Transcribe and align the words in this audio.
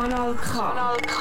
Kanal 0.00 0.32
K. 0.32 0.52
Kanal 0.56 0.96
K. 1.02 1.14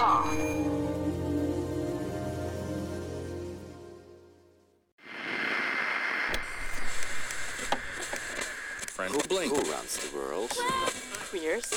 Friend 8.95 9.27
Blink. 9.27 9.51
Who 9.51 9.57
runs 9.69 9.97
the 9.97 10.15
world? 10.15 10.51
Queers. 11.29 11.71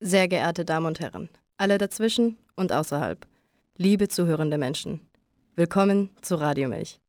Sehr 0.00 0.26
geehrte 0.28 0.64
Damen 0.64 0.86
und 0.86 1.00
Herren, 1.00 1.28
alle 1.58 1.76
dazwischen 1.76 2.38
und 2.56 2.72
außerhalb, 2.72 3.26
liebe 3.76 4.08
zuhörende 4.08 4.56
Menschen, 4.56 5.06
willkommen 5.56 6.08
zu 6.22 6.36
Radio 6.36 6.70
Milch. 6.70 7.00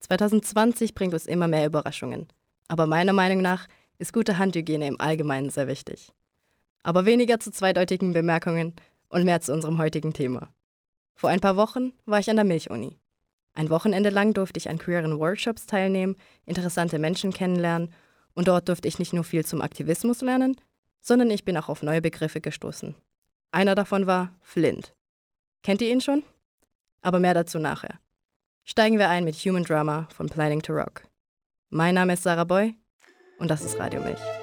2020 0.00 0.94
bringt 0.94 1.12
uns 1.12 1.26
immer 1.26 1.46
mehr 1.46 1.66
Überraschungen, 1.66 2.26
aber 2.68 2.86
meiner 2.86 3.12
Meinung 3.12 3.42
nach 3.42 3.68
ist 4.02 4.12
gute 4.12 4.36
Handhygiene 4.36 4.88
im 4.88 5.00
Allgemeinen 5.00 5.48
sehr 5.48 5.68
wichtig. 5.68 6.12
Aber 6.82 7.06
weniger 7.06 7.38
zu 7.38 7.52
zweideutigen 7.52 8.12
Bemerkungen 8.12 8.74
und 9.08 9.24
mehr 9.24 9.40
zu 9.40 9.52
unserem 9.52 9.78
heutigen 9.78 10.12
Thema. 10.12 10.52
Vor 11.14 11.30
ein 11.30 11.38
paar 11.38 11.56
Wochen 11.56 11.92
war 12.04 12.18
ich 12.18 12.28
an 12.28 12.36
der 12.36 12.44
Milchuni. 12.44 12.98
Ein 13.54 13.70
Wochenende 13.70 14.10
lang 14.10 14.34
durfte 14.34 14.58
ich 14.58 14.68
an 14.68 14.78
queeren 14.78 15.20
Workshops 15.20 15.66
teilnehmen, 15.66 16.16
interessante 16.46 16.98
Menschen 16.98 17.32
kennenlernen 17.32 17.94
und 18.34 18.48
dort 18.48 18.68
durfte 18.68 18.88
ich 18.88 18.98
nicht 18.98 19.12
nur 19.12 19.22
viel 19.22 19.46
zum 19.46 19.62
Aktivismus 19.62 20.20
lernen, 20.20 20.56
sondern 21.00 21.30
ich 21.30 21.44
bin 21.44 21.56
auch 21.56 21.68
auf 21.68 21.82
neue 21.82 22.02
Begriffe 22.02 22.40
gestoßen. 22.40 22.96
Einer 23.52 23.76
davon 23.76 24.08
war 24.08 24.34
Flint. 24.40 24.94
Kennt 25.62 25.80
ihr 25.80 25.92
ihn 25.92 26.00
schon? 26.00 26.24
Aber 27.02 27.20
mehr 27.20 27.34
dazu 27.34 27.60
nachher. 27.60 28.00
Steigen 28.64 28.98
wir 28.98 29.10
ein 29.10 29.24
mit 29.24 29.36
Human 29.36 29.64
Drama 29.64 30.08
von 30.12 30.28
Planning 30.28 30.62
to 30.62 30.72
Rock. 30.72 31.02
Mein 31.70 31.94
Name 31.94 32.14
ist 32.14 32.24
Sarah 32.24 32.44
Boy 32.44 32.74
und 33.42 33.48
das 33.48 33.62
ist 33.62 33.78
Radio 33.78 34.00
Milch. 34.00 34.41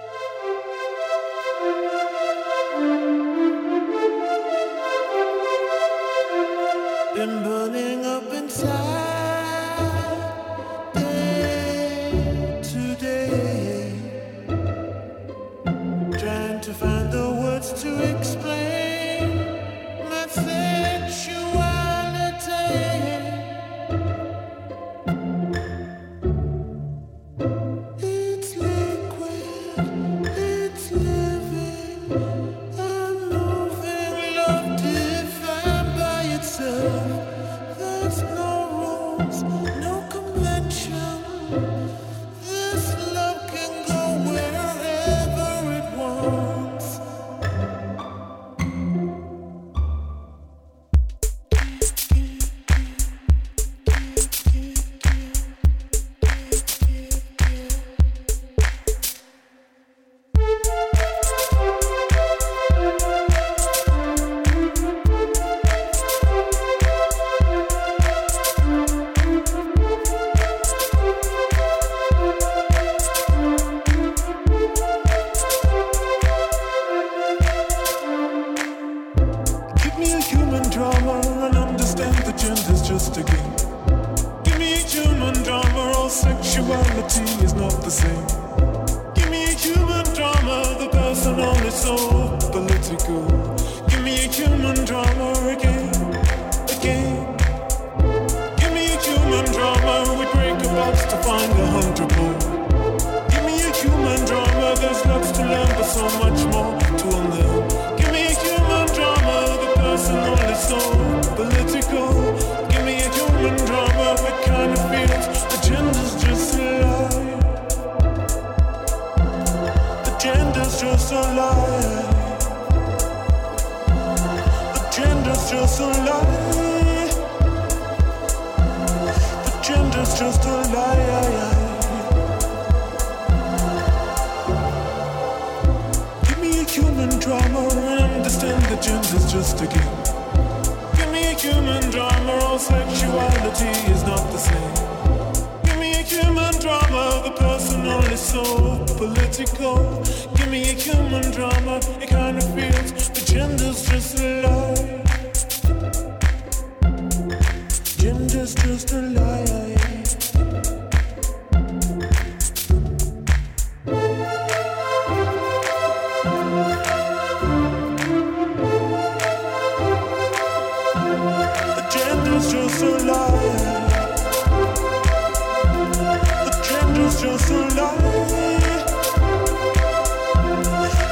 just 177.50 177.76
collide. 177.76 177.98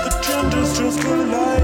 The 0.04 0.20
genders 0.22 0.78
just 0.78 1.02
collide. 1.02 1.57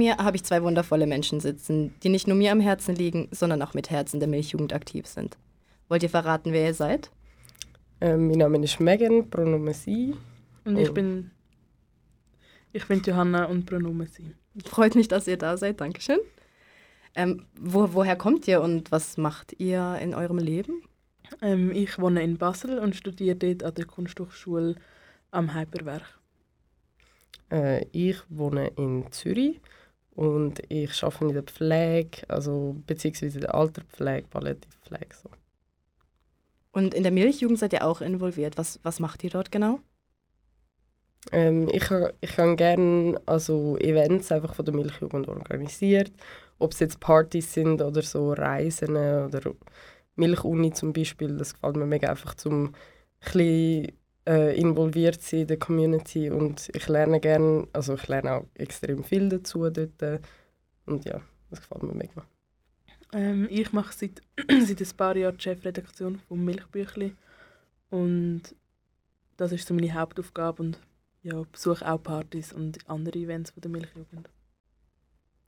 Mir 0.00 0.16
habe 0.16 0.36
ich 0.36 0.44
zwei 0.44 0.62
wundervolle 0.62 1.06
Menschen 1.06 1.40
sitzen, 1.40 1.94
die 2.02 2.08
nicht 2.08 2.26
nur 2.26 2.36
mir 2.36 2.52
am 2.52 2.60
Herzen 2.60 2.94
liegen, 2.94 3.28
sondern 3.32 3.60
auch 3.62 3.74
mit 3.74 3.90
Herzen 3.90 4.18
der 4.18 4.28
Milchjugend 4.28 4.72
aktiv 4.72 5.06
sind. 5.06 5.36
Wollt 5.88 6.02
ihr 6.02 6.08
verraten, 6.10 6.52
wer 6.52 6.64
ihr 6.66 6.74
seid? 6.74 7.10
Ähm, 8.00 8.28
mein 8.28 8.38
Name 8.38 8.64
ist 8.64 8.80
Megan, 8.80 9.28
Pronomen 9.28 9.74
sie. 9.74 10.14
Und 10.64 10.78
ich 10.78 10.88
Oh. 10.90 10.94
bin. 10.94 11.30
Ich 12.72 12.86
bin 12.86 13.02
Johanna 13.02 13.44
und 13.46 13.66
Pronomen 13.66 14.06
sie. 14.06 14.34
Freut 14.64 14.94
mich, 14.94 15.08
dass 15.08 15.26
ihr 15.26 15.36
da 15.36 15.56
seid. 15.56 15.80
Dankeschön. 15.80 16.20
Ähm, 17.14 17.44
wo, 17.60 17.92
woher 17.92 18.16
kommt 18.16 18.46
ihr 18.48 18.60
und 18.62 18.90
was 18.92 19.16
macht 19.18 19.54
ihr 19.58 19.98
in 20.00 20.14
eurem 20.14 20.38
Leben? 20.38 20.82
Ähm, 21.42 21.72
ich 21.72 21.98
wohne 21.98 22.22
in 22.22 22.38
Basel 22.38 22.78
und 22.78 22.94
studiere 22.96 23.36
dort 23.36 23.62
an 23.64 23.74
der 23.74 23.84
Kunsthochschule 23.84 24.76
am 25.30 25.54
Hyperwerk. 25.54 26.18
Äh, 27.52 27.84
ich 27.92 28.16
wohne 28.28 28.68
in 28.76 29.10
Zürich 29.10 29.60
und 30.20 30.60
ich 30.68 31.02
arbeite 31.02 31.24
in 31.24 31.32
der 31.32 31.42
Pflege, 31.44 32.28
also 32.28 32.76
beziehungsweise 32.86 33.38
in 33.38 33.40
der 33.40 33.54
Alterpflege, 33.54 34.28
Palliativpflege. 34.28 35.14
So. 35.14 35.30
Und 36.72 36.92
in 36.92 37.04
der 37.04 37.10
Milchjugend 37.10 37.58
seid 37.58 37.72
ihr 37.72 37.86
auch 37.86 38.02
involviert. 38.02 38.58
Was, 38.58 38.80
was 38.82 39.00
macht 39.00 39.24
ihr 39.24 39.30
dort 39.30 39.50
genau? 39.50 39.80
Ähm, 41.32 41.70
ich, 41.72 41.90
ich 42.20 42.36
habe 42.36 42.56
gerne 42.56 43.18
also 43.24 43.78
Events 43.78 44.30
einfach 44.30 44.54
von 44.54 44.66
der 44.66 44.74
Milchjugend 44.74 45.26
organisiert, 45.26 46.12
ob 46.58 46.72
es 46.72 46.80
jetzt 46.80 47.00
Partys 47.00 47.54
sind 47.54 47.80
oder 47.80 48.02
so 48.02 48.34
Reisen 48.34 48.90
oder 48.90 49.54
Milchuni 50.16 50.74
zum 50.74 50.92
Beispiel. 50.92 51.34
Das 51.38 51.54
gefällt 51.54 51.76
mir 51.76 51.86
mega 51.86 52.10
einfach 52.10 52.34
zum 52.34 52.66
ein 52.66 52.74
bisschen, 53.24 53.92
äh, 54.26 54.58
involviert 54.58 55.22
sein 55.22 55.40
in 55.40 55.46
der 55.46 55.58
Community 55.58 56.30
und 56.30 56.70
ich 56.74 56.88
lerne 56.88 57.20
gerne, 57.20 57.66
also 57.72 57.94
ich 57.94 58.06
lerne 58.08 58.32
auch 58.32 58.46
extrem 58.54 59.04
viel 59.04 59.28
dazu 59.28 59.68
dort 59.70 60.20
und 60.86 61.04
ja, 61.04 61.20
das 61.50 61.60
gefällt 61.60 61.82
mir 61.82 61.94
mega. 61.94 62.24
Ähm, 63.12 63.48
ich 63.50 63.72
mache 63.72 63.92
seit, 63.92 64.20
seit 64.66 64.80
ein 64.80 64.96
paar 64.96 65.16
Jahren 65.16 65.36
die 65.36 65.42
Chefredaktion 65.42 66.20
vom 66.28 66.44
Milchbüchli 66.44 67.14
und 67.90 68.42
das 69.36 69.52
ist 69.52 69.66
so 69.66 69.74
meine 69.74 69.94
Hauptaufgabe 69.94 70.62
und 70.62 70.78
ja, 71.22 71.42
besuche 71.50 71.90
auch 71.90 72.02
Partys 72.02 72.52
und 72.52 72.78
andere 72.88 73.18
Events 73.18 73.50
von 73.50 73.60
der 73.60 73.70
Milchjugend. 73.70 74.28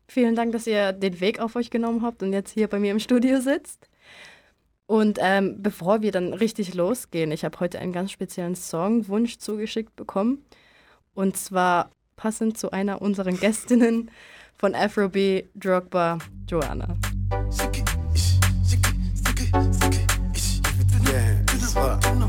Vielen 0.08 0.34
Dank, 0.34 0.52
dass 0.52 0.66
ihr 0.66 0.92
den 0.92 1.20
Weg 1.20 1.40
auf 1.40 1.56
euch 1.56 1.70
genommen 1.70 2.02
habt 2.02 2.22
und 2.22 2.32
jetzt 2.32 2.50
hier 2.50 2.68
bei 2.68 2.78
mir 2.78 2.90
im 2.90 2.98
Studio 2.98 3.40
sitzt. 3.40 3.88
Und 4.92 5.18
ähm, 5.22 5.62
bevor 5.62 6.02
wir 6.02 6.12
dann 6.12 6.34
richtig 6.34 6.74
losgehen, 6.74 7.32
ich 7.32 7.46
habe 7.46 7.58
heute 7.60 7.78
einen 7.78 7.94
ganz 7.94 8.12
speziellen 8.12 8.54
Songwunsch 8.54 9.38
zugeschickt 9.38 9.96
bekommen. 9.96 10.44
Und 11.14 11.34
zwar 11.38 11.88
passend 12.14 12.58
zu 12.58 12.72
einer 12.72 13.00
unserer 13.00 13.32
Gästinnen 13.32 14.10
von 14.54 14.74
Afrobeat, 14.74 15.46
Drogba, 15.54 16.18
Joanna. 16.46 16.94
Joanna, 21.74 22.28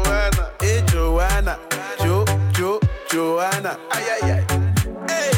hey 0.71 0.81
Joanna, 0.87 1.59
Jo, 1.99 2.25
Jo, 2.53 2.79
Joanna? 3.09 3.77
Ay 3.91 4.05
ay 4.13 4.31
ay. 4.35 4.43
Hey, 5.07 5.31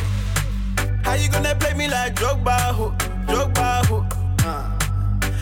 how 1.03 1.15
you 1.15 1.29
gonna 1.29 1.55
play 1.55 1.73
me 1.73 1.87
like 1.87 2.15
Drogba, 2.15 2.57
ho, 2.77 2.93
Drogba, 3.27 3.85
ho? 3.87 4.05
Uh. 4.45 4.63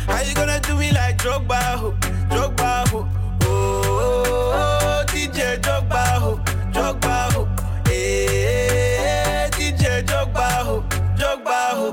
How 0.07 0.21
you 0.21 0.33
gonna 0.33 0.59
do 0.61 0.75
me 0.75 0.91
like 0.91 1.17
Drogba, 1.17 1.59
ho, 1.81 1.91
Drogba, 2.29 2.87
ho? 2.89 3.07
Oh, 3.43 3.47
oh, 3.47 4.53
oh, 4.55 5.05
DJ 5.07 5.59
Drogba, 5.59 6.03
ho, 6.23 6.39
Drogba, 6.71 7.31
ho. 7.33 7.41
Hey, 7.85 9.49
DJ 9.51 10.03
Drogba, 10.05 10.47
ho, 10.67 10.83
Drogba, 11.19 11.59
ho. 11.79 11.87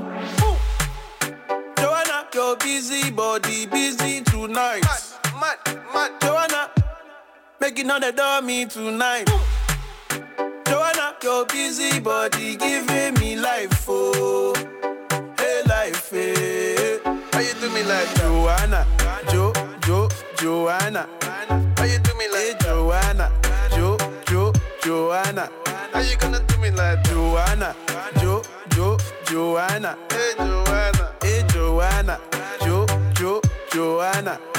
Ooh. 0.45 0.57
Joanna, 1.77 2.27
your 2.33 2.55
busy 2.57 3.11
body 3.11 3.65
busy 3.65 4.21
tonight. 4.21 4.83
Joanna, 4.83 4.98
making 7.69 7.91
all 7.91 7.99
the 7.99 8.11
dummy 8.11 8.65
tonight. 8.65 9.29
Joanna, 10.65 11.15
your 11.21 11.45
busy 11.45 11.99
body 11.99 12.55
giving 12.55 13.13
me 13.19 13.35
life, 13.35 13.85
oh, 13.87 14.55
hey 15.37 15.61
life, 15.67 16.09
hey. 16.09 16.97
How 17.31 17.39
you 17.39 17.53
do 17.61 17.69
me 17.69 17.83
like 17.83 18.09
Joanna, 18.15 18.87
Jo, 19.29 19.53
Jo, 19.85 20.09
Joanna? 20.37 21.07
How 21.77 21.83
you 21.85 21.99
do 21.99 22.11
me 22.17 22.27
like 22.29 22.41
hey, 22.41 22.55
Joanna, 22.59 23.31
Jo, 23.75 23.97
Jo, 24.25 24.51
Joanna? 24.81 25.49
How 25.93 25.99
you 25.99 26.17
gonna 26.17 26.39
do 26.39 26.57
me 26.57 26.71
like 26.71 27.03
Joanna, 27.03 27.75
Jo, 28.19 28.41
Jo, 28.69 28.97
Joanna? 29.25 29.95
Hey 30.09 30.33
Joanna, 30.37 31.13
hey 31.21 31.43
Joanna, 31.49 32.19
Jo, 32.61 32.87
Jo, 33.13 33.41
Joanna? 33.71 34.58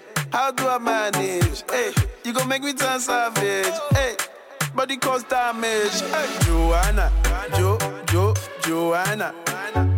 How 0.31 0.49
do 0.51 0.67
I 0.67 0.77
manage? 0.77 1.63
Hey, 1.69 1.91
you 2.23 2.31
gon' 2.33 2.47
make 2.47 2.63
me 2.63 2.73
turn 2.73 2.99
savage. 3.01 3.73
Hey, 3.91 4.15
body 4.73 4.95
cause 4.97 5.23
damage. 5.23 5.99
Hey, 5.99 6.29
Joanna, 6.45 7.11
Jo, 7.57 7.77
Jo, 8.07 8.33
Joanna. 8.63 9.33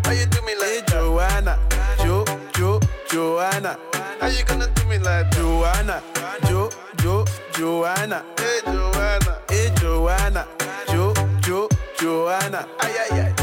How 0.03 0.11
you 0.11 0.25
do 0.25 0.41
me 0.41 0.55
like 0.55 0.69
hey, 0.69 0.81
Joanna, 0.87 1.59
Jo, 1.99 2.25
Jo, 2.53 2.79
Joanna? 3.09 3.77
How 4.19 4.27
you 4.27 4.43
gonna 4.45 4.67
do 4.73 4.85
me 4.85 4.97
like 4.97 5.29
Joanna, 5.31 6.01
Jo, 6.47 6.69
Jo, 6.97 7.25
Joanna? 7.53 8.25
Hey, 8.37 8.59
Joanna, 8.65 9.37
hey, 9.49 9.71
Joanna, 9.75 10.47
Jo, 10.87 11.13
Jo, 11.41 11.69
Joanna? 11.99 12.67
Ay, 12.79 12.95
ay, 13.11 13.19
ay. 13.19 13.33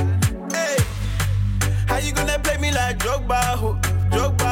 Hey, 0.52 0.76
how 1.86 1.98
you 1.98 2.12
gonna 2.12 2.38
play 2.40 2.58
me 2.58 2.72
like 2.72 2.98
Drogba, 2.98 3.40
ho, 3.56 3.78
Drogba. 4.10 4.49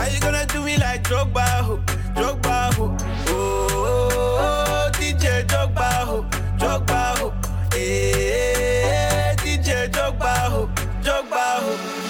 How 0.00 0.06
you 0.06 0.18
gonna 0.18 0.46
do 0.46 0.62
me 0.62 0.78
like 0.78 1.02
Drogba, 1.02 1.44
ho, 1.60 1.76
Drogba, 2.14 2.72
ho? 2.72 2.96
Oh, 3.28 4.90
DJ 4.94 5.44
Drogba, 5.46 5.90
ho, 6.08 6.22
Drogba, 6.56 7.18
ho. 7.18 7.34
Eh, 7.74 8.88
hey, 8.88 9.36
DJ 9.36 9.90
Drogba, 9.90 10.32
ho, 10.48 10.70
Drogba, 11.02 11.44
ho. 11.60 12.09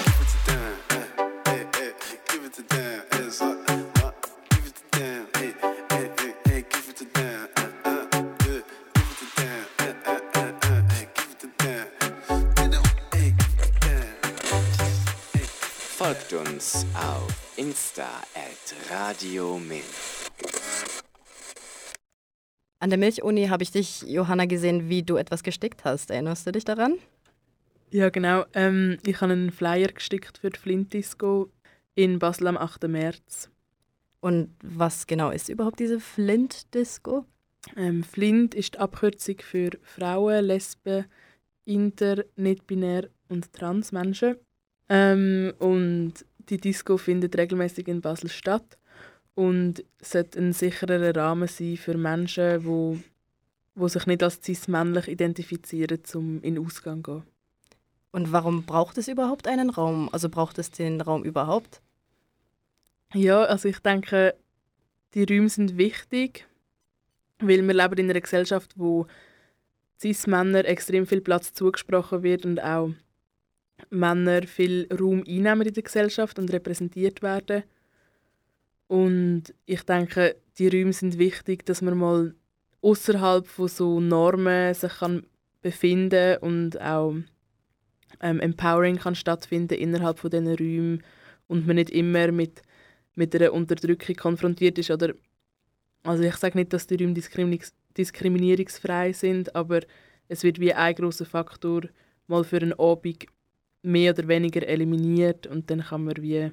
Uns 16.51 16.85
auf 16.95 17.53
Insta 17.55 18.07
at 18.35 18.75
Radio 18.89 19.57
Milch. 19.57 19.83
An 22.79 22.89
der 22.89 22.99
Milchuni 22.99 23.47
habe 23.47 23.63
ich 23.63 23.71
dich, 23.71 24.01
Johanna, 24.01 24.45
gesehen, 24.45 24.89
wie 24.89 25.03
du 25.03 25.15
etwas 25.15 25.43
gestickt 25.43 25.85
hast. 25.85 26.11
Erinnerst 26.11 26.45
du 26.47 26.51
dich 26.51 26.65
daran? 26.65 26.97
Ja, 27.91 28.09
genau. 28.09 28.43
Ähm, 28.53 28.97
ich 29.05 29.21
habe 29.21 29.31
einen 29.31 29.51
Flyer 29.51 29.89
gestickt 29.89 30.39
für 30.39 30.49
die 30.49 30.59
Flint 30.59 30.91
Disco 30.93 31.49
in 31.95 32.19
Basel 32.19 32.47
am 32.47 32.57
8. 32.57 32.83
März. 32.87 33.49
Und 34.19 34.53
was 34.61 35.07
genau 35.07 35.31
ist 35.31 35.47
überhaupt 35.47 35.79
diese 35.79 35.99
Flint-Disco? 35.99 37.25
Ähm, 37.77 38.03
Flint 38.03 38.55
ist 38.55 38.73
die 38.73 38.79
Abkürzung 38.79 39.37
für 39.39 39.69
Frauen, 39.83 40.45
Lesben, 40.45 41.05
Inter, 41.65 42.25
nicht-binär 42.35 43.07
und 43.29 43.53
Transmenschen. 43.53 44.35
Ähm, 44.93 45.53
und 45.59 46.25
die 46.49 46.57
Disco 46.57 46.97
findet 46.97 47.37
regelmäßig 47.37 47.87
in 47.87 48.01
Basel 48.01 48.29
statt 48.29 48.77
und 49.35 49.83
sollte 50.01 50.39
ein 50.39 50.53
sicherer 50.53 51.15
Rahmen 51.15 51.47
sein 51.47 51.77
für 51.77 51.97
Menschen, 51.97 52.65
wo, 52.65 52.97
wo 53.75 53.87
sich 53.87 54.05
nicht 54.05 54.23
als 54.23 54.41
cis-männlich 54.43 55.07
identifizieren, 55.07 56.01
um 56.13 56.41
in 56.41 56.55
den 56.55 56.65
Ausgang 56.65 57.03
zu 57.03 57.11
gehen. 57.11 57.23
Und 58.11 58.31
warum 58.31 58.63
braucht 58.63 58.97
es 58.97 59.07
überhaupt 59.07 59.47
einen 59.47 59.69
Raum? 59.69 60.09
Also 60.11 60.29
braucht 60.29 60.57
es 60.59 60.69
den 60.71 60.99
Raum 60.99 61.23
überhaupt? 61.23 61.81
Ja, 63.13 63.43
also 63.43 63.69
ich 63.69 63.79
denke, 63.79 64.35
die 65.13 65.23
Räume 65.23 65.49
sind 65.49 65.77
wichtig, 65.77 66.47
weil 67.39 67.65
wir 67.65 67.73
leben 67.73 67.97
in 67.97 68.09
einer 68.09 68.21
Gesellschaft, 68.21 68.73
wo 68.77 69.07
cis-Männer 69.99 70.65
extrem 70.65 71.05
viel 71.05 71.21
Platz 71.21 71.53
zugesprochen 71.53 72.23
wird 72.23 72.45
und 72.45 72.61
auch 72.61 72.91
Männer 73.89 74.43
viel 74.43 74.87
Raum 74.91 75.23
einnehmen 75.27 75.67
in 75.67 75.73
der 75.73 75.83
Gesellschaft 75.83 76.39
und 76.39 76.51
repräsentiert 76.51 77.21
werden. 77.21 77.63
Und 78.87 79.53
ich 79.65 79.83
denke, 79.83 80.35
die 80.57 80.67
Räume 80.67 80.93
sind 80.93 81.17
wichtig, 81.17 81.65
dass 81.65 81.81
man 81.81 81.97
mal 81.97 82.35
außerhalb 82.81 83.47
von 83.47 83.67
so 83.67 83.99
Normen 83.99 84.73
sich 84.73 84.93
kann 84.93 85.25
befinden 85.61 86.37
und 86.37 86.81
auch 86.81 87.15
ähm, 88.19 88.39
Empowering 88.39 88.97
kann 88.97 89.15
stattfinden 89.15 89.75
innerhalb 89.75 90.19
von 90.19 90.29
diesen 90.29 90.47
Räumen 90.47 91.03
und 91.47 91.67
man 91.67 91.75
nicht 91.75 91.91
immer 91.91 92.31
mit, 92.31 92.61
mit 93.15 93.35
einer 93.35 93.53
Unterdrückung 93.53 94.15
konfrontiert 94.15 94.77
ist. 94.77 94.91
Oder, 94.91 95.13
also 96.03 96.23
ich 96.23 96.35
sage 96.35 96.57
nicht, 96.57 96.73
dass 96.73 96.87
die 96.87 96.95
Räume 96.95 97.13
diskriminierungs 97.13 97.73
diskriminierungsfrei 97.97 99.13
sind, 99.13 99.55
aber 99.55 99.81
es 100.27 100.43
wird 100.43 100.59
wie 100.59 100.73
ein 100.73 100.95
großer 100.95 101.25
Faktor 101.25 101.83
mal 102.27 102.43
für 102.43 102.57
einen 102.57 102.73
Abend 102.73 103.25
mehr 103.81 104.13
oder 104.13 104.27
weniger 104.27 104.67
eliminiert 104.67 105.47
und 105.47 105.69
dann 105.69 105.81
kann 105.81 106.05
man 106.05 106.17
wie 106.17 106.51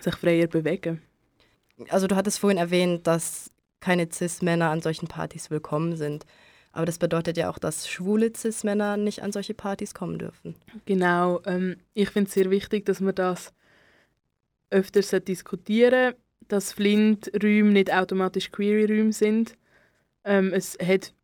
sich 0.00 0.14
freier 0.14 0.46
bewegen. 0.46 1.02
Also 1.88 2.06
du 2.06 2.16
hattest 2.16 2.38
vorhin 2.38 2.58
erwähnt, 2.58 3.06
dass 3.06 3.50
keine 3.80 4.08
Cis-Männer 4.10 4.70
an 4.70 4.80
solchen 4.80 5.08
Partys 5.08 5.50
willkommen 5.50 5.96
sind. 5.96 6.24
Aber 6.72 6.86
das 6.86 6.98
bedeutet 6.98 7.36
ja 7.36 7.50
auch, 7.50 7.58
dass 7.58 7.88
schwule 7.88 8.32
Cis-Männer 8.34 8.96
nicht 8.96 9.22
an 9.22 9.32
solche 9.32 9.54
Partys 9.54 9.94
kommen 9.94 10.18
dürfen. 10.18 10.54
Genau. 10.84 11.40
Ähm, 11.46 11.76
ich 11.94 12.10
finde 12.10 12.28
es 12.28 12.34
sehr 12.34 12.50
wichtig, 12.50 12.84
dass 12.84 13.00
man 13.00 13.14
das 13.14 13.52
öfters 14.70 15.10
diskutieren 15.24 16.14
dass 16.48 16.72
Flint-Räume 16.72 17.72
nicht 17.72 17.92
automatisch 17.92 18.50
Queer-Räume 18.52 19.12
sind. 19.12 19.56
Ähm, 20.24 20.52
es 20.52 20.78
hat 20.82 21.14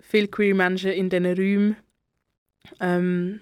viele 0.00 0.28
Queer-Menschen 0.28 0.90
in 0.90 1.10
diesen 1.10 1.26
Räumen. 1.26 1.76
Ähm, 2.80 3.40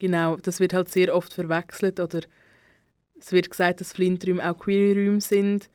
genau, 0.00 0.36
das 0.36 0.58
wird 0.58 0.72
halt 0.72 0.88
sehr 0.88 1.14
oft 1.14 1.32
verwechselt 1.32 2.00
oder 2.00 2.22
es 3.20 3.30
wird 3.30 3.50
gesagt, 3.50 3.80
dass 3.80 3.92
Flint-Räume 3.92 4.50
auch 4.50 4.58
Queer-Räume 4.58 5.20
sind, 5.20 5.70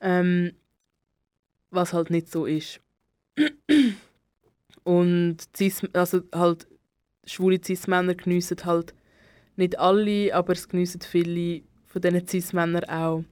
ähm, 0.00 0.52
was 1.70 1.92
halt 1.92 2.10
nicht 2.10 2.28
so 2.28 2.46
ist. 2.46 2.80
Und 4.84 5.36
Cis, 5.54 5.82
also 5.92 6.22
halt 6.34 6.66
schwule 7.26 7.60
Cis-Männer 7.62 8.14
geniessen 8.14 8.64
halt 8.64 8.94
nicht 9.56 9.78
alle, 9.78 10.34
aber 10.34 10.54
es 10.54 10.68
geniessen 10.68 11.02
viele 11.02 11.62
von 11.86 12.00
diesen 12.00 12.26
Cis-Männern 12.26 12.84
auch 12.84 13.24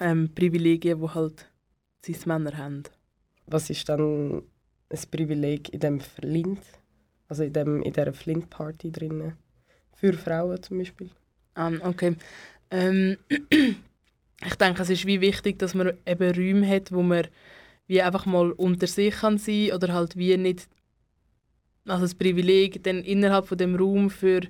ähm, 0.00 0.30
Privilegien, 0.34 1.00
die 1.00 1.08
halt 1.08 1.50
Cis-Männer 2.04 2.56
haben. 2.56 2.84
Was 3.46 3.68
ist 3.68 3.88
dann 3.88 4.42
ein 4.88 5.00
Privileg 5.10 5.72
in 5.72 5.80
dem 5.80 6.00
Flint, 6.00 6.62
also 7.28 7.42
in, 7.42 7.52
dem, 7.52 7.82
in 7.82 7.92
dieser 7.92 8.12
Flint-Party 8.12 8.90
drinnen? 8.90 9.36
Für 10.00 10.14
Frauen 10.14 10.62
zum 10.62 10.78
Beispiel? 10.78 11.10
Um, 11.56 11.80
okay. 11.82 12.16
Ähm, 12.70 13.18
ich 13.28 14.54
denke, 14.54 14.82
es 14.82 14.90
ist 14.90 15.06
wie 15.06 15.20
wichtig, 15.20 15.58
dass 15.58 15.74
man 15.74 15.92
eben 16.06 16.34
Räume 16.34 16.66
hat, 16.66 16.90
wo 16.90 17.02
man 17.02 17.26
wie 17.86 18.00
einfach 18.00 18.24
mal 18.24 18.52
unter 18.52 18.86
sich 18.86 19.14
kann 19.16 19.36
sein 19.36 19.72
oder 19.72 19.92
halt 19.92 20.16
wie 20.16 20.36
nicht 20.36 20.68
also 21.86 22.04
das 22.04 22.14
Privileg 22.14 22.82
dann 22.84 23.02
innerhalb 23.02 23.46
von 23.46 23.58
dem 23.58 23.74
Raum 23.74 24.10
für 24.10 24.42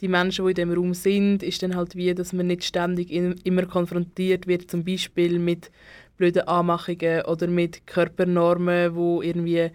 die 0.00 0.08
Menschen, 0.08 0.44
die 0.44 0.50
in 0.50 0.56
dem 0.56 0.72
Raum 0.72 0.94
sind, 0.94 1.42
ist 1.42 1.62
dann 1.62 1.74
halt 1.74 1.96
wie, 1.96 2.14
dass 2.14 2.32
man 2.32 2.48
nicht 2.48 2.64
ständig 2.64 3.10
in, 3.10 3.32
immer 3.44 3.64
konfrontiert 3.64 4.46
wird, 4.46 4.70
zum 4.70 4.84
Beispiel 4.84 5.38
mit 5.38 5.70
blöden 6.16 6.46
Anmachungen 6.46 7.22
oder 7.24 7.46
mit 7.46 7.86
Körpernormen, 7.86 8.94
wo 8.94 9.22
irgendwie 9.22 9.70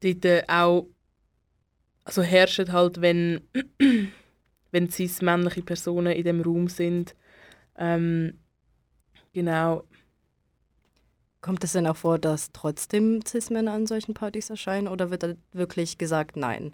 dort 0.00 0.48
auch 0.48 0.86
also 2.08 2.22
herrschen 2.22 2.72
halt, 2.72 3.02
wenn 3.02 3.42
wenn 4.70 4.90
cis 4.90 5.20
männliche 5.20 5.62
Personen 5.62 6.12
in 6.12 6.24
dem 6.24 6.40
Raum 6.40 6.68
sind. 6.68 7.14
Ähm, 7.76 8.38
genau. 9.32 9.84
Kommt 11.42 11.62
es 11.64 11.72
denn 11.72 11.86
auch 11.86 11.96
vor, 11.96 12.18
dass 12.18 12.50
trotzdem 12.52 13.20
Cis-Männer 13.24 13.72
an 13.72 13.86
solchen 13.86 14.14
Partys 14.14 14.50
erscheinen 14.50 14.88
oder 14.88 15.10
wird 15.10 15.22
da 15.22 15.34
wirklich 15.52 15.96
gesagt 15.96 16.36
Nein? 16.36 16.72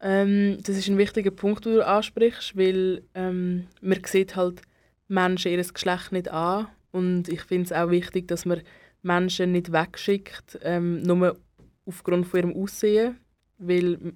Ähm, 0.00 0.58
das 0.62 0.76
ist 0.76 0.88
ein 0.88 0.98
wichtiger 0.98 1.30
Punkt, 1.30 1.64
den 1.64 1.74
du 1.74 1.86
ansprichst, 1.86 2.56
weil 2.56 3.02
ähm, 3.14 3.66
man 3.80 4.04
sieht 4.04 4.36
halt 4.36 4.62
Menschen 5.08 5.52
ihr 5.52 5.62
Geschlecht 5.62 6.12
nicht 6.12 6.28
an 6.28 6.68
und 6.90 7.28
ich 7.28 7.42
finde 7.42 7.64
es 7.64 7.72
auch 7.72 7.90
wichtig, 7.90 8.28
dass 8.28 8.44
man 8.44 8.62
Menschen 9.02 9.52
nicht 9.52 9.72
wegschickt, 9.72 10.58
ähm, 10.62 11.02
nur 11.02 11.38
aufgrund 11.86 12.26
von 12.26 12.40
ihrem 12.40 12.56
Aussehen, 12.62 13.16
weil 13.58 14.14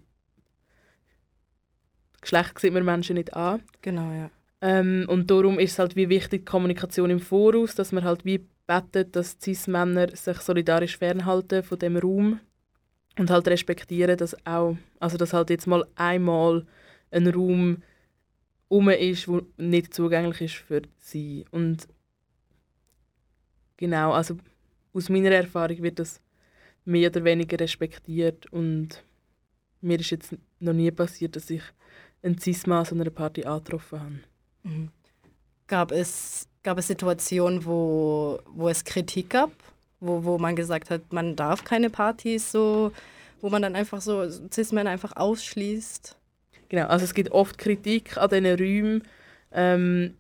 Geschlecht 2.21 2.59
sieht 2.59 2.73
man 2.73 2.85
Menschen 2.85 3.17
nicht 3.17 3.35
an. 3.35 3.63
Genau, 3.83 4.11
ja. 4.13 4.31
Ähm, 4.61 5.07
und 5.09 5.31
darum 5.31 5.59
ist 5.59 5.73
es 5.73 5.79
halt 5.79 5.97
wie 5.97 6.09
wichtig, 6.09 6.43
die 6.43 6.51
Kommunikation 6.51 7.11
im 7.11 7.19
Voraus, 7.19 7.75
dass 7.75 7.91
man 7.91 8.05
halt 8.05 8.25
wie 8.25 8.47
betet, 8.67 9.17
dass 9.17 9.37
Cis-Männer 9.41 10.15
sich 10.15 10.39
solidarisch 10.39 10.97
fernhalten 10.97 11.65
von 11.65 11.79
dem 11.81 11.97
Raum 11.97 12.41
und 13.19 13.31
halt 13.31 13.49
respektieren, 13.49 14.17
dass 14.17 14.37
auch, 14.47 14.77
also 15.01 15.17
dass 15.17 15.33
halt 15.33 15.51
jetzt 15.51 15.67
mal 15.67 15.85
einmal 15.97 16.65
ein 17.11 17.27
Raum 17.27 17.83
um 18.69 18.89
ist, 18.89 19.29
wo 19.29 19.43
nicht 19.59 19.93
zugänglich 19.93 20.41
ist 20.41 20.55
für 20.55 20.83
sie. 20.97 21.45
Und 21.51 21.89
genau, 23.77 24.13
also 24.13 24.37
aus 24.95 25.09
meiner 25.09 25.33
Erfahrung 25.33 25.83
wird 25.83 25.99
das 25.99 26.23
mehr 26.85 27.11
oder 27.11 27.25
weniger 27.25 27.59
respektiert 27.61 28.51
und 28.53 29.05
mir 29.83 30.01
ist 30.01 30.11
jetzt 30.11 30.35
noch 30.61 30.73
nie 30.73 30.91
passiert, 30.91 31.37
dass 31.37 31.51
ich 31.51 31.63
einen 32.23 32.39
Cis-Mann 32.39 32.87
an 32.87 33.01
einer 33.01 33.11
Party 33.11 33.45
angetroffen 33.45 34.01
habe. 34.01 34.13
Mhm. 34.63 34.89
Gab, 35.67 35.93
es, 35.93 36.47
gab 36.63 36.79
es 36.79 36.87
Situationen, 36.87 37.65
wo, 37.65 38.39
wo 38.47 38.69
es 38.69 38.85
Kritik 38.85 39.31
gab? 39.31 39.51
Wo, 40.01 40.25
wo 40.25 40.39
man 40.39 40.57
gesagt 40.57 40.91
hat, 40.91 41.13
man 41.13 41.37
darf 41.37 41.65
keine 41.65 41.91
Partys 41.91 42.51
so, 42.51 42.93
wo 43.41 43.51
man 43.51 43.63
dann 43.63 43.77
einfach 43.77 44.01
so 44.01 44.29
Cis-Männer 44.51 44.91
einfach 44.91 45.17
ausschließt? 45.17 46.17
Genau, 46.69 46.87
also 46.87 47.05
es 47.05 47.15
gibt 47.15 47.33
oft 47.33 47.59
Kritik 47.59 48.17
an 48.17 48.31
diesen 48.31 48.47
Räumen. 48.47 49.03
Ähm, 49.53 50.15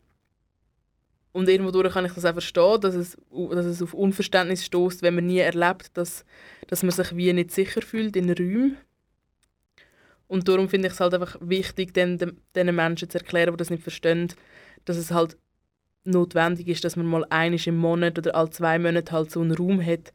und 1.33 1.49
irgendwo 1.49 1.73
kann 1.89 2.05
ich 2.05 2.13
das 2.13 2.25
auch 2.25 2.33
verstehen, 2.33 2.81
dass 2.81 2.95
es, 2.95 3.17
dass 3.51 3.65
es 3.65 3.83
auf 3.83 3.95
Unverständnis 3.95 4.65
stößt, 4.67 5.03
wenn 5.03 5.15
man 5.15 5.27
nie 5.27 5.39
erlebt, 5.39 5.91
dass, 5.95 6.25
dass 6.67 6.83
man 6.83 6.93
sich 6.93 7.17
wie 7.17 7.33
nicht 7.33 7.53
sicher 7.53 7.81
fühlt 7.81 8.17
in 8.17 8.31
Räumen. 8.31 8.77
Und 10.33 10.49
darum 10.49 10.67
finde 10.67 10.89
ich 10.89 10.95
es 10.95 11.01
halt 11.01 11.13
einfach 11.13 11.37
wichtig, 11.43 11.93
den, 11.93 12.17
den 12.57 12.75
Menschen 12.75 13.11
zu 13.11 13.19
erklären, 13.19 13.53
die 13.53 13.59
das 13.59 13.69
nicht 13.69 13.83
verstehen, 13.83 14.33
dass 14.87 14.97
es 14.97 15.11
halt 15.11 15.37
notwendig 16.05 16.69
ist, 16.69 16.85
dass 16.85 16.97
man 16.97 17.05
mal 17.05 17.27
einisch 17.29 17.67
im 17.67 17.77
Monat 17.77 18.17
oder 18.17 18.35
alle 18.35 18.49
zwei 18.49 18.79
Monate 18.79 19.13
halt 19.13 19.31
so 19.31 19.43
einen 19.43 19.55
Raum 19.55 19.85
hat, 19.85 20.11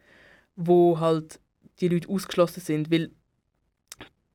wo 0.55 1.00
halt 1.00 1.39
die 1.81 1.88
Leute 1.88 2.09
ausgeschlossen 2.09 2.62
sind, 2.62 2.89
weil 2.89 3.12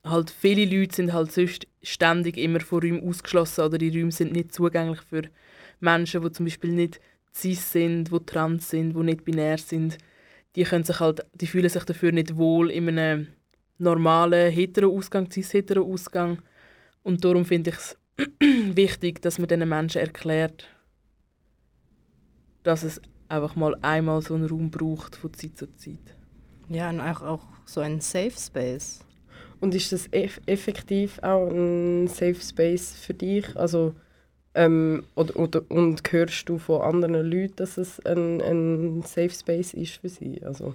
halt 0.04 0.30
viele 0.30 0.66
Leute 0.66 0.94
sind 0.94 1.12
halt 1.12 1.32
sonst 1.32 1.66
ständig 1.82 2.36
immer 2.36 2.60
von 2.60 2.78
Räumen 2.78 3.08
ausgeschlossen 3.08 3.64
oder 3.64 3.76
die 3.76 3.90
Räume 3.90 4.12
sind 4.12 4.32
nicht 4.32 4.54
zugänglich 4.54 5.00
für 5.00 5.22
Menschen, 5.80 6.22
die 6.22 6.30
zum 6.30 6.46
Beispiel 6.46 6.70
nicht 6.70 7.00
cis 7.34 7.72
sind, 7.72 8.12
die 8.12 8.24
trans 8.24 8.70
sind, 8.70 8.94
die 8.94 9.02
nicht 9.02 9.24
binär 9.24 9.58
sind. 9.58 9.98
Die, 10.54 10.62
können 10.62 10.84
sich 10.84 11.00
halt, 11.00 11.26
die 11.34 11.48
fühlen 11.48 11.68
sich 11.68 11.82
dafür 11.82 12.12
nicht 12.12 12.36
wohl 12.36 12.70
in 12.70 12.88
einem 12.88 13.26
normalen 13.82 14.50
hetero-Ausgang, 14.50 15.30
cis-hetero-Ausgang. 15.30 16.38
Und 17.02 17.24
darum 17.24 17.44
finde 17.44 17.70
ich 17.70 17.76
es 17.76 17.98
wichtig, 18.76 19.20
dass 19.22 19.38
man 19.38 19.48
diesen 19.48 19.68
Menschen 19.68 20.00
erklärt, 20.00 20.66
dass 22.62 22.82
es 22.82 23.00
einfach 23.28 23.56
mal 23.56 23.74
einmal 23.82 24.22
so 24.22 24.34
einen 24.34 24.46
Raum 24.46 24.70
braucht 24.70 25.16
von 25.16 25.32
Zeit 25.34 25.56
zu 25.56 25.74
Zeit. 25.76 26.16
Ja, 26.68 26.90
und 26.90 27.00
auch, 27.00 27.22
auch 27.22 27.46
so 27.64 27.80
einen 27.80 28.00
Safe 28.00 28.32
Space. 28.38 29.04
Und 29.60 29.74
ist 29.74 29.92
das 29.92 30.08
eff 30.08 30.40
effektiv 30.46 31.18
auch 31.22 31.48
ein 31.48 32.08
Safe 32.08 32.34
Space 32.40 32.94
für 32.94 33.14
dich? 33.14 33.56
Also, 33.56 33.94
ähm, 34.54 35.04
oder, 35.14 35.36
oder, 35.36 35.62
und 35.70 36.02
hörst 36.12 36.48
du 36.48 36.58
von 36.58 36.82
anderen 36.82 37.30
Leuten, 37.30 37.56
dass 37.56 37.78
es 37.78 38.00
ein, 38.04 38.40
ein 38.42 39.02
Safe 39.02 39.30
Space 39.30 39.74
ist 39.74 39.96
für 39.96 40.08
sie? 40.08 40.42
Also, 40.44 40.74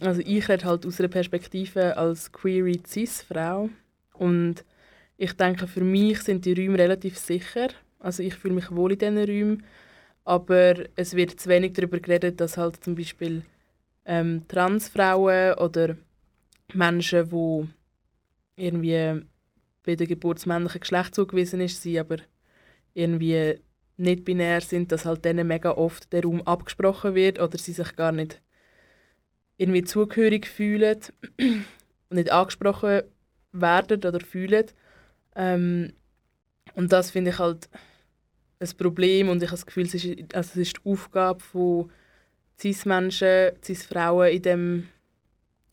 Also 0.00 0.22
ich 0.24 0.48
rede 0.48 0.64
halt 0.64 0.84
aus 0.84 0.98
einer 0.98 1.08
Perspektive 1.08 1.96
als 1.96 2.32
queere 2.32 2.80
Cis-Frau 2.84 3.70
und 4.14 4.64
ich 5.16 5.34
denke, 5.34 5.68
für 5.68 5.82
mich 5.84 6.20
sind 6.22 6.44
die 6.44 6.54
Räume 6.54 6.78
relativ 6.78 7.16
sicher. 7.16 7.68
Also 8.00 8.24
ich 8.24 8.34
fühle 8.34 8.54
mich 8.54 8.72
wohl 8.72 8.92
in 8.92 8.98
diesen 8.98 9.18
Räumen, 9.18 9.62
aber 10.24 10.74
es 10.96 11.14
wird 11.14 11.38
zu 11.38 11.48
wenig 11.48 11.74
darüber 11.74 12.00
geredet, 12.00 12.40
dass 12.40 12.56
halt 12.56 12.82
zum 12.82 12.96
Beispiel 12.96 13.42
ähm, 14.04 14.42
Transfrauen 14.48 15.54
oder 15.58 15.96
Menschen, 16.72 17.30
die 17.30 18.64
irgendwie 18.64 19.24
bei 19.84 19.94
der 19.94 20.08
Geburt 20.08 20.38
des 20.38 20.46
männlichen 20.46 20.80
Geschlecht 20.80 21.14
zugewiesen 21.14 21.60
ist, 21.60 21.80
sie 21.80 22.00
aber 22.00 22.16
irgendwie 22.94 23.60
nicht 23.96 24.24
binär 24.24 24.60
sind, 24.60 24.90
dass 24.90 25.04
halt 25.04 25.24
denen 25.24 25.46
mega 25.46 25.70
oft 25.70 26.12
der 26.12 26.24
Raum 26.24 26.42
abgesprochen 26.42 27.14
wird 27.14 27.38
oder 27.38 27.58
sie 27.58 27.72
sich 27.72 27.94
gar 27.94 28.10
nicht 28.10 28.40
irgendwie 29.62 29.84
zugehörig 29.84 30.46
fühlen 30.46 30.98
und 31.38 31.64
nicht 32.10 32.30
angesprochen 32.30 33.02
werden 33.52 34.04
oder 34.04 34.20
fühlen. 34.20 34.66
Ähm, 35.36 35.92
und 36.74 36.92
das 36.92 37.10
finde 37.10 37.30
ich 37.30 37.38
halt 37.38 37.68
ein 38.58 38.68
Problem 38.76 39.28
und 39.28 39.42
ich 39.42 39.48
habe 39.48 39.56
das 39.56 39.66
Gefühl, 39.66 39.84
es 39.84 39.94
ist, 39.94 40.34
also 40.34 40.50
es 40.52 40.56
ist 40.56 40.76
die 40.76 40.90
Aufgabe 40.90 41.40
von 41.40 41.90
Cis-Menschen, 42.60 43.52
Cis-Frauen 43.62 44.28
in 44.28 44.42
dem, 44.42 44.88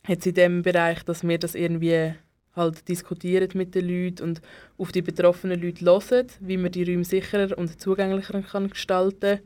jetzt 0.08 0.26
in 0.26 0.34
dem 0.34 0.62
Bereich, 0.62 1.04
dass 1.04 1.28
wir 1.28 1.38
das 1.38 1.56
irgendwie 1.56 2.14
halt 2.56 2.88
diskutieren 2.88 3.50
mit 3.54 3.76
den 3.76 3.88
Leuten 3.88 4.24
und 4.24 4.42
auf 4.78 4.92
die 4.92 5.02
betroffenen 5.02 5.62
Leute 5.62 5.86
hören, 5.86 6.28
wie 6.40 6.58
man 6.58 6.72
die 6.72 6.84
Räume 6.84 7.06
sicherer 7.06 7.58
und 7.58 7.80
zugänglicher 7.80 8.42
kann 8.42 8.70
gestalten 8.70 9.40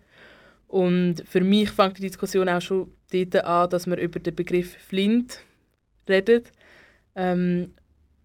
Und 0.74 1.22
für 1.28 1.42
mich 1.42 1.70
fängt 1.70 2.00
die 2.00 2.02
Diskussion 2.02 2.50
auch 2.50 2.60
schon 2.60 2.90
dort 3.12 3.36
an, 3.46 3.70
dass 3.70 3.86
man 3.86 4.00
über 4.00 4.20
den 4.20 4.34
Begriff 4.34 4.76
Flint 4.78 5.40
redet. 6.10 6.52
Ähm, 7.14 7.76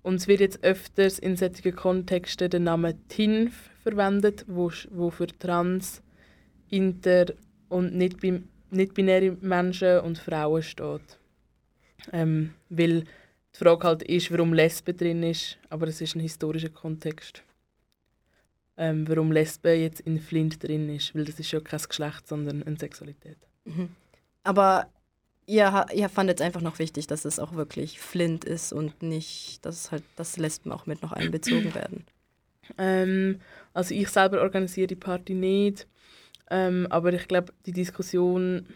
und 0.03 0.15
es 0.15 0.29
wird 0.29 0.41
jetzt 0.41 0.65
öfters 0.65 1.19
in 1.19 1.37
solchen 1.37 1.77
Kontexten 1.77 2.49
der 2.49 2.61
Name 2.61 2.95
TINF 3.09 3.69
verwendet, 3.83 4.47
wo, 4.49 4.73
wo 4.89 5.11
für 5.11 5.27
trans, 5.27 6.01
inter 6.71 7.27
und 7.69 7.95
nicht, 7.95 8.19
bin- 8.21 8.49
nicht-binäre 8.71 9.37
Menschen 9.43 10.01
und 10.01 10.17
Frauen 10.17 10.63
steht. 10.63 11.19
Ähm, 12.15 12.55
weil 12.71 13.03
die 13.03 13.59
Frage 13.59 13.87
halt 13.87 14.03
ist, 14.05 14.33
warum 14.33 14.55
Lesbe 14.55 14.95
drin 14.95 15.23
ist, 15.23 15.59
aber 15.69 15.89
es 15.89 16.01
ist 16.01 16.17
ein 16.17 16.21
historischer 16.21 16.71
Kontext. 16.71 17.43
Ähm, 18.81 19.09
warum 19.09 19.33
Lesbe 19.33 19.73
jetzt 19.73 20.01
in 20.01 20.21
Flint 20.21 20.63
drin 20.63 20.89
ist, 20.89 21.15
weil 21.15 21.25
das 21.25 21.41
ist 21.41 21.51
ja 21.51 21.61
kein 21.61 21.81
Geschlecht, 21.81 22.29
sondern 22.29 22.63
eine 22.63 22.79
Sexualität. 22.79 23.39
Mhm. 23.65 23.89
Aber 24.45 24.87
ihr, 25.47 25.87
ihr 25.93 26.09
fandet 26.09 26.39
es 26.41 26.47
einfach 26.47 26.61
noch 26.61 26.79
wichtig, 26.79 27.09
dass 27.09 27.25
es 27.25 27.41
auch 27.41 27.55
wirklich 27.55 27.99
Flint 27.99 28.45
ist 28.45 28.73
und 28.73 29.03
nicht, 29.03 29.65
dass 29.65 29.91
halt 29.91 30.05
dass 30.15 30.37
Lesben 30.37 30.71
auch 30.71 30.87
mit 30.87 31.03
noch 31.03 31.13
einbezogen 31.13 31.75
werden. 31.75 32.05
Ähm, 32.77 33.41
also 33.73 33.95
ich 33.95 34.09
selber 34.11 34.43
organisiere 34.43 34.87
die 34.87 34.95
Party 34.95 35.35
nicht, 35.35 35.89
ähm, 36.51 36.87
aber 36.91 37.13
ich 37.13 37.27
glaube, 37.27 37.53
die 37.67 37.73
Diskussion 37.73 38.67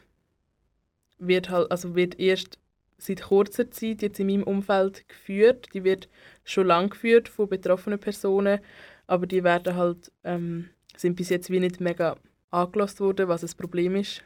wird 1.18 1.50
halt, 1.50 1.70
also 1.70 1.94
wird 1.94 2.18
erst 2.18 2.58
seit 2.98 3.22
kurzer 3.22 3.70
Zeit 3.70 4.02
jetzt 4.02 4.20
in 4.20 4.28
meinem 4.28 4.44
Umfeld 4.44 5.08
geführt. 5.08 5.68
Die 5.74 5.84
wird 5.84 6.08
schon 6.44 6.66
lang 6.66 6.90
geführt 6.90 7.28
von 7.28 7.48
betroffenen 7.48 7.98
Personen, 7.98 8.60
aber 9.06 9.26
die 9.26 9.44
werden 9.44 9.76
halt 9.76 10.12
ähm, 10.24 10.70
sind 10.96 11.16
bis 11.16 11.30
jetzt 11.30 11.50
wie 11.50 11.60
nicht 11.60 11.80
mega 11.80 12.16
angelost 12.50 13.00
worden, 13.00 13.28
was 13.28 13.40
das 13.40 13.54
Problem 13.54 13.96
ist 13.96 14.22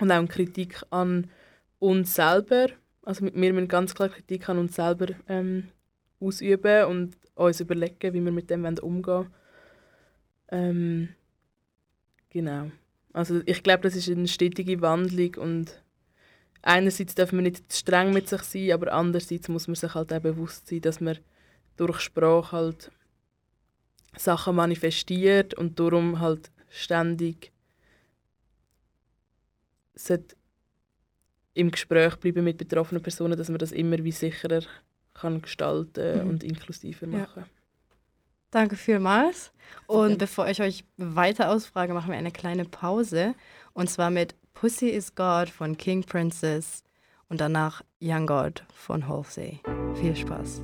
und 0.00 0.10
auch 0.10 0.16
eine 0.16 0.28
Kritik 0.28 0.82
an 0.90 1.30
uns 1.78 2.14
selber. 2.14 2.68
Also 3.02 3.24
wir 3.24 3.32
müssen 3.32 3.68
ganz 3.68 3.94
klar 3.94 4.08
Kritik 4.08 4.48
an 4.48 4.58
uns 4.58 4.76
selber 4.76 5.08
ähm, 5.28 5.68
ausüben 6.20 6.86
und 6.86 7.16
uns 7.34 7.60
überlegen, 7.60 8.14
wie 8.14 8.24
wir 8.24 8.32
mit 8.32 8.50
dem 8.50 8.64
umgehen 8.64 9.06
wollen. 9.06 9.30
Ähm, 10.48 11.08
genau. 12.30 12.70
Also 13.12 13.40
ich 13.46 13.62
glaube, 13.62 13.82
das 13.82 13.96
ist 13.96 14.08
eine 14.08 14.28
stetige 14.28 14.80
Wandlung 14.80 15.34
und 15.36 15.82
einerseits 16.62 17.14
darf 17.14 17.32
man 17.32 17.44
nicht 17.44 17.70
zu 17.70 17.78
streng 17.78 18.12
mit 18.12 18.28
sich 18.28 18.42
sein, 18.42 18.72
aber 18.72 18.92
andererseits 18.92 19.48
muss 19.48 19.68
man 19.68 19.74
sich 19.74 19.94
halt 19.94 20.12
auch 20.12 20.20
bewusst 20.20 20.68
sein, 20.68 20.80
dass 20.80 21.00
man 21.00 21.18
durch 21.76 22.00
Sprache 22.00 22.52
halt 22.52 22.90
Sachen 24.16 24.56
manifestiert 24.56 25.54
und 25.54 25.78
darum 25.78 26.20
halt 26.20 26.50
ständig 26.70 27.52
im 31.54 31.70
Gespräch 31.70 32.16
bleiben 32.16 32.44
mit 32.44 32.58
betroffenen 32.58 33.02
Personen, 33.02 33.38
dass 33.38 33.48
man 33.48 33.58
das 33.58 33.72
immer 33.72 34.02
wie 34.02 34.12
sicherer 34.12 34.62
kann 35.14 35.40
gestalten 35.40 36.22
Mhm. 36.24 36.28
und 36.30 36.42
inklusiver 36.44 37.06
Ja. 37.06 37.18
machen. 37.18 37.44
Danke 38.50 38.76
vielmals. 38.76 39.52
Und 39.86 40.18
bevor 40.18 40.48
ich 40.48 40.60
euch 40.60 40.84
weiter 40.96 41.50
ausfrage, 41.50 41.92
machen 41.94 42.10
wir 42.10 42.18
eine 42.18 42.30
kleine 42.30 42.64
Pause. 42.64 43.34
Und 43.72 43.90
zwar 43.90 44.10
mit 44.10 44.34
Pussy 44.52 44.88
is 44.88 45.14
God 45.14 45.48
von 45.48 45.76
King 45.76 46.04
Princess 46.04 46.82
und 47.28 47.40
danach 47.40 47.82
Young 48.00 48.26
God 48.26 48.64
von 48.72 49.08
Halsey. 49.08 49.60
Viel 49.94 50.14
Spaß. 50.14 50.62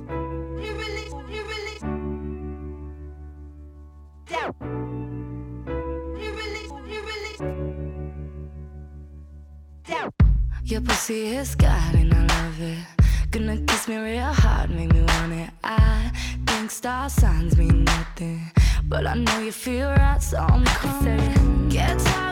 Your 10.71 10.79
pussy 10.79 11.35
is 11.35 11.53
God 11.55 11.95
and 11.95 12.13
I 12.13 12.21
love 12.21 12.61
it. 12.61 12.77
Gonna 13.31 13.57
kiss 13.67 13.89
me 13.89 13.97
real 13.97 14.31
hard, 14.31 14.69
make 14.69 14.93
me 14.93 15.01
want 15.01 15.33
it. 15.33 15.49
I 15.63 16.11
think 16.47 16.71
star 16.71 17.09
signs 17.09 17.57
mean 17.57 17.83
nothing, 17.83 18.49
but 18.85 19.05
I 19.05 19.15
know 19.15 19.39
you 19.39 19.51
feel 19.51 19.89
right, 19.89 20.23
so 20.23 20.37
I'm 20.37 20.63
coming. 20.63 21.67
Gets 21.67 22.07
hard 22.07 22.30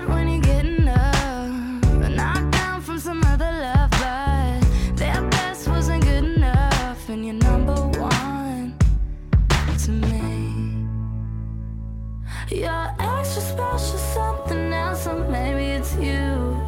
something 13.80 14.74
else, 14.74 15.08
maybe 15.30 15.66
it's 15.78 15.96
you. 15.96 16.60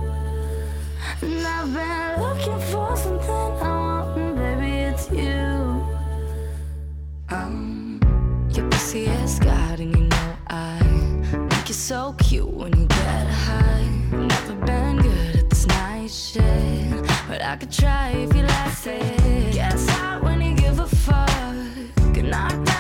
And 1.22 1.46
I've 1.46 1.74
been 1.74 2.22
looking 2.22 2.60
for 2.72 2.96
something 2.96 3.30
I 3.30 3.78
want, 3.80 4.18
and 4.18 4.36
baby, 4.36 4.72
it's 4.90 5.10
you. 5.12 5.86
Um, 7.30 8.00
your 8.52 8.70
pussy 8.70 9.06
is 9.06 9.40
God, 9.40 9.80
and 9.80 9.96
you 9.96 10.04
know 10.04 10.36
I 10.48 10.80
think 11.32 11.70
you're 11.70 11.76
so 11.76 12.16
cute 12.20 12.48
when 12.48 12.78
you 12.80 12.88
get 12.88 13.28
high. 13.28 13.88
Never 14.12 14.56
been 14.66 14.98
good 14.98 15.36
at 15.36 15.50
this 15.50 15.68
shit, 16.12 17.06
but 17.28 17.42
I 17.42 17.56
could 17.58 17.72
try 17.72 18.10
if 18.12 18.36
you 18.36 18.44
like 18.44 18.88
it. 18.88 19.90
Hot 19.92 20.24
when 20.24 20.42
you 20.42 20.56
give 20.56 20.80
a 20.80 20.88
fuck. 20.88 21.30
Get 22.14 22.26
knocked 22.26 22.71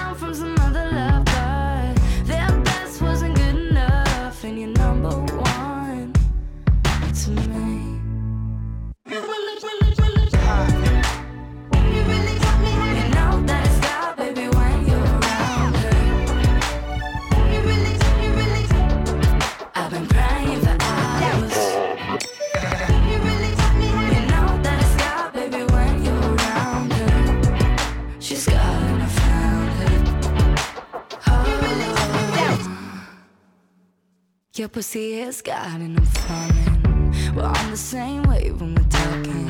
pussy 34.71 35.19
is 35.19 35.41
God 35.41 35.81
and 35.81 35.97
I'm 35.99 36.05
falling. 36.05 37.35
We're 37.35 37.43
on 37.43 37.71
the 37.71 37.77
same 37.77 38.23
wave 38.23 38.61
when 38.61 38.75
we're 38.75 38.89
talking. 38.89 39.49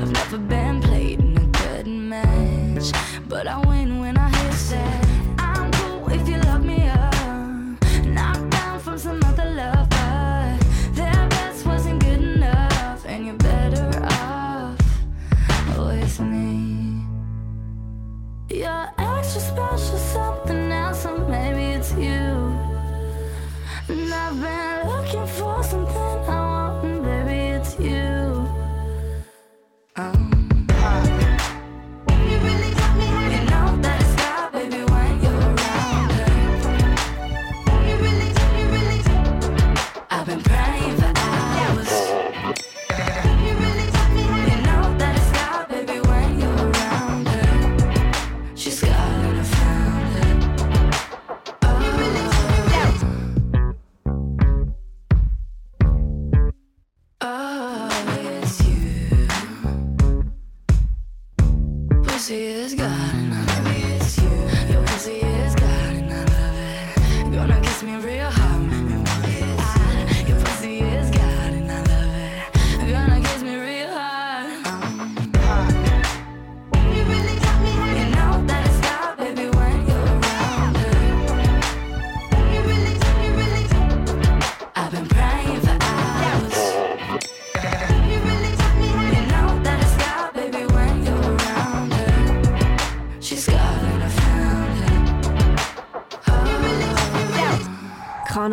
I've 0.00 0.12
never 0.12 0.36
been 0.36 0.82
played 0.82 1.20
in 1.20 1.38
a 1.38 1.46
good 1.46 1.86
match, 1.86 2.92
but 3.28 3.46
I 3.46 3.58
win 3.66 3.71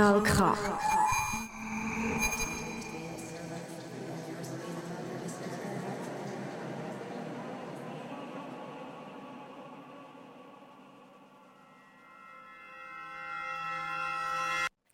Kanal 0.10 0.22
K. 0.24 0.88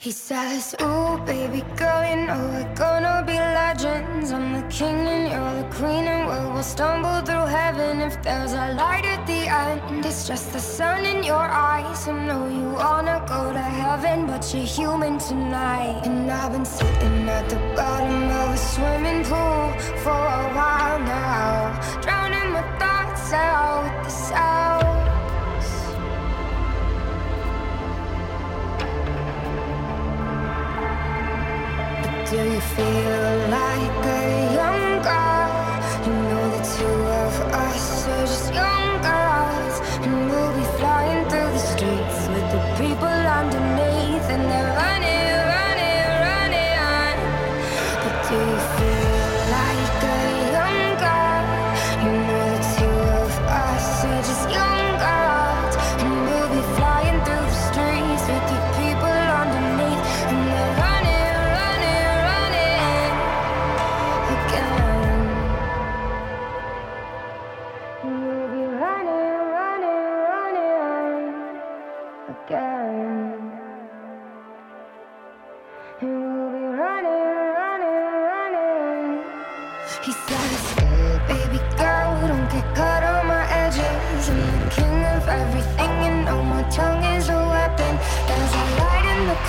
He 0.05 0.11
says, 0.11 0.75
Ooh, 0.83 1.17
baby 1.25 1.63
girl, 1.75 2.07
you 2.07 2.27
know 2.27 2.39
we're 2.53 2.75
gonna 2.75 3.23
be 3.25 3.33
legends. 3.33 4.31
I'm 4.31 4.53
the 4.53 4.61
king 4.69 4.99
and 5.15 5.31
you're 5.31 5.63
the 5.63 5.67
queen, 5.75 6.05
and 6.05 6.29
we 6.29 6.53
will 6.53 6.61
stumble 6.61 7.21
through 7.21 7.47
heaven 7.47 8.01
if 8.01 8.21
there's 8.21 8.53
a 8.53 8.75
light 8.75 9.03
at 9.03 9.25
the 9.25 9.47
end. 9.47 10.05
It's 10.05 10.27
just 10.27 10.53
the 10.53 10.59
sun 10.59 11.07
in 11.07 11.23
your 11.23 11.47
eyes. 11.71 12.07
I 12.07 12.11
know 12.27 12.45
you 12.47 12.69
wanna 12.75 13.25
go 13.27 13.51
to 13.51 13.67
heaven, 13.81 14.27
but 14.27 14.43
you're 14.53 14.63
human 14.77 15.17
tonight. 15.17 16.01
And 16.05 16.29
I've 16.29 16.51
been 16.51 16.65
sitting 16.65 17.27
at 17.27 17.49
the 17.49 17.57
bottom 17.75 18.25
of 18.25 18.53
a 18.53 18.57
swimming 18.57 19.23
pool 19.23 19.73
for 20.03 20.21
a 20.41 20.45
while 20.53 20.99
now, 20.99 21.81
drowning 22.03 22.51
my 22.53 22.61
thoughts 22.77 23.33
out 23.33 23.81
with 23.85 24.03
the 24.03 24.11
sounds. 24.11 24.94
Do 32.35 32.43
you 32.43 32.59
feel 32.59 33.47
like 33.47 34.05
a 34.11 34.23
young 34.59 35.01
girl? 35.07 35.47
You 36.05 36.13
know 36.27 36.45
the 36.55 36.63
two 36.75 36.97
of 37.23 37.33
us 37.63 38.07
are 38.09 38.25
just 38.25 38.53
young 38.53 39.01
girls, 39.07 39.75
and 40.03 40.29
we'll 40.29 40.53
be 40.53 40.65
flying 40.77 41.29
through 41.29 41.51
the 41.57 41.63
streets 41.73 42.27
with 42.27 42.47
the 42.51 42.61
people 42.75 43.07
underneath, 43.39 44.27
and 44.35 44.43
they're 44.51 44.74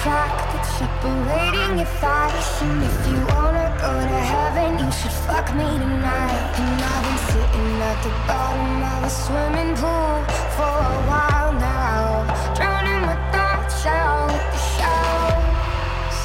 crack 0.07 0.39
that's 0.53 0.71
separating 0.79 1.79
your 1.81 1.91
thighs. 2.01 2.63
And 2.63 2.79
if 2.89 2.97
you 3.09 3.19
wanna 3.35 3.67
go 3.85 3.93
to 4.13 4.21
heaven, 4.35 4.71
you 4.79 4.91
should 4.99 5.17
fuck 5.27 5.47
me 5.61 5.69
tonight. 5.83 6.43
And 6.63 6.79
I've 6.91 7.03
been 7.07 7.21
sitting 7.31 7.73
at 7.91 7.99
the 8.07 8.13
bottom 8.29 8.83
of 8.93 9.01
a 9.11 9.13
swimming 9.23 9.75
pool 9.83 10.17
for 10.57 10.77
a 10.95 10.99
while 11.11 11.53
now, 11.75 12.07
drowning 12.57 13.03
my 13.11 13.19
thoughts 13.33 13.81
out 13.87 14.27
with 14.33 14.47
the 14.55 14.61
shouts. 14.75 16.19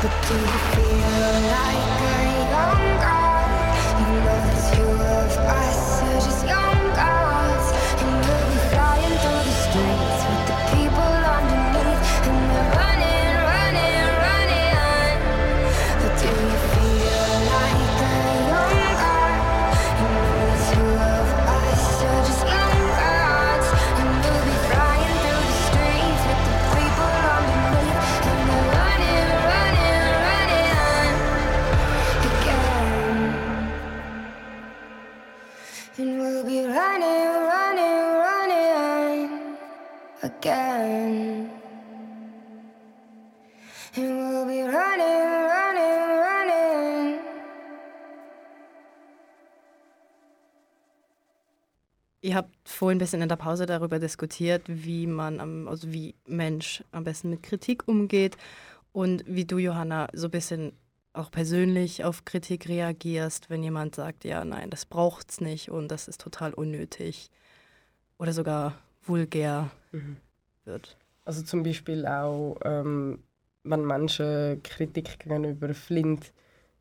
But 0.00 0.14
do 0.26 0.34
you 0.50 0.58
feel 0.72 1.32
like 1.54 1.99
vorhin 52.80 52.96
ein 52.96 53.00
bisschen 53.00 53.20
in 53.20 53.28
der 53.28 53.36
Pause 53.36 53.66
darüber 53.66 53.98
diskutiert, 53.98 54.62
wie 54.66 55.06
man, 55.06 55.38
am, 55.38 55.68
also 55.68 55.92
wie 55.92 56.14
Mensch 56.26 56.82
am 56.92 57.04
besten 57.04 57.28
mit 57.28 57.42
Kritik 57.42 57.86
umgeht 57.86 58.38
und 58.92 59.22
wie 59.26 59.44
du, 59.44 59.58
Johanna, 59.58 60.08
so 60.14 60.28
ein 60.28 60.30
bisschen 60.30 60.72
auch 61.12 61.30
persönlich 61.30 62.04
auf 62.04 62.24
Kritik 62.24 62.70
reagierst, 62.70 63.50
wenn 63.50 63.62
jemand 63.62 63.96
sagt, 63.96 64.24
ja, 64.24 64.46
nein, 64.46 64.70
das 64.70 64.86
braucht's 64.86 65.42
nicht 65.42 65.70
und 65.70 65.88
das 65.88 66.08
ist 66.08 66.22
total 66.22 66.54
unnötig 66.54 67.30
oder 68.16 68.32
sogar 68.32 68.78
vulgär 69.02 69.70
wird. 70.64 70.96
Also 71.26 71.42
zum 71.42 71.62
Beispiel 71.62 72.06
auch, 72.06 72.56
ähm, 72.64 73.18
wenn 73.62 73.84
Menschen 73.84 74.62
Kritik 74.62 75.18
gegenüber 75.18 75.74
Flint 75.74 76.32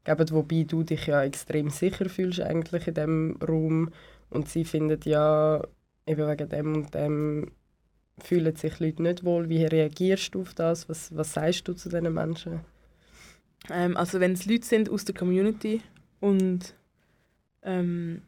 geben, 0.05 0.31
wobei 0.31 0.63
du 0.63 0.83
dich 0.83 1.07
ja 1.07 1.23
extrem 1.23 1.69
sicher 1.69 2.07
fühlst 2.07 2.39
eigentlich 2.39 2.87
in 2.87 2.93
dem 2.93 3.37
Raum 3.45 3.91
und 4.29 4.47
sie 4.47 4.63
finden 4.63 5.01
ja 5.03 5.61
eben 6.09 6.27
wegen 6.27 6.49
dem 6.49 6.75
und 6.75 6.93
dem 6.93 7.51
fühlen 8.19 8.55
sich 8.55 8.79
Leute 8.79 9.01
nicht 9.03 9.23
wohl. 9.23 9.47
Wie 9.47 9.63
reagierst 9.63 10.33
du 10.35 10.41
auf 10.41 10.53
das? 10.53 10.89
Was, 10.89 11.15
was 11.15 11.33
sagst 11.33 11.67
du 11.67 11.73
zu 11.73 11.89
diesen 11.89 12.13
Menschen? 12.13 12.61
Ähm, 13.69 13.95
also 13.95 14.19
wenn 14.19 14.33
es 14.33 14.45
Leute 14.45 14.65
sind 14.65 14.89
aus 14.89 15.05
der 15.05 15.15
Community 15.15 15.81
und 16.19 16.75
ähm, 17.61 18.23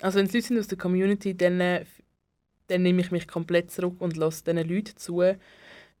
also 0.00 0.18
wenn 0.18 0.26
es 0.26 0.32
Leute 0.32 0.46
sind 0.46 0.58
aus 0.58 0.68
der 0.68 0.78
Community, 0.78 1.36
dann, 1.36 1.60
äh, 1.60 1.84
dann 2.66 2.82
nehme 2.82 3.00
ich 3.00 3.10
mich 3.10 3.28
komplett 3.28 3.70
zurück 3.70 4.00
und 4.00 4.16
lasse 4.16 4.44
diesen 4.44 4.68
Leuten 4.68 4.96
zu, 4.96 5.22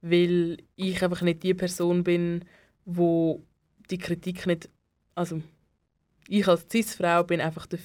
weil 0.00 0.58
ich 0.74 1.02
einfach 1.02 1.22
nicht 1.22 1.42
die 1.42 1.54
Person 1.54 2.02
bin, 2.02 2.44
wo 2.84 3.44
die 3.90 3.98
Kritik 3.98 4.46
nicht, 4.46 4.68
also 5.14 5.40
ich 6.28 6.48
als 6.48 6.66
Cis-Frau 6.70 7.22
bin 7.24 7.40
einfach 7.40 7.66
der 7.66 7.78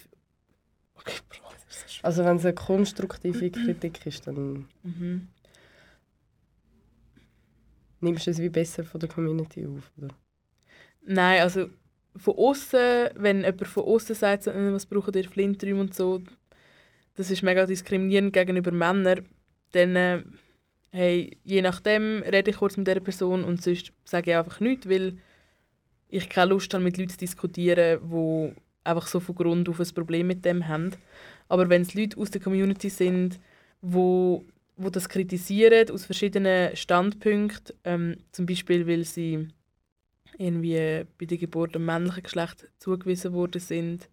Okay, 0.96 1.20
Bro, 1.30 1.57
Also 2.04 2.24
wenn 2.24 2.38
es 2.38 2.46
eine 2.46 2.54
konstruktive 2.56 3.50
Kritik 3.52 4.06
ist, 4.06 4.28
dann 4.28 4.68
Mhm. 4.84 5.28
nimmst 8.02 8.28
du 8.28 8.32
es 8.32 8.40
wie 8.40 8.50
besser 8.50 8.84
von 8.84 9.00
der 9.00 9.10
Community 9.10 9.66
auf, 9.66 9.92
oder? 9.98 10.10
Nein, 11.06 11.42
also 11.42 11.70
von 12.16 12.36
außen, 12.36 13.10
wenn 13.16 13.38
jemand 13.44 13.68
von 13.68 13.84
außen 13.84 14.16
sagt, 14.16 14.48
«Äh, 14.48 14.74
was 14.74 14.86
braucht 14.86 15.16
ihr 15.16 15.30
Flinträume 15.30 15.82
und 15.82 15.94
so, 15.94 16.22
das 17.16 17.32
ist 17.32 17.44
mega 17.44 17.66
diskriminierend 17.66 18.34
gegenüber 18.34 18.72
Männern, 18.72 19.26
dann 19.72 19.96
äh, 19.96 20.24
hey, 20.92 21.38
je 21.44 21.62
nachdem 21.62 22.24
rede 22.24 22.52
ich 22.52 22.58
kurz 22.58 22.78
mit 22.78 22.88
dieser 22.88 23.00
Person 23.00 23.44
und 23.44 23.62
sonst 23.62 23.92
sage 24.06 24.32
ich 24.32 24.38
einfach 24.38 24.60
nichts, 24.60 24.90
weil 24.90 25.18
ich 26.10 26.30
keine 26.30 26.52
Lust 26.52 26.74
habe, 26.74 26.84
mit 26.84 26.98
Leuten 26.98 27.10
zu 27.10 27.18
diskutieren, 27.18 28.00
die 28.10 28.54
einfach 28.84 29.08
so 29.08 29.20
von 29.20 29.36
Grund 29.36 29.68
auf 29.70 29.80
ein 29.80 29.94
Problem 29.94 30.28
mit 30.28 30.46
dem 30.46 30.68
haben. 30.68 30.92
Aber 31.50 31.70
wenn 31.70 31.84
es 31.84 31.94
Leute 31.94 32.18
aus 32.18 32.32
der 32.32 32.42
Community 32.42 32.90
sind, 32.90 33.40
wo, 33.82 34.46
wo 34.76 34.90
das 34.90 35.10
kritisieren, 35.10 35.90
aus 35.92 36.06
verschiedenen 36.06 36.76
Standpunkten, 36.76 37.76
ähm, 37.84 38.18
zum 38.32 38.46
Beispiel, 38.46 38.88
weil 38.88 39.04
sie 39.04 39.48
irgendwie 40.38 41.06
bei 41.18 41.26
der 41.26 41.38
Geburt 41.38 41.76
dem 41.76 41.86
männlichen 41.86 42.24
Geschlecht 42.24 42.68
zugewiesen 42.78 43.34
worden 43.34 43.62
sind, 43.62 44.10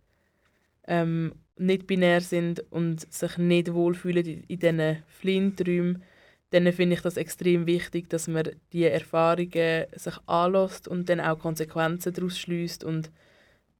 ähm, 0.87 1.33
nicht 1.57 1.87
binär 1.87 2.21
sind 2.21 2.65
und 2.71 3.13
sich 3.13 3.39
nicht 3.39 3.73
wohlfühlen 3.73 4.27
in, 4.27 4.45
in 4.45 4.59
diesen 4.59 5.03
Flinträumen, 5.07 6.03
dann 6.51 6.73
finde 6.73 6.95
ich 6.95 7.03
das 7.03 7.17
extrem 7.17 7.67
wichtig, 7.67 8.09
dass 8.11 8.29
man 8.29 8.51
diese 8.73 8.91
Erfahrungen 8.91 9.87
sich 9.93 10.17
anlässt 10.27 10.87
und 10.87 11.09
dann 11.09 11.21
auch 11.21 11.39
Konsequenzen 11.39 12.13
daraus 12.13 12.39
schließt 12.39 12.85
und 12.85 13.11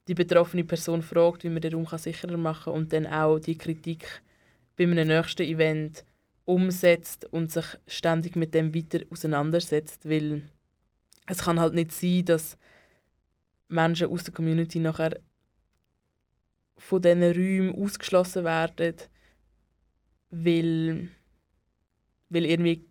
die 0.07 0.13
betroffene 0.13 0.63
Person 0.63 1.01
fragt, 1.01 1.43
wie 1.43 1.49
man 1.49 1.61
den 1.61 1.73
Raum 1.73 1.87
sicherer 1.97 2.37
machen 2.37 2.65
kann 2.65 2.73
und 2.73 2.93
dann 2.93 3.07
auch 3.07 3.39
die 3.39 3.57
Kritik 3.57 4.21
bei 4.77 4.83
einem 4.83 5.07
nächsten 5.07 5.43
Event 5.43 6.05
umsetzt 6.45 7.25
und 7.31 7.51
sich 7.51 7.65
ständig 7.87 8.35
mit 8.35 8.53
dem 8.53 8.73
weiter 8.75 8.99
auseinandersetzt, 9.09 10.07
weil 10.07 10.43
es 11.27 11.39
kann 11.39 11.59
halt 11.59 11.73
nicht 11.73 11.91
sein, 11.91 12.25
dass 12.25 12.57
Menschen 13.67 14.09
aus 14.09 14.23
der 14.23 14.33
Community 14.33 14.79
nachher 14.79 15.19
von 16.77 17.01
diesen 17.01 17.23
Räumen 17.23 17.75
ausgeschlossen 17.75 18.43
werden, 18.43 18.95
weil, 20.29 21.09
weil 22.29 22.45
irgendwie 22.45 22.85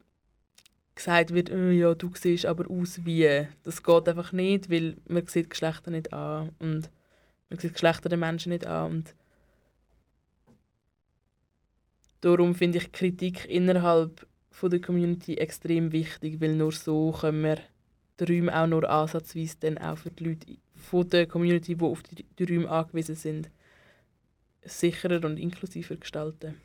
gesagt 0.95 1.35
wird, 1.35 1.51
«Oh 1.53 1.71
ja, 1.71 1.95
du 1.95 2.11
siehst 2.15 2.47
aber 2.47 2.71
aus 2.71 3.05
wie. 3.05 3.47
Das 3.63 3.83
geht 3.83 4.09
einfach 4.09 4.33
nicht, 4.33 4.71
weil 4.71 4.97
man 5.07 5.27
sieht 5.27 5.51
Geschlechter 5.51 5.91
nicht 5.91 6.13
an 6.13 6.53
und 6.59 6.91
man 7.51 7.59
sieht 7.59 7.75
Geschlechter 7.75 8.09
der 8.09 8.19
Menschen 8.19 8.51
nicht 8.51 8.67
an 8.67 8.91
und 8.91 9.15
darum 12.21 12.55
finde 12.55 12.79
ich 12.79 12.93
Kritik 12.93 13.45
innerhalb 13.49 14.27
von 14.51 14.71
der 14.71 14.81
Community 14.81 15.35
extrem 15.37 15.93
wichtig, 15.93 16.41
weil 16.41 16.55
nur 16.55 16.73
so 16.73 17.13
können 17.13 17.43
wir 17.43 17.59
die 18.21 18.25
Räume 18.25 18.57
auch 18.57 18.67
nur 18.67 18.89
ansatzweise 18.89 19.57
dann 19.61 19.79
auch 19.79 19.99
für 19.99 20.11
die 20.11 20.25
Leute 20.25 20.57
von 20.77 21.09
der 21.09 21.27
Community, 21.27 21.75
die 21.75 21.85
auf 21.85 22.03
die, 22.03 22.25
die 22.25 22.45
Räume 22.45 22.71
angewiesen 22.71 23.17
sind, 23.17 23.51
sicherer 24.63 25.25
und 25.25 25.39
inklusiver 25.39 25.97
gestalten. 25.97 26.61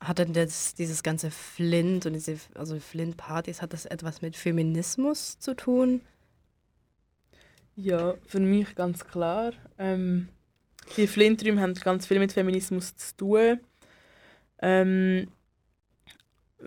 Hat 0.00 0.18
denn 0.18 0.32
das, 0.32 0.74
dieses 0.74 1.02
ganze 1.02 1.30
Flint 1.30 2.06
und 2.06 2.14
diese 2.14 2.36
also 2.54 2.80
Flint-Partys, 2.80 3.62
hat 3.62 3.72
das 3.72 3.86
etwas 3.86 4.20
mit 4.20 4.36
Feminismus 4.36 5.38
zu 5.38 5.54
tun? 5.54 6.00
Ja, 7.76 8.14
für 8.26 8.40
mich 8.40 8.74
ganz 8.74 9.04
klar. 9.06 9.52
Ähm, 9.78 10.28
die 10.96 11.06
Flinträume 11.06 11.60
haben 11.60 11.74
ganz 11.74 12.06
viel 12.06 12.18
mit 12.18 12.32
Feminismus 12.32 12.94
zu 12.96 13.16
tun. 13.16 13.60
Ähm, 14.60 15.28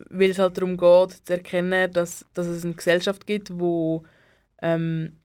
weil 0.10 0.32
es 0.32 0.40
halt 0.40 0.58
darum 0.58 0.78
geht, 0.78 1.26
zu 1.26 1.34
erkennen, 1.34 1.92
dass, 1.92 2.26
dass 2.34 2.48
es 2.48 2.66
eine 2.66 2.74
Gesellschaft 2.74 3.26
gibt, 3.26 3.58
wo, 3.58 4.04
ähm, 4.62 5.18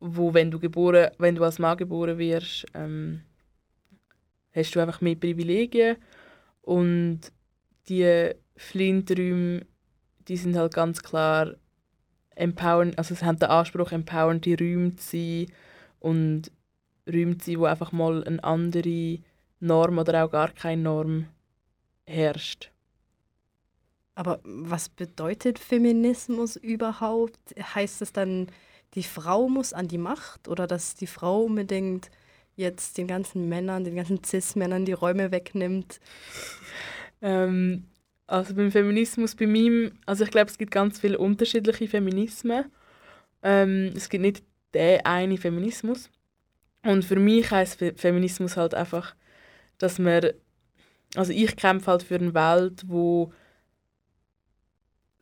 wo 0.00 0.34
wenn, 0.34 0.50
du 0.50 0.58
geboren, 0.58 1.10
wenn 1.18 1.34
du 1.34 1.44
als 1.44 1.58
Mann 1.58 1.76
geboren 1.76 2.18
wirst, 2.18 2.66
ähm, 2.74 3.22
hast 4.52 4.74
du 4.74 4.80
einfach 4.80 5.00
mehr 5.00 5.14
Privilegien. 5.14 5.96
Und 6.62 7.20
die 7.88 8.32
Flinträume, 8.56 9.66
die 10.26 10.36
sind 10.36 10.56
halt 10.56 10.74
ganz 10.74 11.02
klar 11.02 11.54
empowern, 12.38 12.94
also 12.96 13.14
sie 13.14 13.24
haben 13.24 13.38
den 13.38 13.48
Anspruch, 13.48 13.92
empowernde 13.92 14.56
Räume 14.58 14.96
zu 14.96 15.10
sein 15.10 15.46
und 16.00 16.50
Räume 17.06 17.38
zu 17.38 17.50
sein, 17.50 17.60
wo 17.60 17.64
einfach 17.64 17.92
mal 17.92 18.24
eine 18.24 18.42
andere 18.42 19.18
Norm 19.60 19.98
oder 19.98 20.24
auch 20.24 20.30
gar 20.30 20.50
keine 20.50 20.82
Norm 20.82 21.26
herrscht. 22.06 22.70
Aber 24.14 24.40
was 24.42 24.88
bedeutet 24.88 25.58
Feminismus 25.58 26.56
überhaupt? 26.56 27.38
Heißt 27.74 28.02
es 28.02 28.12
dann, 28.12 28.48
die 28.94 29.02
Frau 29.02 29.48
muss 29.48 29.72
an 29.72 29.88
die 29.88 29.98
Macht 29.98 30.48
oder 30.48 30.66
dass 30.66 30.94
die 30.94 31.06
Frau 31.06 31.42
unbedingt 31.42 32.10
jetzt 32.56 32.98
den 32.98 33.06
ganzen 33.06 33.48
Männern, 33.48 33.84
den 33.84 33.94
ganzen 33.94 34.22
Cis-Männern 34.24 34.84
die 34.84 34.92
Räume 34.92 35.30
wegnimmt? 35.30 36.00
Ähm, 37.20 37.84
also 38.28 38.54
beim 38.54 38.70
Feminismus, 38.70 39.34
bei 39.34 39.46
mir, 39.46 39.90
also 40.06 40.22
ich 40.22 40.30
glaube, 40.30 40.50
es 40.50 40.58
gibt 40.58 40.70
ganz 40.70 41.00
viele 41.00 41.18
unterschiedliche 41.18 41.88
Feminismen. 41.88 42.66
Ähm, 43.42 43.92
es 43.96 44.08
gibt 44.08 44.22
nicht 44.22 44.42
den 44.74 45.04
einen 45.04 45.38
Feminismus. 45.38 46.10
Und 46.84 47.04
für 47.04 47.16
mich 47.16 47.50
heißt 47.50 47.82
Feminismus 47.96 48.56
halt 48.56 48.74
einfach, 48.74 49.16
dass 49.78 49.98
man, 49.98 50.30
also 51.16 51.32
ich 51.32 51.56
kämpfe 51.56 51.90
halt 51.90 52.02
für 52.02 52.16
eine 52.16 52.34
Welt, 52.34 52.84
wo 52.86 53.32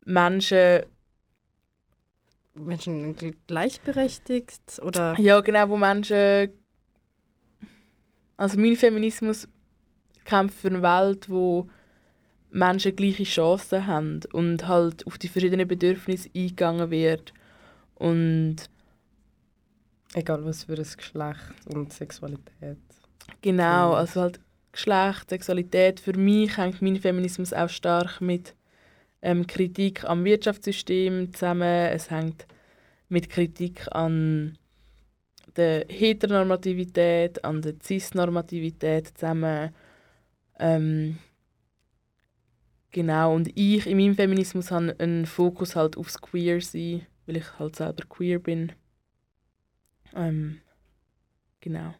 Menschen 0.04 0.82
Menschen 2.54 3.36
gleichberechtigt 3.46 4.80
oder? 4.82 5.14
Ja, 5.18 5.40
genau, 5.40 5.68
wo 5.68 5.76
Menschen. 5.76 6.50
Also 8.36 8.58
mein 8.58 8.76
Feminismus 8.76 9.46
kämpft 10.24 10.58
für 10.58 10.68
eine 10.68 10.82
Welt, 10.82 11.28
wo 11.30 11.68
Menschen 12.50 12.96
gleiche 12.96 13.24
Chancen 13.24 13.86
haben 13.86 14.20
und 14.32 14.66
halt 14.66 15.06
auf 15.06 15.18
die 15.18 15.28
verschiedenen 15.28 15.68
Bedürfnisse 15.68 16.30
eingegangen 16.34 16.90
wird 16.90 17.32
und 17.96 18.56
Egal 20.14 20.44
was 20.44 20.64
für 20.64 20.72
ein 20.74 20.86
Geschlecht 20.96 21.66
und 21.74 21.92
Sexualität. 21.92 22.78
genau, 23.42 23.92
also 23.92 24.22
halt 24.22 24.40
Geschlecht, 24.72 25.28
Sexualität. 25.30 26.00
Für 26.00 26.16
mich 26.16 26.56
hängt 26.56 26.80
mein 26.80 26.96
Feminismus 26.96 27.52
auch 27.52 27.68
stark 27.68 28.20
mit 28.20 28.54
ähm, 29.20 29.46
Kritik 29.46 30.04
am 30.04 30.24
Wirtschaftssystem 30.24 31.32
zusammen. 31.32 31.88
Es 31.88 32.10
hängt 32.10 32.46
mit 33.08 33.28
Kritik 33.28 33.86
an 33.90 34.56
der 35.56 35.86
Heteronormativität, 35.88 37.44
an 37.44 37.62
der 37.62 37.74
Cis-Normativität 37.82 39.08
zusammen. 39.18 39.74
Ähm, 40.58 41.18
genau, 42.96 43.34
und 43.34 43.50
ich 43.54 43.86
in 43.86 43.98
meinem 43.98 44.14
Feminismus 44.14 44.70
habe 44.70 44.96
einen 44.98 45.26
Fokus 45.26 45.76
halt 45.76 45.98
aufs 45.98 46.18
Queer-Sein, 46.18 47.02
weil 47.26 47.36
ich 47.36 47.58
halt 47.58 47.76
selber 47.76 48.04
queer 48.08 48.38
bin. 48.38 48.72
Ähm, 50.14 50.60
genau. 51.60 51.94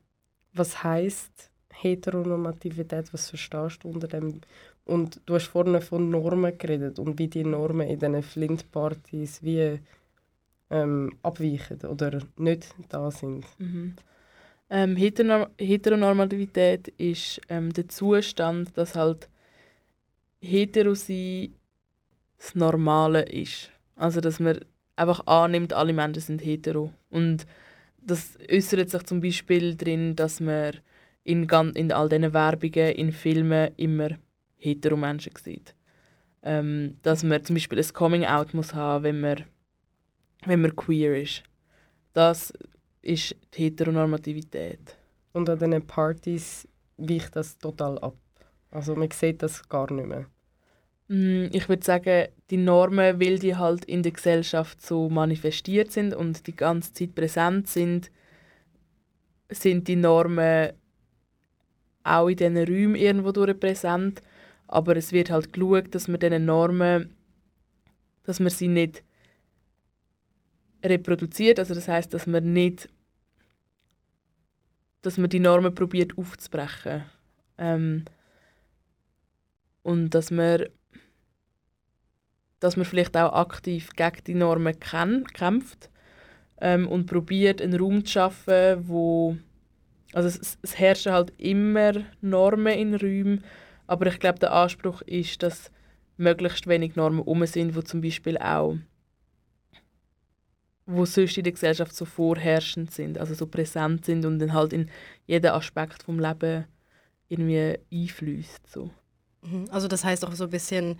Was 0.54 0.82
heißt 0.82 1.50
Heteronormativität? 1.70 3.12
Was 3.12 3.28
verstehst 3.28 3.84
du 3.84 3.90
unter 3.90 4.08
dem? 4.08 4.40
Und 4.86 5.20
du 5.26 5.34
hast 5.34 5.48
vorhin 5.48 5.82
von 5.82 6.08
Normen 6.08 6.56
geredet 6.56 6.98
und 6.98 7.18
wie 7.18 7.28
die 7.28 7.44
Normen 7.44 7.88
in 7.88 7.98
diesen 7.98 8.22
Flint-Partys 8.22 9.42
wie 9.42 9.78
ähm, 10.70 11.18
abweichen 11.22 11.80
oder 11.82 12.22
nicht 12.38 12.74
da 12.88 13.10
sind. 13.10 13.44
Mhm. 13.58 13.96
Ähm, 14.70 14.96
Heteronorm 14.96 15.50
Heteronormativität 15.58 16.88
ist 16.96 17.40
ähm, 17.50 17.70
der 17.74 17.86
Zustand, 17.88 18.78
dass 18.78 18.94
halt 18.94 19.28
hetero 20.40 20.94
sein 20.94 21.54
das 22.38 22.54
Normale 22.54 23.22
ist. 23.22 23.70
Also 23.94 24.20
dass 24.20 24.40
man 24.40 24.60
einfach 24.94 25.26
annimmt, 25.26 25.72
alle 25.72 25.92
Menschen 25.92 26.22
sind 26.22 26.44
hetero. 26.44 26.92
Und 27.10 27.46
das 27.98 28.38
äußert 28.50 28.90
sich 28.90 29.02
zum 29.04 29.20
Beispiel 29.20 29.74
darin, 29.74 30.16
dass 30.16 30.40
man 30.40 30.78
in, 31.24 31.48
in 31.74 31.92
all 31.92 32.08
diesen 32.08 32.32
Werbungen, 32.32 32.94
in 32.94 33.12
Filmen 33.12 33.72
immer 33.76 34.10
hetero 34.56 34.96
Menschen 34.96 35.32
sieht. 35.42 35.74
Ähm, 36.42 36.98
dass 37.02 37.24
man 37.24 37.44
zum 37.44 37.54
Beispiel 37.56 37.78
ein 37.78 37.92
Coming-out 37.92 38.54
muss 38.54 38.74
haben, 38.74 39.04
wenn 39.04 39.20
man, 39.20 39.44
wenn 40.44 40.60
man 40.60 40.76
queer 40.76 41.20
ist. 41.20 41.42
Das 42.12 42.52
ist 43.02 43.34
die 43.54 43.64
Heteronormativität. 43.64 44.96
Und 45.32 45.50
an 45.50 45.58
diesen 45.58 45.86
Partys 45.86 46.68
weicht 46.96 47.34
das 47.36 47.58
total 47.58 47.98
ab. 47.98 48.16
Also 48.76 48.94
man 48.94 49.10
sieht 49.10 49.42
das 49.42 49.66
gar 49.70 49.90
nicht 49.90 50.06
mehr. 50.06 50.26
Mm, 51.08 51.48
Ich 51.50 51.66
würde 51.68 51.82
sagen, 51.82 52.28
die 52.50 52.58
Normen, 52.58 53.18
weil 53.18 53.38
die 53.38 53.56
halt 53.56 53.86
in 53.86 54.02
der 54.02 54.12
Gesellschaft 54.12 54.82
so 54.84 55.08
manifestiert 55.08 55.90
sind 55.92 56.14
und 56.14 56.46
die 56.46 56.54
ganze 56.54 56.92
Zeit 56.92 57.14
präsent 57.14 57.68
sind, 57.68 58.10
sind 59.48 59.88
die 59.88 59.96
Normen 59.96 60.72
auch 62.04 62.28
in 62.28 62.36
diesen 62.36 62.58
Räumen 62.58 62.96
irgendwo 62.96 63.32
durch 63.32 63.58
präsent. 63.58 64.20
Aber 64.68 64.94
es 64.94 65.10
wird 65.10 65.30
halt 65.30 65.54
geschaut, 65.54 65.94
dass 65.94 66.06
man 66.06 66.20
diese 66.20 66.38
Normen, 66.38 67.16
dass 68.24 68.40
man 68.40 68.50
sie 68.50 68.68
nicht 68.68 69.02
reproduziert. 70.84 71.58
Also 71.58 71.74
das 71.74 71.88
heißt, 71.88 72.12
dass 72.12 72.26
man 72.26 72.52
nicht, 72.52 72.90
dass 75.00 75.16
man 75.16 75.30
die 75.30 75.40
Normen 75.40 75.74
probiert 75.74 76.18
aufzubrechen. 76.18 77.04
Ähm, 77.56 78.04
und 79.86 80.10
dass 80.10 80.30
man 80.30 80.64
dass 82.60 82.76
man 82.76 82.86
vielleicht 82.86 83.16
auch 83.16 83.32
aktiv 83.32 83.90
gegen 83.96 84.24
die 84.26 84.34
Normen 84.34 84.74
kä- 84.74 85.24
kämpft 85.32 85.90
ähm, 86.60 86.88
und 86.88 87.06
probiert 87.06 87.60
einen 87.62 87.78
Raum 87.78 88.04
zu 88.04 88.12
schaffen, 88.12 88.88
wo 88.88 89.36
also 90.12 90.28
es, 90.28 90.58
es 90.62 90.78
herrschen 90.78 91.12
halt 91.12 91.32
immer 91.38 91.92
Normen 92.20 92.78
in 92.78 92.94
Räumen, 92.94 93.44
aber 93.86 94.06
ich 94.06 94.18
glaube 94.18 94.38
der 94.38 94.52
Anspruch 94.52 95.02
ist, 95.02 95.42
dass 95.42 95.70
möglichst 96.16 96.66
wenig 96.66 96.96
Normen 96.96 97.20
um 97.20 97.44
sind, 97.46 97.76
wo 97.76 97.82
zum 97.82 98.00
Beispiel 98.00 98.38
auch 98.38 98.76
wo 100.86 101.04
sonst 101.04 101.36
in 101.36 101.44
der 101.44 101.52
Gesellschaft 101.52 101.94
so 101.94 102.04
vorherrschend 102.04 102.90
sind, 102.92 103.18
also 103.18 103.34
so 103.34 103.46
präsent 103.46 104.04
sind 104.04 104.24
und 104.24 104.38
dann 104.38 104.52
halt 104.54 104.72
in 104.72 104.88
jeden 105.26 105.50
Aspekt 105.50 106.02
vom 106.04 106.18
Leben 106.20 106.64
irgendwie 107.28 107.78
einfließt 107.92 108.70
so. 108.70 108.90
Mhm. 109.50 109.66
Also 109.70 109.88
das 109.88 110.04
heißt 110.04 110.24
auch 110.24 110.32
so 110.32 110.44
ein 110.44 110.50
bisschen, 110.50 110.98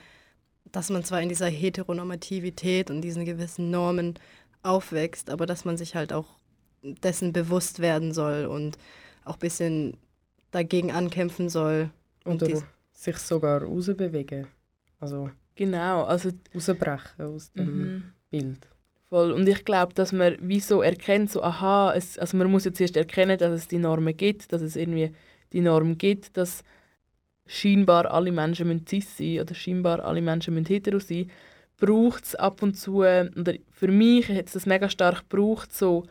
dass 0.73 0.91
man 0.91 1.05
zwar 1.05 1.21
in 1.23 1.29
dieser 1.29 1.49
Heteronormativität 1.49 2.91
und 2.91 3.03
diesen 3.03 3.25
gewissen 3.25 3.71
Normen 3.71 4.15
aufwächst, 4.63 5.31
aber 5.31 5.47
dass 5.47 5.65
man 5.65 5.77
sich 5.77 5.95
halt 5.95 6.13
auch 6.13 6.39
dessen 6.83 7.33
bewusst 7.33 7.81
werden 7.81 8.13
soll 8.13 8.47
und 8.47 8.79
auch 9.25 9.35
ein 9.35 9.41
bisschen 9.41 9.97
dagegen 10.51 10.93
ankämpfen 10.93 11.49
soll. 11.49 11.91
Und 12.25 12.43
Oder 12.43 12.63
sich 12.93 13.19
sogar 13.19 13.63
rausbewegen. 13.63 14.47
Also 15.01 15.31
Genau, 15.57 16.05
also 16.05 16.31
rausbrechen 16.55 17.25
aus 17.25 17.51
dem 17.53 17.79
mhm. 17.79 18.05
Bild. 18.31 18.69
Voll. 19.09 19.33
Und 19.33 19.49
ich 19.49 19.65
glaube, 19.65 19.95
dass 19.95 20.13
man 20.13 20.37
wie 20.41 20.61
so 20.61 20.83
erkennt, 20.83 21.31
so, 21.31 21.43
aha, 21.43 21.95
es, 21.95 22.19
also 22.19 22.37
man 22.37 22.51
muss 22.51 22.67
ja 22.67 22.73
zuerst 22.73 22.97
erkennen, 22.97 23.39
dass 23.39 23.53
es 23.53 23.67
die 23.67 23.79
Normen 23.79 24.17
gibt, 24.17 24.53
dass 24.53 24.61
es 24.61 24.77
irgendwie 24.77 25.13
die 25.53 25.63
Norm 25.63 25.97
gibt, 25.97 26.37
dass 26.37 26.63
scheinbar 27.47 28.11
alle 28.11 28.33
Menschen 28.33 28.69
müssen 28.69 28.87
cis 28.87 29.17
sein 29.17 29.41
oder 29.41 29.55
scheinbar 29.55 30.05
alle 30.05 30.23
Menschen 30.23 30.55
müssen 30.55 30.67
hetero 30.67 30.99
sein, 30.99 31.31
braucht 31.79 32.25
es 32.25 32.35
ab 32.35 32.63
und 32.63 32.75
zu, 32.75 32.99
oder 32.99 33.55
für 33.71 33.89
mich 33.89 34.29
hat 34.29 34.47
es 34.47 34.53
das 34.53 34.67
mega 34.67 34.89
stark 34.89 35.29
gebraucht, 35.29 35.73
so 35.73 36.05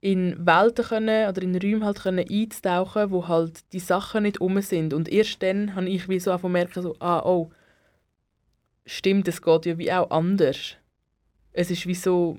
in 0.00 0.34
Welten 0.44 0.84
können 0.84 1.28
oder 1.28 1.42
in 1.42 1.56
Räume 1.56 1.84
halt 1.84 2.00
können 2.00 2.26
einzutauchen, 2.28 3.10
wo 3.12 3.28
halt 3.28 3.60
die 3.72 3.78
Sachen 3.78 4.24
nicht 4.24 4.40
um 4.40 4.60
sind. 4.60 4.92
Und 4.92 5.08
erst 5.08 5.42
dann 5.42 5.76
habe 5.76 5.88
ich 5.88 6.08
wie 6.08 6.18
so 6.18 6.32
einfach 6.32 6.48
merken, 6.48 6.82
so, 6.82 6.96
ah, 6.98 7.20
oh, 7.24 7.52
stimmt, 8.84 9.28
es 9.28 9.40
geht 9.40 9.66
ja 9.66 9.78
wie 9.78 9.92
auch 9.92 10.10
anders 10.10 10.76
es 11.52 11.70
ist 11.70 11.86
wie 11.86 11.94
so, 11.94 12.38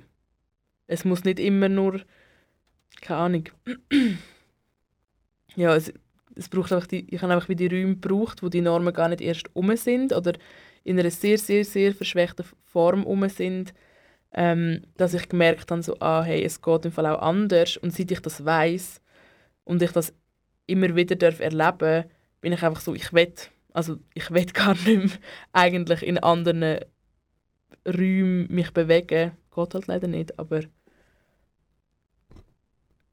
es 0.88 1.06
muss 1.06 1.24
nicht 1.24 1.40
immer 1.40 1.70
nur, 1.70 2.02
keine 3.02 3.20
Ahnung, 3.20 3.50
ja, 5.56 5.76
es, 5.76 5.94
es 6.36 6.50
braucht 6.50 6.72
einfach 6.72 6.88
die, 6.88 7.08
ich 7.14 7.22
habe 7.22 7.34
einfach 7.34 7.50
wie 7.50 7.56
die 7.56 7.68
Räume 7.68 7.96
gebraucht, 7.96 8.44
wo 8.44 8.50
die 8.50 8.62
Normen 8.62 8.94
gar 8.94 9.10
nicht 9.10 9.22
erst 9.22 9.56
um 9.56 9.76
sind 9.76 10.14
oder 10.14 10.34
in 10.84 11.00
einer 11.00 11.12
sehr, 11.12 11.38
sehr, 11.38 11.64
sehr 11.64 11.94
verschwächten 11.94 12.46
Form 12.64 13.06
um 13.06 13.28
sind, 13.30 13.74
ähm, 14.34 14.82
dass 14.98 15.14
ich 15.14 15.30
gemerkt 15.30 15.70
habe, 15.72 15.84
so, 15.84 15.96
ah, 16.00 16.24
hey, 16.24 16.44
es 16.44 16.62
geht 16.62 16.86
im 16.86 16.92
Fall 16.92 17.06
auch 17.06 17.22
anders 17.22 17.78
und 17.78 17.94
seit 17.94 18.12
ich 18.12 18.20
das 18.20 18.44
weiß 18.44 19.02
und 19.64 19.82
ich 19.82 19.92
das 19.92 20.14
immer 20.66 20.96
wieder 20.96 21.16
darf 21.16 21.40
erleben, 21.40 22.06
bin 22.42 22.54
ich 22.54 22.64
einfach 22.64 22.82
so, 22.82 22.96
ich 22.96 23.14
will, 23.14 23.34
also 23.74 23.98
ich 24.14 24.32
will 24.32 24.46
gar 24.54 24.74
nicht 24.74 24.86
mehr 24.88 25.10
eigentlich 25.54 26.04
in 26.04 26.18
anderen 26.18 26.80
Räumen 27.88 28.48
mich 28.50 28.72
bewegen. 28.72 29.32
Geht 29.54 29.74
halt 29.74 29.88
leider 29.88 30.08
nicht, 30.08 30.40
aber 30.40 30.62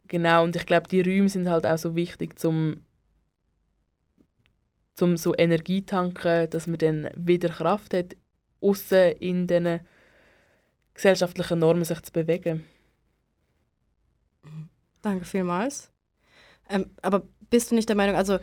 genau, 0.09 0.45
und 0.45 0.57
ich 0.57 0.65
glaube, 0.65 0.89
die 0.89 1.03
Räume 1.03 1.29
sind 1.29 1.49
halt 1.49 1.67
auch 1.67 1.79
so 1.79 1.95
wichtig, 1.95 2.39
zum 2.39 2.81
zum 5.01 5.17
so 5.17 5.35
Energie 5.35 5.81
tanken, 5.81 6.51
dass 6.51 6.67
man 6.67 6.77
dann 6.77 7.09
wieder 7.17 7.49
Kraft 7.49 7.95
hat, 7.95 8.17
außen 8.61 9.13
in 9.13 9.47
diesen 9.47 9.81
gesellschaftlichen 10.93 11.59
Normen 11.59 11.85
sich 11.85 12.03
zu 12.03 12.13
bewegen. 12.13 12.67
Danke 15.01 15.25
vielmals. 15.25 15.91
Ähm, 16.69 16.91
aber 17.01 17.23
bist 17.49 17.71
du 17.71 17.77
nicht 17.77 17.89
der 17.89 17.97
Meinung, 17.97 18.15
also 18.15 18.41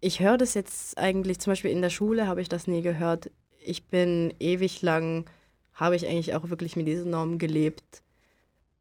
ich 0.00 0.20
höre 0.20 0.38
das 0.38 0.54
jetzt 0.54 0.96
eigentlich, 0.98 1.40
zum 1.40 1.50
Beispiel 1.50 1.72
in 1.72 1.82
der 1.82 1.90
Schule 1.90 2.28
habe 2.28 2.40
ich 2.40 2.48
das 2.48 2.68
nie 2.68 2.82
gehört. 2.82 3.32
Ich 3.60 3.86
bin 3.86 4.32
ewig 4.38 4.82
lang, 4.82 5.28
habe 5.72 5.96
ich 5.96 6.06
eigentlich 6.06 6.36
auch 6.36 6.48
wirklich 6.48 6.76
mit 6.76 6.86
diesen 6.86 7.10
Normen 7.10 7.38
gelebt, 7.38 8.04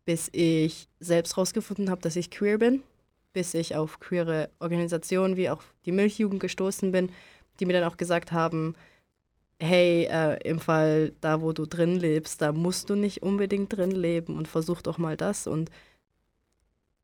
bis 0.06 0.30
ich 0.34 0.88
selbst 1.00 1.36
rausgefunden 1.36 1.89
habe, 1.89 2.02
dass 2.02 2.15
ich 2.15 2.30
queer 2.30 2.60
bin, 2.60 2.84
bis 3.36 3.54
ich 3.54 3.76
auf 3.76 4.00
queere 4.00 4.50
Organisationen 4.60 5.36
wie 5.36 5.50
auch 5.50 5.62
die 5.86 5.91
Milchjugend 5.91 6.39
gestoßen 6.39 6.93
bin, 6.93 7.12
die 7.60 7.65
mir 7.65 7.74
dann 7.74 7.84
auch 7.84 7.98
gesagt 7.98 8.32
haben, 8.32 8.76
hey, 9.60 10.08
äh, 10.10 10.39
im 10.48 10.60
Fall 10.60 11.12
da, 11.19 11.41
wo 11.41 11.52
du 11.52 11.65
drin 11.65 12.00
lebst, 12.00 12.41
da 12.41 12.54
musst 12.54 12.89
du 12.89 12.95
nicht 12.95 13.24
unbedingt 13.24 13.76
drin 13.76 13.91
leben 13.91 14.38
und 14.38 14.48
versuch 14.48 14.82
doch 14.82 14.98
mal 14.98 15.17
das 15.17 15.48
und 15.48 15.69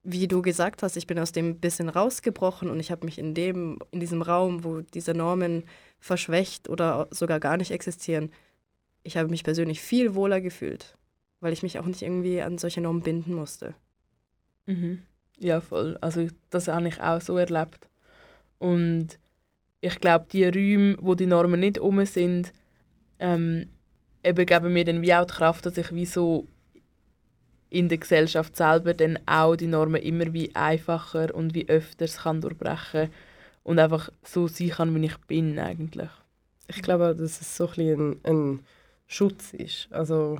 wie 0.04 0.28
du 0.28 0.42
gesagt 0.42 0.84
hast, 0.84 0.96
ich 0.96 1.06
bin 1.06 1.20
aus 1.20 1.34
dem 1.34 1.60
bisschen 1.60 1.90
rausgebrochen 1.90 2.70
und 2.70 2.80
ich 2.80 2.92
habe 2.92 3.06
mich 3.06 3.20
in 3.20 3.34
dem, 3.34 3.78
in 3.92 4.00
diesem 4.00 4.22
Raum, 4.22 4.64
wo 4.64 4.82
diese 4.82 5.14
Normen 5.14 5.66
verschwächt 6.00 6.70
oder 6.70 7.08
sogar 7.12 7.42
gar 7.42 7.58
nicht 7.58 7.72
existieren, 7.72 8.32
ich 9.04 9.18
habe 9.18 9.30
mich 9.30 9.44
persönlich 9.44 9.82
viel 9.82 10.16
wohler 10.16 10.40
gefühlt, 10.40 10.98
weil 11.42 11.52
ich 11.52 11.62
mich 11.62 11.78
auch 11.78 11.86
nicht 11.86 12.02
irgendwie 12.02 12.42
an 12.42 12.58
solche 12.58 12.80
Normen 12.80 13.04
binden 13.04 13.36
musste. 13.36 13.76
Mhm. 14.66 15.04
Ja, 15.42 15.60
voll. 15.60 15.98
Also 16.02 16.28
das 16.52 16.68
habe 16.68 16.88
ich 16.88 17.02
auch 17.02 17.20
so 17.20 17.36
erlebt. 17.36 17.90
Und 18.60 19.18
ich 19.82 20.00
glaube, 20.00 20.28
die 20.32 20.46
Räume, 20.46 20.98
wo 21.02 21.16
die 21.16 21.26
Normen 21.26 21.60
nicht 21.60 21.80
um 21.80 22.06
sind, 22.06 22.54
ähm, 23.20 23.68
eben 24.24 24.46
geben 24.46 24.72
mir 24.72 24.86
dann 24.86 25.02
wie 25.02 25.14
auch 25.16 25.26
die 25.26 25.34
Kraft, 25.34 25.66
dass 25.66 25.78
ich 25.78 25.94
wie 25.96 26.06
so 26.06 26.48
in 27.72 27.90
der 27.90 27.98
Gesellschaft 27.98 28.56
selber 28.56 28.94
dann 28.94 29.18
auch 29.26 29.56
die 29.56 29.66
Normen 29.66 30.02
immer 30.04 30.32
wie 30.32 30.56
einfacher 30.56 31.34
und 31.34 31.56
wie 31.56 31.68
öfters 31.68 32.18
kann 32.18 32.42
durchbrechen 32.42 33.10
und 33.64 33.80
einfach 33.80 34.10
so 34.24 34.48
sein 34.48 34.70
kann, 34.70 34.94
wie 34.94 35.06
ich 35.06 35.18
bin 35.22 35.58
eigentlich. 35.58 36.10
Ich 36.68 36.84
glaube 36.84 37.10
auch, 37.10 37.18
dass 37.18 37.42
es 37.42 37.58
so 37.58 37.68
ein, 37.78 38.20
ein 38.24 38.60
Schutz 39.08 39.54
ist. 39.54 39.88
Also 39.92 40.40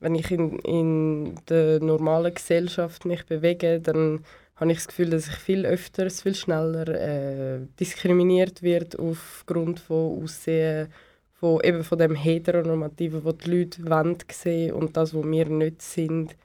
wenn 0.00 0.14
ich 0.14 0.30
in, 0.30 0.58
in 0.60 1.34
der 1.48 1.80
normalen 1.80 2.34
Gesellschaft 2.34 3.04
mich 3.04 3.24
bewege, 3.26 3.80
dann 3.80 4.24
habe 4.56 4.72
ich 4.72 4.78
das 4.78 4.88
Gefühl, 4.88 5.10
dass 5.10 5.28
ich 5.28 5.34
viel 5.34 5.66
öfter, 5.66 6.08
viel 6.10 6.34
schneller 6.34 6.88
äh, 6.88 7.60
diskriminiert 7.78 8.62
wird 8.62 8.98
aufgrund 8.98 9.80
von 9.80 10.22
Aussehen, 10.22 10.88
von 11.32 11.60
eben 11.62 11.84
von 11.84 11.98
dem 11.98 12.14
Heteronormativen, 12.14 13.24
wo 13.24 13.32
die 13.32 13.50
Leute 13.50 13.88
wollen 13.88 14.16
sehen 14.30 14.72
und 14.72 14.96
das, 14.96 15.12
wo 15.12 15.22
wir 15.24 15.46
nicht 15.46 15.82
sind. 15.82 16.36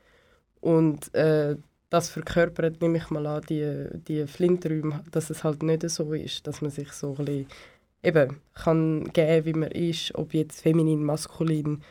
Und 0.60 1.14
äh, 1.16 1.56
das 1.90 2.10
verkörpert, 2.10 2.82
nehme 2.82 2.98
ich 2.98 3.10
mal 3.10 3.26
an, 3.26 3.44
die, 3.50 3.86
die 4.08 4.28
Flinträume, 4.28 5.04
dass 5.12 5.30
es 5.30 5.44
halt 5.44 5.64
nicht 5.64 5.90
so 5.90 6.14
ist, 6.14 6.48
dass 6.48 6.62
man 6.62 6.72
sich 6.72 6.92
so 6.92 7.16
ein 7.18 7.26
bisschen 7.26 7.48
eben 8.04 8.38
kann 8.54 9.12
geben, 9.14 9.46
wie 9.46 9.54
man 9.54 9.72
ist, 9.72 10.16
ob 10.16 10.34
jetzt 10.34 10.62
feminin, 10.62 11.04
maskulin, 11.04 11.82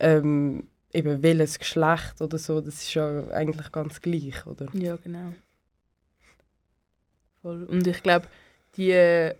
ähm, 0.00 0.64
eben 0.94 1.22
welches 1.22 1.58
Geschlecht 1.58 2.22
oder 2.22 2.38
so, 2.38 2.60
das 2.60 2.76
ist 2.76 2.94
ja 2.94 3.28
eigentlich 3.28 3.70
ganz 3.72 4.00
gleich, 4.00 4.46
oder? 4.46 4.68
Ja, 4.72 4.96
genau. 4.96 5.34
Voll. 7.42 7.64
Und 7.64 7.86
ich 7.86 8.02
glaube, 8.02 8.26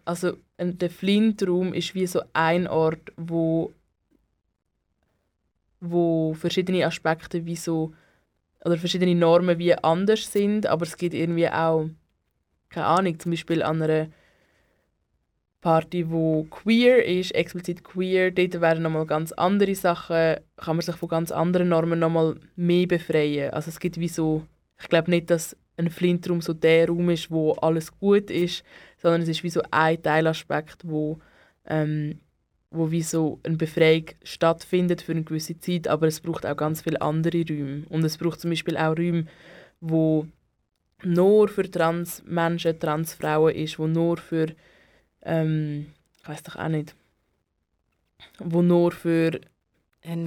also 0.04 0.36
der 0.58 0.90
Flintraum 0.90 1.72
ist 1.72 1.94
wie 1.94 2.06
so 2.06 2.20
ein 2.32 2.66
Ort, 2.66 3.12
wo, 3.16 3.72
wo 5.80 6.34
verschiedene 6.34 6.84
Aspekte 6.86 7.46
wie 7.46 7.56
so, 7.56 7.94
oder 8.64 8.76
verschiedene 8.76 9.14
Normen 9.14 9.58
wie 9.58 9.74
anders 9.74 10.30
sind, 10.30 10.66
aber 10.66 10.82
es 10.82 10.96
gibt 10.96 11.14
irgendwie 11.14 11.48
auch, 11.48 11.88
keine 12.68 12.86
Ahnung, 12.86 13.18
zum 13.18 13.30
Beispiel 13.30 13.62
an 13.62 13.80
einer 13.80 14.08
Party, 15.64 16.10
wo 16.10 16.44
queer 16.50 17.06
ist, 17.06 17.34
explizit 17.34 17.82
queer, 17.82 18.30
dort 18.30 18.60
werden 18.60 18.82
nochmal 18.82 19.06
ganz 19.06 19.32
andere 19.32 19.74
Sachen, 19.74 20.36
kann 20.58 20.76
man 20.76 20.82
sich 20.82 20.94
von 20.94 21.08
ganz 21.08 21.32
anderen 21.32 21.70
Normen 21.70 21.98
nochmal 21.98 22.34
mehr 22.54 22.86
befreien. 22.86 23.50
Also 23.50 23.70
es 23.70 23.80
gibt 23.80 23.98
wie 23.98 24.08
so, 24.08 24.42
ich 24.78 24.90
glaube 24.90 25.10
nicht, 25.10 25.30
dass 25.30 25.56
ein 25.78 25.88
Flintraum 25.88 26.42
so 26.42 26.52
der 26.52 26.88
Raum 26.88 27.08
ist, 27.08 27.30
wo 27.30 27.52
alles 27.52 27.98
gut 27.98 28.30
ist, 28.30 28.62
sondern 28.98 29.22
es 29.22 29.28
ist 29.30 29.42
wie 29.42 29.48
so 29.48 29.62
ein 29.70 30.02
Teilaspekt, 30.02 30.82
wo, 30.84 31.18
ähm, 31.64 32.20
wo 32.70 32.90
wie 32.90 33.02
so 33.02 33.40
eine 33.42 33.56
Befreiung 33.56 34.10
stattfindet 34.22 35.00
für 35.00 35.12
eine 35.12 35.24
gewisse 35.24 35.58
Zeit, 35.58 35.88
aber 35.88 36.08
es 36.08 36.20
braucht 36.20 36.44
auch 36.44 36.58
ganz 36.58 36.82
viele 36.82 37.00
andere 37.00 37.42
Räume. 37.48 37.84
Und 37.88 38.04
es 38.04 38.18
braucht 38.18 38.38
zum 38.38 38.50
Beispiel 38.50 38.76
auch 38.76 38.98
Räume, 38.98 39.24
wo 39.80 40.26
nur 41.02 41.48
für 41.48 41.70
Transmenschen, 41.70 42.78
Transfrauen 42.78 43.54
ist, 43.54 43.78
wo 43.78 43.86
nur 43.86 44.18
für, 44.18 44.48
ähm, 45.24 45.86
ich 46.22 46.28
weiß 46.28 46.42
doch 46.44 46.56
auch 46.56 46.68
nicht, 46.68 46.94
wo 48.38 48.62
nur 48.62 48.92
für 48.92 49.40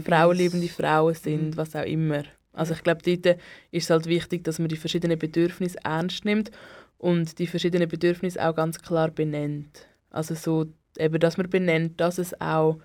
frauenliebende 0.03 0.67
Frauen 0.67 1.13
sind, 1.13 1.49
Mhm. 1.51 1.57
was 1.57 1.75
auch 1.75 1.85
immer. 1.85 2.23
Also 2.53 2.73
ich 2.73 2.83
glaube, 2.83 3.01
dort 3.03 3.37
ist 3.71 3.83
es 3.85 3.89
halt 3.89 4.05
wichtig, 4.07 4.43
dass 4.43 4.59
man 4.59 4.67
die 4.69 4.77
verschiedenen 4.77 5.19
Bedürfnisse 5.19 5.77
ernst 5.83 6.25
nimmt 6.25 6.51
und 6.97 7.37
die 7.37 7.47
verschiedenen 7.47 7.87
Bedürfnisse 7.87 8.43
auch 8.43 8.55
ganz 8.55 8.79
klar 8.81 9.11
benennt. 9.11 9.87
Also 10.09 10.33
so, 10.33 10.65
eben, 10.97 11.19
dass 11.19 11.37
man 11.37 11.49
benennt, 11.49 11.99
dass 12.01 12.17
es 12.17 12.39
auch, 12.41 12.79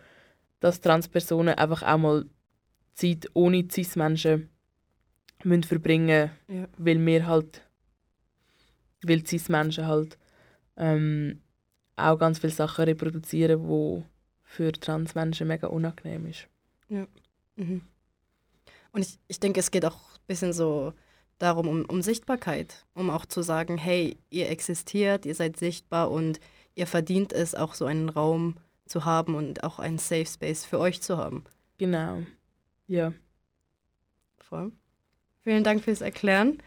dass 0.60 0.80
Transpersonen 0.80 1.54
einfach 1.54 1.82
auch 1.82 1.98
mal 1.98 2.26
Zeit 2.94 3.26
ohne 3.32 3.66
Cis-Menschen 3.70 4.50
müssen 5.44 5.62
verbringen 5.64 6.30
Ja. 6.48 6.68
weil 6.76 7.04
wir 7.04 7.26
halt, 7.26 7.62
weil 9.02 9.26
Cis-Menschen 9.26 9.86
halt 9.86 10.18
ähm, 10.76 11.40
auch 12.10 12.18
ganz 12.18 12.38
viele 12.38 12.52
Sachen 12.52 12.84
reproduzieren, 12.84 13.66
wo 13.66 14.04
für 14.42 14.72
Transmenschen 14.72 15.48
mega 15.48 15.68
unangenehm 15.68 16.26
ist. 16.26 16.48
Ja. 16.88 17.06
Mhm. 17.56 17.82
Und 18.92 19.00
ich, 19.00 19.18
ich 19.28 19.40
denke, 19.40 19.60
es 19.60 19.70
geht 19.70 19.84
auch 19.84 19.96
ein 19.96 20.26
bisschen 20.26 20.52
so 20.52 20.92
darum, 21.38 21.68
um, 21.68 21.84
um 21.86 22.02
Sichtbarkeit, 22.02 22.84
um 22.94 23.10
auch 23.10 23.26
zu 23.26 23.42
sagen, 23.42 23.78
hey, 23.78 24.18
ihr 24.30 24.50
existiert, 24.50 25.26
ihr 25.26 25.34
seid 25.34 25.56
sichtbar 25.56 26.10
und 26.10 26.38
ihr 26.74 26.86
verdient 26.86 27.32
es, 27.32 27.54
auch 27.54 27.74
so 27.74 27.86
einen 27.86 28.08
Raum 28.08 28.56
zu 28.86 29.04
haben 29.04 29.34
und 29.34 29.64
auch 29.64 29.78
einen 29.78 29.98
Safe 29.98 30.26
Space 30.26 30.64
für 30.64 30.78
euch 30.78 31.00
zu 31.00 31.16
haben. 31.16 31.44
Genau. 31.78 32.22
Ja. 32.86 33.12
Voll. 34.38 34.72
Vielen 35.42 35.64
Dank 35.64 35.82
fürs 35.82 36.02
Erklären. 36.02 36.58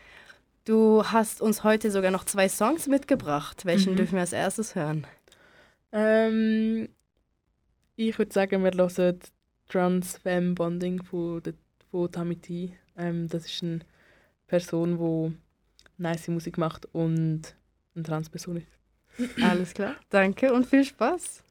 Du 0.66 1.04
hast 1.06 1.42
uns 1.42 1.64
heute 1.64 1.92
sogar 1.92 2.10
noch 2.10 2.24
zwei 2.24 2.50
Songs 2.50 2.88
mitgebracht. 2.88 3.66
Welchen 3.66 3.94
mhm. 3.94 3.98
dürfen 3.98 4.14
wir 4.14 4.22
als 4.22 4.34
erstes 4.34 4.74
hören? 4.74 5.06
Ähm, 5.92 6.90
ich 7.96 8.18
würde 8.18 8.34
sagen, 8.34 8.64
wir 8.64 8.72
hören 8.72 9.16
Trans-Femme-Bonding 9.70 11.04
von, 11.04 11.42
der, 11.42 11.54
von 11.92 12.12
Tamiti. 12.12 12.78
Ähm, 12.98 13.28
das 13.28 13.46
ist 13.46 13.64
eine 13.64 13.80
Person, 14.48 14.98
die 14.98 16.02
nice 16.02 16.28
Musik 16.28 16.58
macht 16.58 16.86
und 16.94 17.56
eine 17.96 18.04
Transperson 18.04 18.58
ist. 18.58 18.68
Alles 19.42 19.74
klar, 19.74 19.96
danke 20.10 20.54
und 20.54 20.66
viel 20.66 20.84
Spaß. 20.84 21.45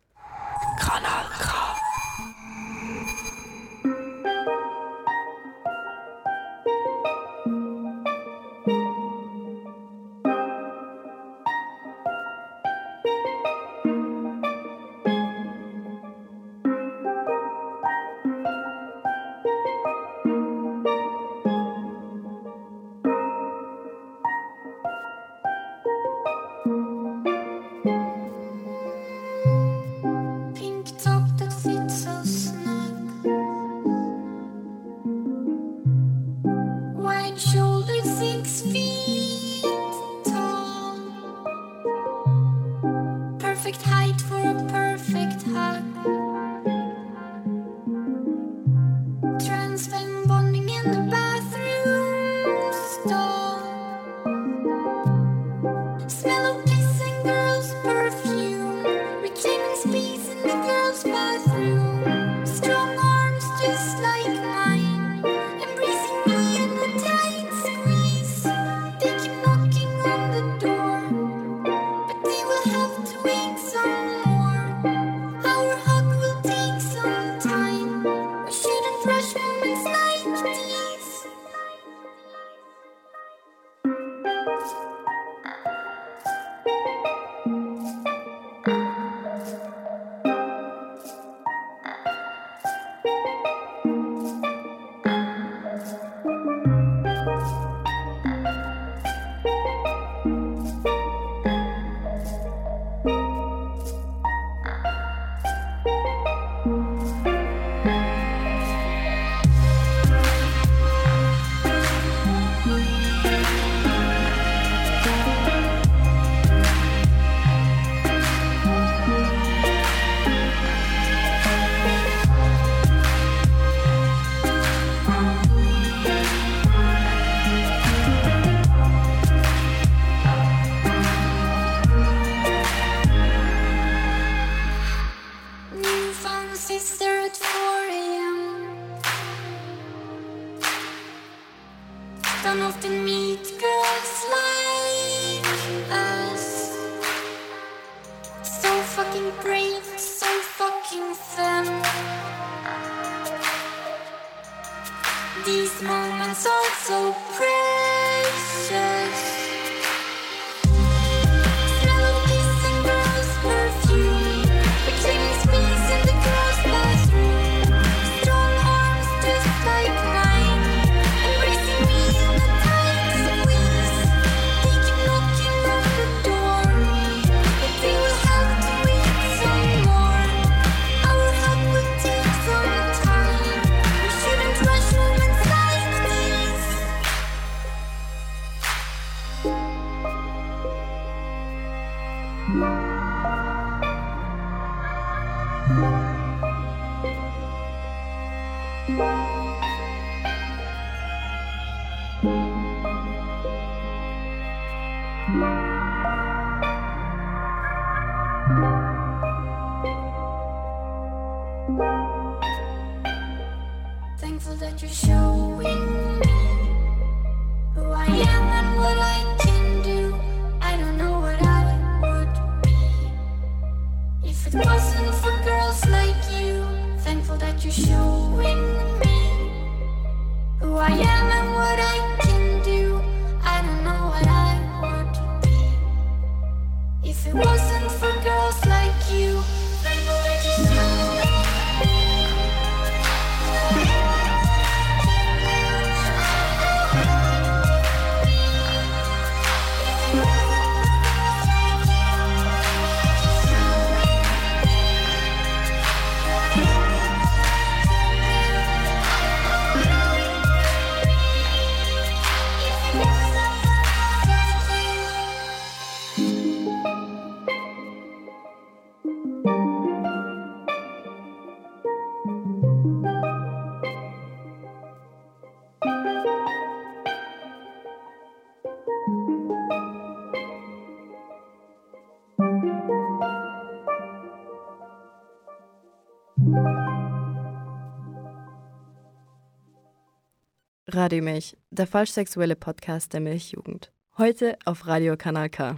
Radio 290.94 291.24
Milch, 291.24 291.56
der 291.70 291.88
falsch-sexuelle 291.88 292.54
Podcast 292.54 293.12
der 293.12 293.20
Milchjugend. 293.20 293.90
Heute 294.16 294.56
auf 294.64 294.86
Radio 294.86 295.16
Kanal 295.16 295.50
K. 295.50 295.74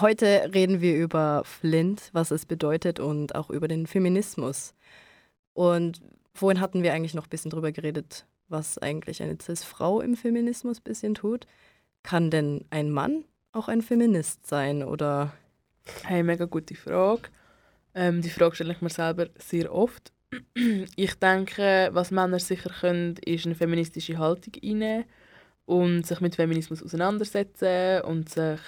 Heute 0.00 0.50
reden 0.54 0.80
wir 0.80 0.96
über 0.96 1.42
Flint, 1.44 2.08
was 2.14 2.30
es 2.30 2.46
bedeutet 2.46 2.98
und 2.98 3.34
auch 3.34 3.50
über 3.50 3.68
den 3.68 3.86
Feminismus. 3.86 4.74
Und 5.52 6.00
vorhin 6.32 6.60
hatten 6.60 6.82
wir 6.82 6.94
eigentlich 6.94 7.12
noch 7.12 7.26
ein 7.26 7.30
bisschen 7.30 7.50
drüber 7.50 7.72
geredet, 7.72 8.26
was 8.48 8.78
eigentlich 8.78 9.22
eine 9.22 9.36
Cis-Frau 9.40 10.00
im 10.00 10.16
Feminismus 10.16 10.78
ein 10.78 10.84
bisschen 10.84 11.14
tut. 11.14 11.46
Kann 12.02 12.30
denn 12.30 12.64
ein 12.70 12.90
Mann 12.90 13.24
auch 13.52 13.68
ein 13.68 13.82
Feminist 13.82 14.46
sein 14.46 14.82
oder 14.82 15.32
Hey, 16.04 16.22
mega 16.22 16.46
gute 16.46 16.74
Frage. 16.74 17.28
Ähm, 17.94 18.22
die 18.22 18.30
Frage 18.30 18.54
stelle 18.54 18.72
ich 18.72 18.80
mir 18.80 18.90
selber 18.90 19.28
sehr 19.38 19.74
oft. 19.74 20.12
Ich 20.96 21.14
denke, 21.14 21.88
was 21.92 22.10
Männer 22.10 22.38
sicher 22.38 22.70
können, 22.70 23.16
ist 23.24 23.46
eine 23.46 23.54
feministische 23.54 24.18
Haltung 24.18 24.54
einnehmen 24.62 25.04
und 25.64 26.06
sich 26.06 26.20
mit 26.20 26.34
Feminismus 26.34 26.82
auseinandersetzen 26.82 28.02
und 28.02 28.28
sich 28.28 28.60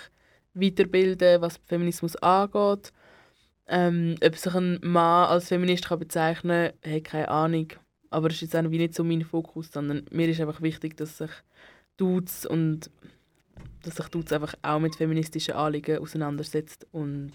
weiterbilden, 0.54 1.40
was 1.40 1.60
Feminismus 1.66 2.16
angeht. 2.16 2.92
Ähm, 3.66 4.16
ob 4.24 4.36
sich 4.36 4.54
ein 4.54 4.80
Mann 4.82 5.28
als 5.28 5.48
Feminist 5.48 5.86
kann 5.86 5.98
bezeichnen 5.98 6.72
kann, 6.80 6.92
habe 6.92 7.02
keine 7.02 7.28
Ahnung. 7.28 7.68
Aber 8.10 8.28
das 8.28 8.36
ist 8.36 8.52
jetzt 8.52 8.56
auch 8.56 8.62
nicht 8.62 8.94
so 8.94 9.04
mein 9.04 9.22
Fokus, 9.22 9.70
sondern 9.70 10.04
mir 10.10 10.28
ist 10.28 10.40
einfach 10.40 10.60
wichtig, 10.60 10.96
dass 10.96 11.18
sich 11.18 11.30
Dudes 11.96 12.46
und 12.46 12.90
dass 13.82 13.96
sich 13.96 14.08
Dudes 14.08 14.32
einfach 14.32 14.54
auch 14.62 14.80
mit 14.80 14.96
feministischen 14.96 15.54
Anliegen 15.54 15.98
auseinandersetzt 15.98 16.86
und 16.90 17.32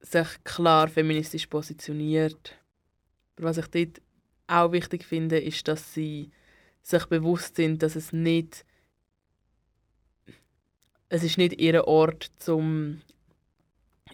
sich 0.00 0.28
klar 0.44 0.88
feministisch 0.88 1.46
positioniert. 1.46 2.56
Aber 3.36 3.48
was 3.48 3.58
ich 3.58 3.66
dort 3.68 4.00
auch 4.46 4.72
wichtig 4.72 5.04
finde, 5.04 5.38
ist, 5.38 5.68
dass 5.68 5.94
sie 5.94 6.30
sich 6.82 7.04
bewusst 7.06 7.56
sind, 7.56 7.82
dass 7.82 7.96
es 7.96 8.12
nicht 8.12 8.64
es 11.08 11.22
ist 11.22 11.38
nicht 11.38 11.60
ihr 11.60 11.86
Ort 11.86 12.30
zum 12.38 13.00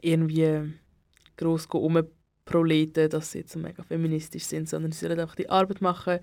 irgendwie 0.00 0.72
gross 1.36 1.68
rumproleten, 1.72 3.10
dass 3.10 3.32
sie 3.32 3.38
jetzt 3.38 3.56
mega 3.56 3.82
feministisch 3.82 4.44
sind, 4.44 4.68
sondern 4.68 4.92
sie 4.92 5.00
sollen 5.00 5.18
einfach 5.18 5.34
die 5.34 5.50
Arbeit 5.50 5.80
machen, 5.80 6.20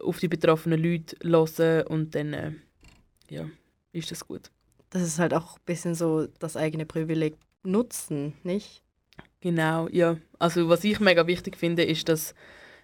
auf 0.00 0.18
die 0.18 0.28
betroffenen 0.28 0.82
Leute 0.82 1.16
hören 1.22 1.86
und 1.86 2.14
dann 2.14 2.32
äh, 2.32 2.52
ja, 3.30 3.48
ist 3.92 4.10
das 4.10 4.26
gut. 4.26 4.50
das 4.90 5.02
ist 5.02 5.18
halt 5.18 5.32
auch 5.32 5.56
ein 5.56 5.62
bisschen 5.64 5.94
so 5.94 6.26
das 6.38 6.56
eigene 6.56 6.86
Privileg 6.86 7.36
nutzen, 7.62 8.34
nicht? 8.42 8.82
Genau, 9.40 9.88
ja. 9.88 10.18
Also 10.38 10.68
was 10.68 10.84
ich 10.84 11.00
mega 11.00 11.26
wichtig 11.26 11.56
finde, 11.56 11.82
ist, 11.84 12.08
dass 12.08 12.34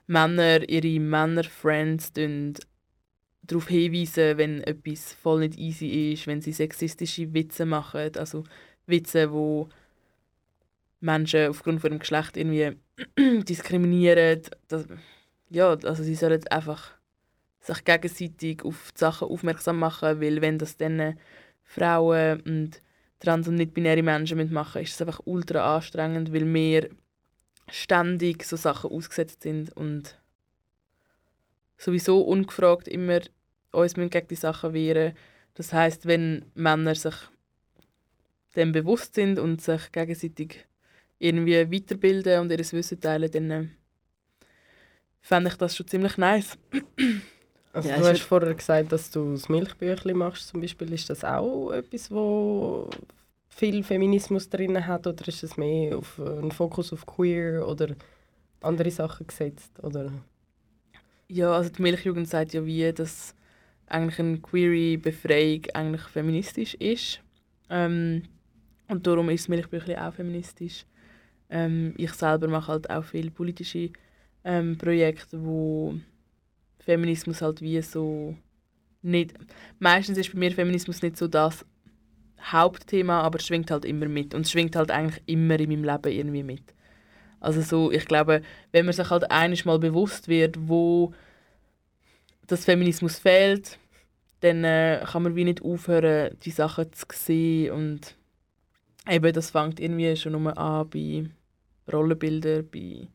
Männer 0.06 0.68
ihre 0.68 1.00
Männer-Friends 1.00 2.12
darauf 3.42 3.68
hinweisen, 3.68 4.38
wenn 4.38 4.62
etwas 4.62 5.12
voll 5.12 5.40
nicht 5.40 5.58
easy 5.58 6.12
ist, 6.12 6.26
wenn 6.26 6.40
sie 6.40 6.52
sexistische 6.52 7.32
Witze 7.32 7.64
machen, 7.64 8.10
also 8.16 8.44
Witze, 8.86 9.32
wo 9.32 9.68
Menschen 11.00 11.48
aufgrund 11.48 11.80
von 11.80 11.92
ihrem 11.92 12.00
Geschlecht 12.00 12.36
irgendwie 12.36 12.76
diskriminieren. 13.44 14.42
Das, 14.68 14.86
ja, 15.50 15.76
also 15.84 16.02
sie 16.02 16.14
sollen 16.14 16.46
einfach 16.48 16.92
sich 17.60 17.84
gegenseitig 17.84 18.64
auf 18.64 18.92
die 18.92 18.98
Sachen 18.98 19.28
aufmerksam 19.28 19.78
machen, 19.78 20.20
weil 20.20 20.40
wenn 20.40 20.58
das 20.58 20.76
dann 20.76 21.18
Frauen 21.62 22.40
und 22.40 22.82
trans- 23.20 23.48
und 23.48 23.56
nicht-binäre 23.56 24.02
Menschen 24.02 24.36
mitmachen, 24.36 24.82
ist 24.82 24.94
es 24.94 25.00
einfach 25.00 25.20
ultra 25.24 25.76
anstrengend, 25.76 26.32
weil 26.32 26.52
wir 26.52 26.90
ständig 27.70 28.44
so 28.44 28.56
Sachen 28.56 28.90
ausgesetzt 28.90 29.42
sind 29.42 29.76
und 29.76 30.18
sowieso 31.76 32.22
ungefragt 32.22 32.88
immer 32.88 33.20
uns 33.72 33.94
gegen 33.94 34.28
die 34.28 34.34
Sachen 34.34 34.72
wehren. 34.72 35.14
Das 35.54 35.72
heißt, 35.72 36.06
wenn 36.06 36.44
Männer 36.54 36.94
sich 36.94 37.14
dem 38.56 38.72
bewusst 38.72 39.14
sind 39.14 39.38
und 39.38 39.60
sich 39.60 39.92
gegenseitig 39.92 40.66
irgendwie 41.18 41.70
weiterbilden 41.70 42.40
und 42.40 42.50
ihr 42.50 42.58
Wissen 42.58 43.00
teilen, 43.00 43.30
dann 43.30 43.50
äh, 43.50 43.68
fände 45.20 45.50
ich 45.50 45.56
das 45.56 45.76
schon 45.76 45.86
ziemlich 45.86 46.16
nice. 46.16 46.58
Also 47.72 47.88
Ja, 47.88 47.98
du 47.98 48.06
hast 48.06 48.22
vorher 48.22 48.54
gesagt, 48.54 48.92
dass 48.92 49.10
du 49.10 49.32
das 49.32 49.48
Milchbüchli 49.48 50.14
machst 50.14 50.48
zum 50.48 50.60
Beispiel. 50.60 50.92
Ist 50.92 51.10
das 51.10 51.24
auch 51.24 51.70
etwas, 51.72 52.10
wo 52.10 52.90
viel 53.48 53.82
Feminismus 53.82 54.48
drin 54.48 54.86
hat 54.86 55.06
oder 55.06 55.28
ist 55.28 55.42
es 55.42 55.56
mehr 55.56 55.98
auf 55.98 56.18
äh, 56.18 56.38
einen 56.38 56.52
Fokus 56.52 56.92
auf 56.92 57.06
queer 57.06 57.66
oder 57.68 57.94
andere 58.60 58.90
Sachen 58.90 59.26
gesetzt? 59.26 59.72
Oder? 59.82 60.12
Ja, 61.28 61.52
also 61.52 61.70
die 61.70 61.82
Milchjugend 61.82 62.28
sagt 62.28 62.54
ja 62.54 62.64
wie, 62.64 62.92
dass 62.92 63.34
eigentlich 63.86 64.18
eine 64.18 64.38
queere 64.38 64.98
Befreiung 64.98 65.66
eigentlich 65.74 66.02
feministisch 66.02 66.74
ist. 66.74 67.20
Ähm, 67.70 68.24
und 68.88 69.06
darum 69.06 69.28
ist 69.30 69.44
das 69.44 69.48
Milchbüchli 69.48 69.96
auch 69.96 70.14
feministisch. 70.14 70.86
Ähm, 71.50 71.94
ich 71.96 72.12
selber 72.12 72.48
mache 72.48 72.72
halt 72.72 72.90
auch 72.90 73.04
viele 73.04 73.30
politische 73.30 73.90
ähm, 74.44 74.78
Projekte, 74.78 75.44
wo 75.44 75.94
Feminismus 76.88 77.42
halt 77.42 77.60
wie 77.60 77.82
so 77.82 78.34
nicht... 79.02 79.34
Meistens 79.78 80.16
ist 80.16 80.32
bei 80.32 80.38
mir 80.38 80.52
Feminismus 80.52 81.02
nicht 81.02 81.18
so 81.18 81.28
das 81.28 81.66
Hauptthema, 82.40 83.20
aber 83.20 83.38
es 83.38 83.46
schwingt 83.46 83.70
halt 83.70 83.84
immer 83.84 84.06
mit. 84.06 84.32
Und 84.32 84.46
es 84.46 84.50
schwingt 84.50 84.74
halt 84.74 84.90
eigentlich 84.90 85.22
immer 85.26 85.60
in 85.60 85.68
meinem 85.68 85.84
Leben 85.84 86.12
irgendwie 86.12 86.42
mit. 86.42 86.74
Also 87.40 87.60
so, 87.60 87.92
ich 87.92 88.06
glaube, 88.06 88.40
wenn 88.72 88.86
man 88.86 88.94
sich 88.94 89.10
halt 89.10 89.30
einiges 89.30 89.66
mal 89.66 89.78
bewusst 89.78 90.28
wird, 90.28 90.56
wo 90.66 91.12
das 92.46 92.64
Feminismus 92.64 93.18
fehlt, 93.18 93.78
dann 94.40 94.64
äh, 94.64 95.04
kann 95.04 95.24
man 95.24 95.36
wie 95.36 95.44
nicht 95.44 95.62
aufhören, 95.62 96.36
die 96.42 96.50
Sachen 96.50 96.90
zu 96.92 97.04
sehen 97.12 97.72
und 97.72 98.16
eben, 99.08 99.32
das 99.32 99.50
fängt 99.50 99.78
irgendwie 99.78 100.16
schon 100.16 100.32
nur 100.32 100.56
an 100.56 100.88
bei 100.88 101.26
Rollenbildern, 101.92 102.66
bei, 102.70 103.08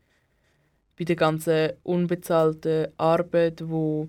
bei 0.96 1.04
der 1.04 1.16
ganzen 1.16 1.72
unbezahlten 1.82 2.88
Arbeit, 2.96 3.68
wo 3.68 4.08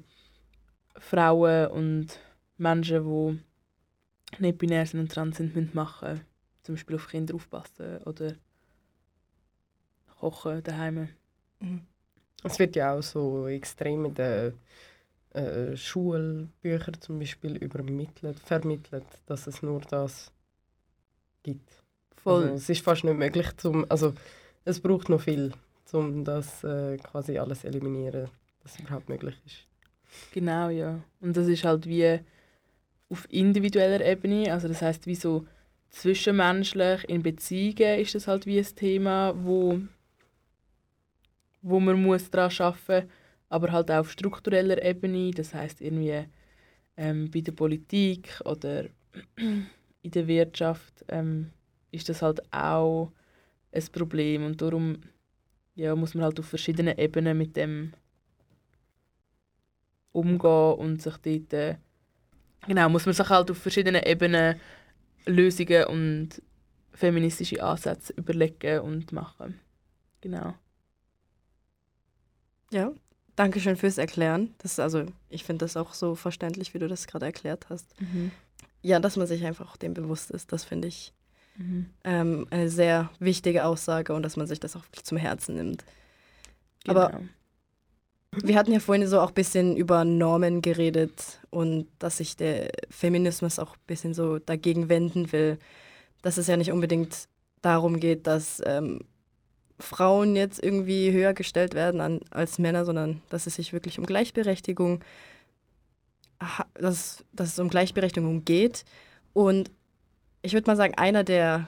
Frauen 0.97 1.67
und 1.67 2.19
Menschen, 2.57 3.03
die 3.03 4.41
nicht 4.41 4.57
binär 4.57 4.85
sind 4.85 5.01
und 5.01 5.11
trans 5.11 5.37
sind, 5.37 5.55
müssen 5.55 5.71
machen 5.73 6.21
Zum 6.63 6.75
Beispiel 6.75 6.95
auf 6.95 7.07
Kinder 7.07 7.35
aufpassen 7.35 7.97
oder 8.05 8.33
kochen 10.19 10.63
daheim. 10.63 11.09
Es 12.43 12.59
wird 12.59 12.75
ja 12.75 12.93
auch 12.93 13.03
so 13.03 13.47
extrem 13.47 14.05
in 14.05 14.13
den 14.13 14.53
äh, 15.33 15.75
Schulbüchern 15.75 17.01
zum 17.01 17.19
Beispiel 17.19 17.57
übermittelt, 17.57 18.39
vermittelt, 18.39 19.05
dass 19.25 19.47
es 19.47 19.61
nur 19.61 19.81
das 19.81 20.31
gibt. 21.43 21.83
Voll. 22.15 22.43
Also, 22.43 22.55
es 22.55 22.69
ist 22.69 22.83
fast 22.83 23.03
nicht 23.03 23.17
möglich, 23.17 23.47
zum, 23.57 23.85
also 23.89 24.13
es 24.63 24.79
braucht 24.79 25.09
noch 25.09 25.21
viel, 25.21 25.51
um 25.93 26.23
das 26.23 26.63
äh, 26.63 26.97
quasi 26.97 27.37
alles 27.37 27.63
eliminieren, 27.63 28.29
es 28.63 28.79
überhaupt 28.79 29.09
möglich 29.09 29.35
ist. 29.45 29.67
Genau, 30.33 30.69
ja. 30.69 30.99
Und 31.19 31.35
das 31.37 31.47
ist 31.47 31.63
halt 31.63 31.85
wie 31.87 32.19
auf 33.09 33.27
individueller 33.31 34.03
Ebene, 34.03 34.51
also 34.51 34.67
das 34.67 34.81
heißt 34.81 35.05
wie 35.05 35.15
so 35.15 35.45
zwischenmenschlich 35.89 37.07
in 37.07 37.21
Beziehungen 37.21 37.99
ist 37.99 38.15
das 38.15 38.27
halt 38.27 38.45
wie 38.45 38.59
ein 38.59 38.75
Thema, 38.75 39.33
wo, 39.37 39.79
wo 41.61 41.79
man 41.79 42.01
muss 42.01 42.29
daran 42.29 42.51
arbeiten 42.59 43.09
aber 43.49 43.71
halt 43.71 43.91
auch 43.91 43.99
auf 43.99 44.11
struktureller 44.11 44.83
Ebene, 44.83 45.31
das 45.31 45.53
heißt 45.53 45.81
irgendwie 45.81 46.25
ähm, 46.97 47.29
bei 47.31 47.41
der 47.41 47.51
Politik 47.51 48.41
oder 48.43 48.85
in 49.37 50.11
der 50.11 50.27
Wirtschaft 50.27 51.05
ähm, 51.07 51.51
ist 51.91 52.09
das 52.09 52.21
halt 52.21 52.41
auch 52.51 53.11
ein 53.71 53.83
Problem 53.91 54.45
und 54.45 54.61
darum 54.61 54.97
ja, 55.75 55.95
muss 55.95 56.13
man 56.15 56.23
halt 56.23 56.39
auf 56.39 56.45
verschiedenen 56.45 56.97
Ebenen 56.97 57.37
mit 57.37 57.55
dem 57.55 57.93
umgehen 60.11 60.73
und 60.73 61.01
sich 61.01 61.17
dort 61.17 61.53
äh, 61.53 61.75
genau 62.67 62.89
muss 62.89 63.05
man 63.05 63.13
sich 63.13 63.29
halt 63.29 63.51
auf 63.51 63.57
verschiedenen 63.57 64.03
Ebenen 64.03 64.59
Lösungen 65.25 65.85
und 65.85 66.41
feministische 66.93 67.61
Ansätze 67.61 68.13
überlegen 68.13 68.79
und 68.79 69.11
machen 69.11 69.59
genau 70.21 70.53
Ja, 72.71 72.91
danke 73.35 73.59
schön 73.59 73.75
fürs 73.75 73.97
Erklären. 73.97 74.55
Das 74.59 74.73
ist 74.73 74.79
also, 74.79 75.05
ich 75.29 75.43
finde 75.43 75.65
das 75.65 75.77
auch 75.77 75.93
so 75.93 76.15
verständlich, 76.15 76.73
wie 76.73 76.79
du 76.79 76.87
das 76.87 77.07
gerade 77.07 77.25
erklärt 77.25 77.67
hast. 77.69 77.93
Ja, 78.81 78.99
dass 78.99 79.17
man 79.17 79.27
sich 79.27 79.45
einfach 79.45 79.77
dem 79.77 79.93
bewusst 79.93 80.31
ist, 80.31 80.51
das 80.51 80.63
finde 80.63 80.87
ich 80.87 81.13
ähm, 82.03 82.47
eine 82.49 82.69
sehr 82.69 83.09
wichtige 83.19 83.63
Aussage 83.65 84.13
und 84.13 84.23
dass 84.23 84.35
man 84.37 84.47
sich 84.47 84.59
das 84.59 84.75
auch 84.75 84.83
wirklich 84.85 85.03
zum 85.05 85.17
Herzen 85.17 85.55
nimmt. 85.55 85.85
Aber- 86.87 87.09
Genau. 87.09 87.23
Wir 88.43 88.57
hatten 88.57 88.73
ja 88.73 88.81
vorhin 88.81 89.07
so 89.07 89.21
auch 89.21 89.29
ein 89.29 89.33
bisschen 89.33 89.77
über 89.77 90.03
Normen 90.03 90.61
geredet 90.61 91.39
und 91.51 91.87
dass 91.99 92.17
sich 92.17 92.35
der 92.35 92.69
Feminismus 92.89 93.59
auch 93.59 93.75
ein 93.77 93.81
bisschen 93.87 94.13
so 94.13 94.39
dagegen 94.39 94.89
wenden 94.89 95.31
will, 95.31 95.57
dass 96.21 96.35
es 96.37 96.47
ja 96.47 96.57
nicht 96.57 96.73
unbedingt 96.73 97.29
darum 97.61 97.97
geht, 97.97 98.27
dass 98.27 98.61
ähm, 98.65 98.99
Frauen 99.79 100.35
jetzt 100.35 100.61
irgendwie 100.61 101.13
höher 101.13 101.33
gestellt 101.33 101.75
werden 101.75 102.01
an, 102.01 102.19
als 102.29 102.59
Männer, 102.59 102.83
sondern 102.83 103.21
dass 103.29 103.47
es 103.47 103.55
sich 103.55 103.71
wirklich 103.71 103.99
um 103.99 104.05
Gleichberechtigung, 104.05 105.01
dass, 106.73 107.23
dass 107.31 107.53
es 107.53 107.59
um 107.59 107.69
Gleichberechtigung 107.69 108.43
geht. 108.43 108.83
Und 109.33 109.71
ich 110.45 110.53
würde 110.53 110.69
mal 110.69 110.77
sagen, 110.77 110.93
einer 110.95 111.23
der, 111.23 111.67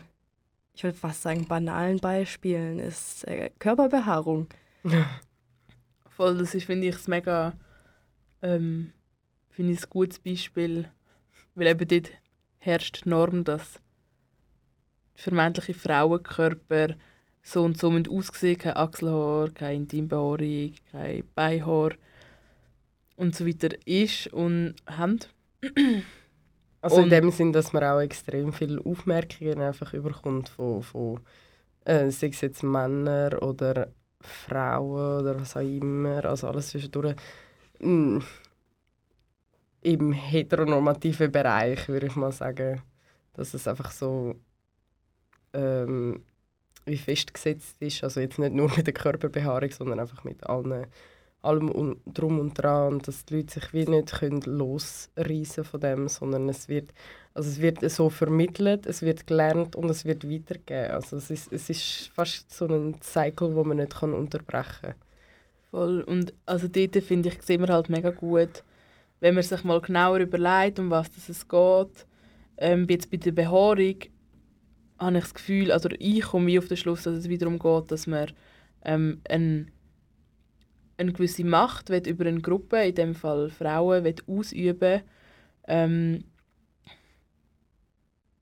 ich 0.74 0.84
würde 0.84 0.98
fast 0.98 1.24
sagen, 1.24 1.48
banalen 1.48 2.00
Beispielen 2.00 2.80
ist 2.80 3.28
äh, 3.28 3.50
Körperbehaarung. 3.58 4.48
Voll, 6.10 6.38
das 6.38 6.54
ist, 6.54 6.66
finde 6.66 6.88
ich, 6.88 6.96
das 6.96 7.08
mega, 7.08 7.54
ähm, 8.42 8.94
finde 9.50 9.74
ich, 9.74 9.84
ein 9.84 9.90
gutes 9.90 10.20
Beispiel, 10.20 10.90
weil 11.56 11.68
eben 11.68 11.88
dort 11.88 12.12
herrscht 12.60 13.06
die 13.06 13.10
Norm, 13.10 13.44
dass 13.44 13.80
vermeintliche 15.16 15.74
Frauenkörper 15.74 16.96
so 17.42 17.64
und 17.64 17.80
so 17.80 17.92
aussehen, 17.92 18.58
kein 18.60 18.78
Achselhaar, 18.78 19.50
keine 19.50 19.76
Intimbehaarung, 19.76 20.74
kein 20.92 21.24
Beinhaar 21.34 21.94
und 23.16 23.36
so 23.36 23.48
weiter 23.48 23.70
ist 23.86 24.28
und 24.28 24.76
haben. 24.86 25.20
Also 26.82 26.98
in 26.98 27.04
Und- 27.06 27.10
dem 27.10 27.32
Sinn, 27.32 27.54
dass 27.54 27.74
man 27.74 27.84
auch 27.84 28.00
extrem 28.00 28.54
viele 28.54 28.80
Aufmerkungen 28.86 29.60
einfach 29.62 29.94
überkommt 29.94 30.50
von, 30.50 30.84
von 30.84 31.20
äh, 31.86 32.10
sei 32.12 32.28
es 32.28 32.42
jetzt 32.42 32.64
Männer 32.64 33.42
oder 33.42 33.88
Frauen 34.22 35.22
oder 35.22 35.40
was 35.40 35.56
auch 35.56 35.62
immer, 35.62 36.24
also 36.26 36.48
alles 36.48 36.70
zwischendurch. 36.70 37.16
Mm, 37.80 38.20
Im 39.82 40.12
heteronormativen 40.12 41.32
Bereich 41.32 41.88
würde 41.88 42.08
ich 42.08 42.16
mal 42.16 42.32
sagen, 42.32 42.82
dass 43.34 43.54
es 43.54 43.68
einfach 43.68 43.92
so 43.92 44.36
ähm, 45.54 46.24
wie 46.86 46.98
festgesetzt 46.98 47.76
ist, 47.82 48.04
also 48.04 48.20
jetzt 48.20 48.40
nicht 48.40 48.54
nur 48.54 48.70
mit 48.76 48.88
der 48.88 48.94
Körperbehaarung, 48.94 49.72
sondern 49.72 50.00
einfach 50.00 50.24
mit 50.24 50.44
allen, 50.46 50.88
allem 51.48 51.72
un, 51.72 52.02
drum 52.06 52.40
und 52.40 52.54
dran 52.54 52.94
und 52.94 53.08
dass 53.08 53.26
die 53.26 53.38
Leute 53.38 53.54
sich 53.54 53.74
wie 53.74 53.86
nicht 53.86 54.14
können 54.14 54.42
losreißen 54.42 55.64
von 55.64 55.80
dem, 55.80 56.08
sondern 56.08 56.50
es 56.50 56.68
wird, 56.68 56.94
also 57.34 57.50
es 57.50 57.62
wird 57.62 57.90
so 57.90 58.10
vermittelt, 58.10 58.86
es 58.86 59.02
wird 59.02 59.28
gelernt 59.28 59.76
und 59.76 59.90
es 59.90 60.06
wird 60.06 60.30
weitergegeben. 60.30 60.92
Also 60.92 61.18
es 61.18 61.32
ist, 61.32 61.52
es 61.52 61.70
ist 61.70 62.12
fast 62.14 62.54
so 62.54 62.66
ein 62.68 62.96
Cycle, 63.02 63.56
wo 63.56 63.64
man 63.64 63.78
nicht 63.78 63.96
kann 63.96 64.14
unterbrechen 64.14 64.82
kann. 64.82 64.96
Voll. 65.72 66.02
Und 66.02 66.34
also 66.46 66.68
dort 66.68 66.96
finde 67.04 67.30
ich, 67.30 67.42
sehen 67.42 67.62
wir 67.62 67.74
halt 67.74 67.90
mega 67.90 68.10
gut, 68.12 68.64
wenn 69.20 69.36
man 69.36 69.44
sich 69.44 69.64
mal 69.64 69.82
genauer 69.82 70.20
überlegt, 70.20 70.80
um 70.80 70.90
was 70.90 71.10
es 71.28 71.48
geht. 71.48 72.06
Ähm, 72.58 72.88
jetzt 72.90 73.12
bei 73.12 73.18
der 73.18 73.32
Behaarung 73.32 73.98
habe 75.00 75.18
ich 75.18 75.24
das 75.24 75.34
Gefühl, 75.34 75.72
also 75.72 75.90
ich 76.00 76.22
komme 76.22 76.58
auf 76.58 76.68
den 76.68 76.78
Schluss, 76.78 77.04
dass 77.04 77.18
es 77.18 77.30
wiederum 77.30 77.60
geht, 77.60 77.92
dass 77.92 78.08
man 78.08 78.32
ähm, 78.84 79.22
ein, 79.30 79.72
eine 80.98 81.14
gewisse 81.14 81.44
Macht 81.44 81.90
will 81.90 82.08
über 82.08 82.26
eine 82.26 82.42
Gruppe, 82.42 82.84
in 82.84 82.96
dem 82.96 83.16
Fall 83.16 83.50
Frauen, 83.50 84.04
will 84.04 84.16
ausüben 84.28 85.02
ähm, 85.68 86.24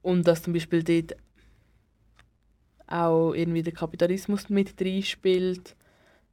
und 0.01 0.27
dass 0.27 0.43
zum 0.43 0.53
Beispiel 0.53 0.83
dort 0.83 1.15
auch 2.87 3.33
irgendwie 3.33 3.63
der 3.63 3.73
Kapitalismus 3.73 4.49
mit 4.49 4.79
reinspielt. 4.79 5.75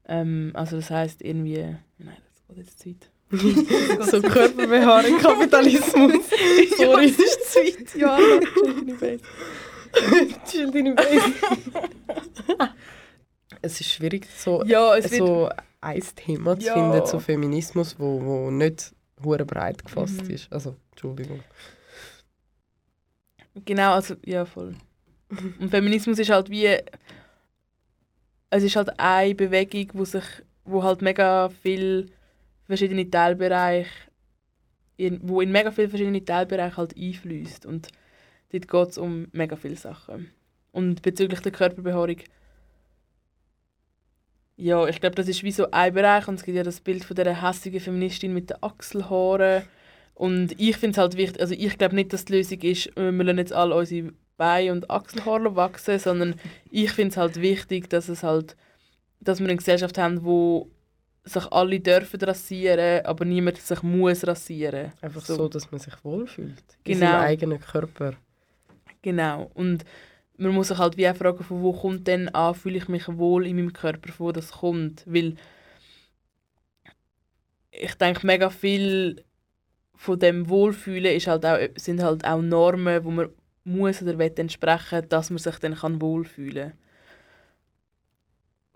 Ähm, 0.07 0.51
also 0.55 0.77
das 0.77 0.91
heißt 0.91 1.23
irgendwie, 1.23 1.77
nein, 1.99 2.17
das 2.35 2.45
geht 2.49 2.57
jetzt 2.59 2.79
zu 2.79 2.91
weit. 2.91 3.11
so 4.11 4.21
Körperbehaarung, 4.21 5.19
Kapitalismus. 5.19 6.29
Sorry. 6.77 6.79
Ja, 6.79 6.97
das 6.97 7.19
ist 7.19 7.53
zu 7.53 7.59
weit, 7.61 7.95
ja. 7.95 8.19
Chill 10.47 10.71
deine 10.71 10.95
Base. 10.95 11.33
es 13.63 13.81
ist 13.81 13.91
schwierig, 13.91 14.27
so, 14.37 14.63
Ja, 14.65 14.97
es 14.97 15.11
so 15.11 15.49
ein 15.83 16.01
Thema 16.15 16.59
zu 16.59 16.65
Ja. 16.67 16.73
finden 16.75 17.05
zu 17.05 17.19
Feminismus, 17.19 17.99
wo, 17.99 18.23
wo 18.25 18.51
nicht 18.51 18.95
hure 19.23 19.45
breit 19.45 19.85
gefasst 19.85 20.23
Mhm. 20.23 20.31
ist. 20.35 20.53
Also, 20.53 20.77
Entschuldigung. 20.93 21.41
genau, 23.65 23.93
also, 23.93 24.15
ja, 24.25 24.45
voll. 24.45 24.75
Und 25.59 25.71
Feminismus 25.71 26.19
ist 26.19 26.31
halt 26.31 26.51
wie, 26.51 26.67
es 28.51 28.63
ist 28.63 28.77
halt 28.77 28.91
eine 28.99 29.35
Bewegung, 29.35 29.89
wo 29.95 30.05
sich, 30.05 30.25
wo 30.65 30.83
halt 30.83 31.03
mega 31.03 31.49
viel 31.49 32.11
verschiedene 32.65 33.09
Teilbereiche, 33.11 33.91
in, 34.97 35.21
wo 35.23 35.41
in 35.41 35.51
mega 35.51 35.71
viele 35.71 35.89
verschiedene 35.89 36.25
Teilbereiche 36.25 36.77
halt 36.77 36.97
einfließt 36.97 37.67
und 37.67 37.89
dort 38.53 38.69
geht 38.69 38.89
es 38.91 38.99
um 38.99 39.27
mega 39.33 39.57
viele 39.57 39.77
Sachen. 39.77 40.31
Und 40.71 41.03
bezüglich 41.03 41.41
der 41.41 41.53
Körperbehaarung, 41.53 42.17
ja, 44.63 44.87
ich 44.87 45.01
glaube, 45.01 45.17
das 45.17 45.29
ist 45.29 45.43
wie 45.43 45.51
so 45.53 45.71
ein 45.71 45.93
Bereich 45.93 46.29
und 46.29 46.37
es 46.37 46.45
gibt 46.45 46.57
ja 46.57 46.63
das 46.63 46.81
Bild 46.81 47.05
von 47.05 47.17
der 47.17 47.43
hässigen 47.43 47.81
Feministin 47.81 48.33
mit 48.33 48.51
den 48.51 48.63
Achselhaaren 48.63 49.65
und 50.15 50.59
ich 50.61 50.77
finde 50.77 50.93
es 50.93 50.99
halt 50.99 51.17
wichtig, 51.17 51.41
also 51.41 51.55
ich 51.55 51.77
glaube 51.79 51.95
nicht, 51.97 52.13
dass 52.13 52.25
die 52.25 52.35
Lösung 52.35 52.61
ist, 52.61 52.87
äh, 52.97 53.11
wir 53.11 53.25
lassen 53.25 53.39
jetzt 53.39 53.53
alle 53.53 53.75
unsere 53.75 54.13
Beine 54.37 54.73
und 54.73 54.89
Achselhaare 54.91 55.57
wachsen, 55.57 55.99
sondern 55.99 56.35
ich 56.71 56.91
finde 56.93 57.11
es 57.11 57.17
halt 57.17 57.41
wichtig, 57.41 57.91
dass 57.91 58.09
es 58.09 58.23
halt, 58.23 58.57
dass 59.21 59.41
wir 59.41 59.47
eine 59.47 59.57
Gesellschaft 59.57 59.99
haben, 59.99 60.25
wo 60.25 60.69
sich 61.25 61.47
alle 61.53 61.79
dürfen 61.81 62.21
rasieren, 62.21 63.05
aber 63.05 63.25
niemand 63.25 63.57
sich 63.59 63.83
muss 63.83 64.27
rasieren. 64.27 64.93
Einfach 65.01 65.21
So. 65.25 65.35
so, 65.37 65.49
dass 65.49 65.71
man 65.71 65.81
sich 65.81 65.95
wohlfühlt. 66.05 66.63
In 66.85 66.95
Genau. 66.95 67.07
seinem 67.13 67.21
eigenen 67.21 67.61
Körper. 67.61 68.15
Genau. 69.03 69.51
Und 69.55 69.85
man 70.43 70.53
muss 70.53 70.69
sich 70.69 70.79
halt 70.79 70.97
wie 70.97 71.09
auch 71.09 71.17
fragen, 71.17 71.45
von 71.45 71.63
wo 71.63 71.73
kommt 71.73 72.07
denn 72.07 72.29
an, 72.31 72.55
fühle 72.55 72.79
ich 72.79 72.89
mich 72.89 73.09
wohl 73.09 73.47
in 73.47 73.57
meinem 73.57 73.73
Körper, 73.73 74.13
wo 74.19 74.33
das 74.33 74.51
kommt. 74.53 75.05
Weil 75.07 75.37
ich 77.71 77.95
denke, 77.95 78.27
mega 78.27 78.51
viel 78.51 79.25
von 79.95 80.19
dem 80.19 80.49
Wohlfühlen 80.49 81.15
ist 81.15 81.27
halt 81.27 81.47
auch, 81.47 81.59
sind 81.77 82.03
halt 82.03 82.25
auch 82.25 82.43
Normen, 82.43 83.05
wo 83.05 83.11
man 83.11 83.29
muss 83.65 84.03
oder 84.03 84.19
will 84.19 84.33
entsprechen, 84.37 85.09
dass 85.09 85.31
man 85.31 85.39
sich 85.39 85.59
dann 85.59 85.75
kann 85.75 86.01
wohlfühlen 86.01 86.73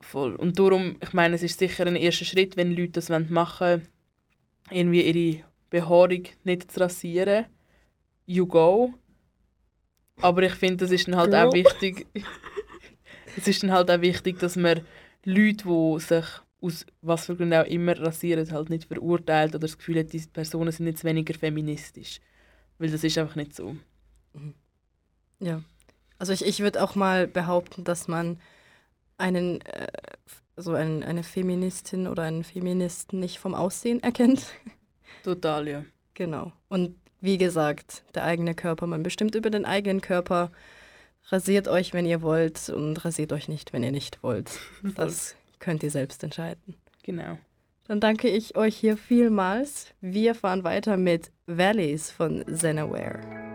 Voll. 0.01 0.37
Und 0.37 0.59
darum, 0.59 0.97
ich 1.03 1.13
meine, 1.15 1.35
es 1.35 1.43
ist 1.43 1.59
sicher 1.59 1.87
ein 1.87 1.97
erster 1.97 2.25
Schritt, 2.25 2.57
wenn 2.57 2.77
Leute 2.77 2.93
das 2.93 3.09
machen 3.09 3.67
wollen, 3.67 3.89
irgendwie 4.71 5.03
ihre 5.03 5.45
Behaarung 5.71 6.25
nicht 6.45 6.71
zu 6.71 6.81
rasieren. 6.81 7.47
You 8.25 8.47
go. 8.47 8.95
Aber 10.21 10.43
ich 10.43 10.55
finde, 10.55 10.79
das 10.79 10.91
ist 10.91 11.09
dann 11.09 11.17
halt 11.17 11.35
auch 11.35 11.53
wichtig. 11.53 12.07
es 13.37 13.47
ist 13.47 13.63
dann 13.63 13.73
halt 13.73 13.91
auch 13.91 14.01
wichtig, 14.01 14.39
dass 14.39 14.57
man 14.57 14.81
Leute, 15.25 15.65
die 15.65 16.01
sich 16.01 16.25
aus 16.61 16.87
was 17.03 17.27
für 17.27 17.37
Gründen 17.37 17.55
auch 17.55 17.67
immer 17.67 17.99
rasieren, 17.99 18.51
halt 18.51 18.71
nicht 18.71 18.87
verurteilt 18.87 19.51
oder 19.51 19.61
das 19.61 19.77
Gefühl 19.77 19.99
hat, 19.99 20.13
diese 20.13 20.29
Personen 20.29 20.73
sind 20.73 20.87
jetzt 20.87 21.05
weniger 21.05 21.35
feministisch. 21.35 22.21
Weil 22.79 22.91
das 22.91 23.05
ist 23.05 23.19
einfach 23.19 23.37
nicht 23.37 23.55
so. 23.55 23.77
Ja. 25.39 25.63
Also 26.19 26.33
ich, 26.33 26.45
ich 26.45 26.61
würde 26.61 26.83
auch 26.83 26.95
mal 26.95 27.27
behaupten, 27.27 27.85
dass 27.85 28.09
man 28.09 28.41
einen, 29.19 29.61
äh, 29.63 29.87
so 30.57 30.73
ein, 30.73 31.03
eine 31.03 31.23
Feministin 31.23 32.07
oder 32.07 32.23
einen 32.23 32.45
Feministen 32.45 33.21
nicht 33.21 33.39
vom 33.39 33.55
Aussehen 33.55 34.03
erkennt. 34.03 34.47
Total, 35.23 35.69
ja. 35.69 35.85
Genau. 36.15 36.53
Und 36.69 36.97
wie 37.21 37.39
gesagt, 37.39 38.03
der 38.15 38.25
eigene 38.25 38.55
Körper, 38.55 38.87
man 38.87 39.03
bestimmt 39.03 39.35
über 39.35 39.51
den 39.51 39.65
eigenen 39.65 40.01
Körper. 40.01 40.51
Rasiert 41.29 41.67
euch, 41.67 41.93
wenn 41.93 42.07
ihr 42.07 42.23
wollt 42.23 42.69
und 42.69 43.05
rasiert 43.05 43.33
euch 43.33 43.49
nicht, 43.49 43.73
wenn 43.73 43.83
ihr 43.83 43.93
nicht 43.93 44.23
wollt. 44.23 44.51
Das 44.97 45.35
könnt 45.59 45.83
ihr 45.83 45.91
selbst 45.91 46.23
entscheiden. 46.23 46.77
Genau. 47.03 47.39
Dann 47.89 48.01
danke 48.01 48.29
ich 48.29 48.57
euch 48.57 48.77
hier 48.77 48.97
vielmals. 48.97 49.87
Wir 50.01 50.35
fahren 50.35 50.65
weiter 50.65 50.97
mit 50.97 51.31
Valleys 51.47 52.11
von 52.11 52.45
Zenaware. 52.53 53.46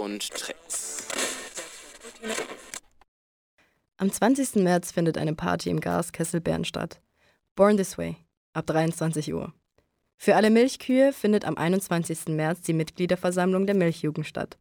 Und 0.00 0.30
Tricks. 0.30 1.06
Am 3.98 4.10
20. 4.10 4.56
März 4.56 4.92
findet 4.92 5.18
eine 5.18 5.34
Party 5.34 5.68
im 5.68 5.80
Gaskessel 5.80 6.40
Bern 6.40 6.64
statt. 6.64 7.00
Born 7.54 7.76
This 7.76 7.98
Way, 7.98 8.16
ab 8.54 8.66
23 8.66 9.32
Uhr. 9.34 9.52
Für 10.16 10.36
alle 10.36 10.50
Milchkühe 10.50 11.12
findet 11.12 11.44
am 11.44 11.56
21. 11.56 12.28
März 12.28 12.62
die 12.62 12.72
Mitgliederversammlung 12.72 13.66
der 13.66 13.74
Milchjugend 13.74 14.26
statt. 14.26 14.58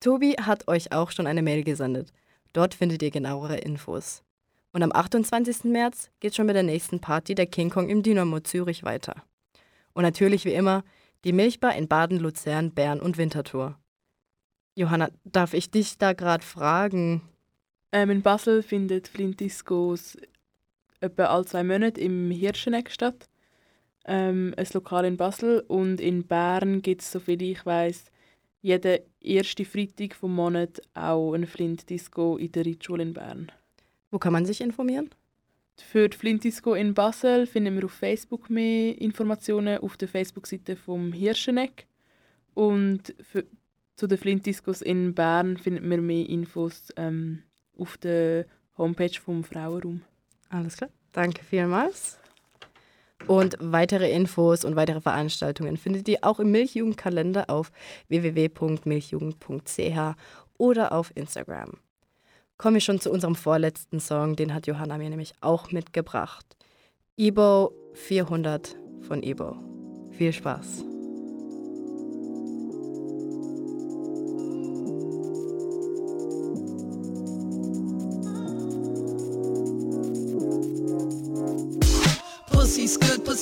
Tobi 0.00 0.32
hat 0.32 0.68
euch 0.68 0.92
auch 0.92 1.10
schon 1.10 1.26
eine 1.26 1.42
Mail 1.42 1.64
gesendet. 1.64 2.12
Dort 2.52 2.74
findet 2.74 3.02
ihr 3.02 3.10
genauere 3.10 3.56
Infos. 3.56 4.22
Und 4.72 4.82
am 4.82 4.92
28. 4.92 5.64
März 5.64 6.10
geht 6.20 6.34
schon 6.34 6.46
mit 6.46 6.56
der 6.56 6.62
nächsten 6.62 7.00
Party 7.00 7.34
der 7.34 7.46
King 7.46 7.70
Kong 7.70 7.88
im 7.88 8.02
Dynamo 8.02 8.40
Zürich 8.40 8.84
weiter. 8.84 9.22
Und 9.94 10.02
natürlich 10.02 10.44
wie 10.44 10.54
immer 10.54 10.84
die 11.24 11.32
Milchbar 11.32 11.74
in 11.76 11.88
Baden, 11.88 12.18
Luzern, 12.18 12.72
Bern 12.72 13.00
und 13.00 13.16
Winterthur. 13.16 13.78
Johanna, 14.74 15.10
darf 15.24 15.54
ich 15.54 15.70
dich 15.70 15.98
da 15.98 16.12
gerade 16.12 16.44
fragen? 16.44 17.22
Ähm, 17.92 18.10
in 18.10 18.22
Basel 18.22 18.62
findet 18.62 19.08
Flint 19.08 19.40
Discos 19.40 20.16
etwa 21.00 21.24
alle 21.26 21.44
zwei 21.44 21.64
Monate 21.64 22.00
im 22.00 22.30
Hirscheneck 22.30 22.90
statt. 22.90 23.28
Ähm, 24.04 24.54
ein 24.56 24.66
Lokal 24.72 25.04
in 25.04 25.16
Basel. 25.16 25.60
Und 25.68 26.00
in 26.00 26.26
Bern 26.26 26.80
gibt 26.80 27.02
es, 27.02 27.12
soviel 27.12 27.42
ich 27.42 27.66
weiß, 27.66 28.04
jeden 28.62 29.00
ersten 29.20 29.64
Freitag 29.66 30.14
vom 30.14 30.34
Monat 30.34 30.80
auch 30.94 31.34
eine 31.34 31.46
Flint 31.46 31.90
Disco 31.90 32.36
in 32.36 32.52
der 32.52 32.64
Ritschule 32.64 33.02
in 33.02 33.12
Bern. 33.12 33.52
Wo 34.10 34.18
kann 34.18 34.32
man 34.32 34.46
sich 34.46 34.60
informieren? 34.60 35.10
Für 35.76 36.08
die 36.08 36.16
Flint 36.16 36.44
Disco 36.44 36.74
in 36.74 36.94
Basel 36.94 37.46
finden 37.46 37.76
wir 37.76 37.84
auf 37.84 37.92
Facebook 37.92 38.48
mehr 38.50 39.00
Informationen 39.00 39.78
auf 39.78 39.96
der 39.96 40.08
Facebook-Seite 40.08 40.76
vom 40.76 41.12
Hirscheneck. 41.12 41.86
Und 42.54 43.14
für, 43.20 43.44
zu 44.02 44.08
den 44.08 44.18
Flint 44.18 44.44
Discos 44.46 44.82
in 44.82 45.14
Bern 45.14 45.56
finden 45.56 45.88
wir 45.88 46.02
mehr 46.02 46.28
Infos 46.28 46.88
ähm, 46.96 47.44
auf 47.78 47.96
der 47.98 48.46
Homepage 48.76 49.16
vom 49.24 49.44
Frauenraum. 49.44 50.02
Alles 50.48 50.76
klar. 50.76 50.90
Danke 51.12 51.44
vielmals. 51.44 52.18
Und 53.28 53.56
weitere 53.60 54.10
Infos 54.10 54.64
und 54.64 54.74
weitere 54.74 55.00
Veranstaltungen 55.00 55.76
findet 55.76 56.08
ihr 56.08 56.18
auch 56.22 56.40
im 56.40 56.50
Milchjugendkalender 56.50 57.48
auf 57.48 57.70
www.milchjugend.ch 58.08 60.16
oder 60.58 60.90
auf 60.90 61.12
Instagram. 61.14 61.74
Kommen 62.58 62.74
wir 62.74 62.80
schon 62.80 62.98
zu 62.98 63.12
unserem 63.12 63.36
vorletzten 63.36 64.00
Song, 64.00 64.34
den 64.34 64.52
hat 64.52 64.66
Johanna 64.66 64.98
mir 64.98 65.10
nämlich 65.10 65.32
auch 65.42 65.70
mitgebracht. 65.70 66.56
Ebo 67.16 67.72
400 67.94 68.74
von 69.02 69.22
Ebo. 69.22 69.54
Viel 70.10 70.32
Spaß. 70.32 70.91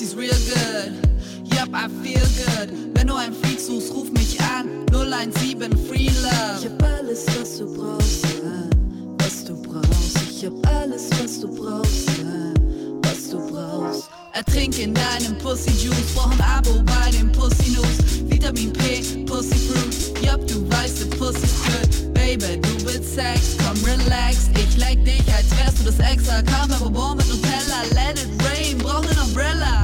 Pussy's 0.00 0.16
real 0.16 0.32
good. 0.32 1.52
Yup, 1.52 1.68
I 1.74 1.86
feel 2.02 2.24
good. 2.46 2.96
Wenn 2.96 3.08
du 3.08 3.14
ein 3.16 3.34
Freak 3.34 3.60
suchst, 3.60 3.92
ruf 3.92 4.10
mich 4.12 4.40
an. 4.40 4.86
017 4.90 5.76
Free 5.76 6.08
Love. 6.22 6.58
Ich 6.58 6.64
hab 6.64 6.82
alles, 6.82 7.26
was 7.38 7.58
du 7.58 7.66
brauchst, 7.74 8.24
ja. 8.24 8.70
was 9.18 9.44
du 9.44 9.62
brauchst. 9.62 10.16
Ich 10.30 10.46
hab 10.46 10.66
alles, 10.74 11.10
was 11.22 11.40
du 11.40 11.48
brauchst, 11.48 12.08
ja. 12.18 12.54
was 13.02 13.28
du 13.28 13.46
brauchst. 13.50 14.08
Ertrink 14.32 14.78
in 14.78 14.94
deinem 14.94 15.36
Pussy 15.36 15.70
Juice, 15.72 16.14
brauch 16.14 16.30
ein 16.30 16.40
Abo 16.40 16.82
bei 16.82 17.10
den 17.10 17.30
Pussy 17.32 17.72
News. 17.72 18.24
Vitamin 18.30 18.72
P, 18.72 19.02
Pussy 19.26 19.54
Fruit. 19.54 20.24
Yup, 20.24 20.46
du 20.46 20.66
weißt, 20.70 21.00
the 21.00 21.04
Pussy's 21.18 21.52
good. 21.66 22.09
Baby, 22.30 22.60
du 22.62 22.86
willst 22.86 23.16
Sex, 23.16 23.56
komm 23.58 23.76
relax. 23.84 24.50
Ich 24.54 24.76
leck 24.76 25.04
dich, 25.04 25.24
als 25.34 25.50
wärst 25.58 25.80
du 25.80 25.84
das 25.86 25.98
Extra. 25.98 26.40
Kaffee, 26.42 26.84
mit 26.84 27.26
Nutella, 27.26 27.82
let 27.92 28.20
it 28.20 28.28
rain, 28.44 28.78
brauch 28.78 29.02
ne 29.02 29.20
Umbrella. 29.20 29.82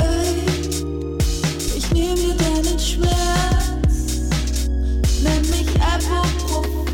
Ich 1.76 1.90
nehm 1.90 2.14
dir 2.14 2.36
deinen 2.36 2.78
Schmerz, 2.78 4.30
nenn 5.24 5.42
mich 5.50 5.66
Ibuprofen. 5.74 6.92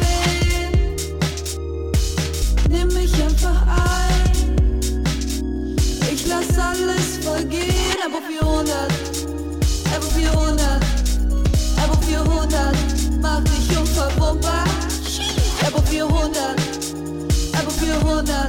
Nimm 2.71 2.89
mich 2.89 3.13
einfach 3.23 3.67
ein, 3.67 4.33
ich 6.15 6.27
lass 6.29 6.59
alles 6.59 7.19
vergehen. 7.21 7.99
Abo 8.07 8.23
400, 8.27 8.91
Abo 9.95 10.07
400, 10.17 10.83
Abo 11.77 12.01
400, 12.07 12.75
mach 13.21 13.45
dich 13.45 13.79
unverwundbar. 13.79 14.72
400, 15.93 16.57
Abo 17.53 17.71
400, 17.71 18.49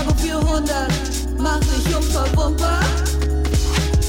Abo 0.00 0.14
400, 0.16 0.90
mach 1.36 1.60
dich 1.60 1.94
unverwundbar. 1.94 2.80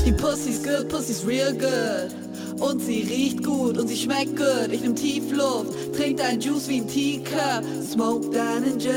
Die 0.05 0.13
Pussy's 0.13 0.63
good, 0.63 0.87
Pussy's 0.87 1.25
real 1.27 1.51
good. 1.51 2.15
Und 2.61 2.79
sie 2.79 3.01
riecht 3.01 3.43
gut 3.43 3.77
und 3.77 3.89
sie 3.89 3.97
schmeckt 3.97 4.37
gut. 4.37 4.71
Ich 4.71 4.79
nehm 4.79 4.95
Tiefluft, 4.95 5.73
trink 5.93 6.17
dein 6.19 6.39
Juice 6.39 6.69
wie 6.69 6.77
ein 6.77 6.87
Teacup. 6.87 7.65
Smoke 7.83 8.29
deinen 8.29 8.79
J. 8.79 8.93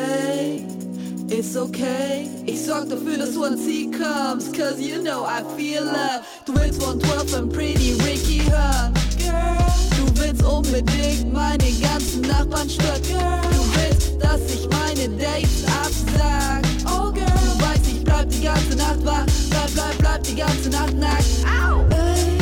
It's 1.29 1.57
okay. 1.57 2.29
Ich 2.47 2.65
sorg 2.65 2.89
dafür, 2.89 3.19
dass 3.19 3.33
du 3.33 3.43
an 3.43 3.59
sie 3.59 3.91
kommst. 3.91 4.57
Cause 4.57 4.81
you 4.81 5.03
know 5.03 5.27
I 5.27 5.43
feel 5.57 5.83
love. 5.83 6.23
Du 6.47 6.55
willst 6.55 6.81
von 6.81 7.01
12 7.01 7.37
und 7.41 7.53
Pretty 7.53 7.95
Ricky 8.05 8.43
hören. 8.49 8.95
Girl. 9.19 9.94
Willst 10.25 10.43
unbedingt 10.43 11.33
meine 11.35 11.71
ganzen 11.83 12.23
Nachbarn 12.23 12.71
stören. 12.71 13.03
Du 13.51 13.63
willst, 13.75 14.13
dass 14.19 14.41
ich 14.55 14.67
meine 14.71 15.07
Dates 15.19 15.65
absag. 15.67 16.65
Oh 16.87 17.13
girl. 17.13 17.27
Du 17.27 17.61
weißt, 17.63 17.87
ich 17.89 18.03
bleib 18.03 18.31
die 18.31 18.41
ganze 18.41 18.75
Nacht 18.75 19.05
wach. 19.05 19.27
Bleib, 19.51 19.75
bleib, 19.75 19.99
bleib 19.99 20.23
die 20.23 20.37
ganze 20.37 20.71
Nacht 20.71 20.95
nackt. 20.95 21.27
Au. 21.45 21.85
Ey, 21.91 22.39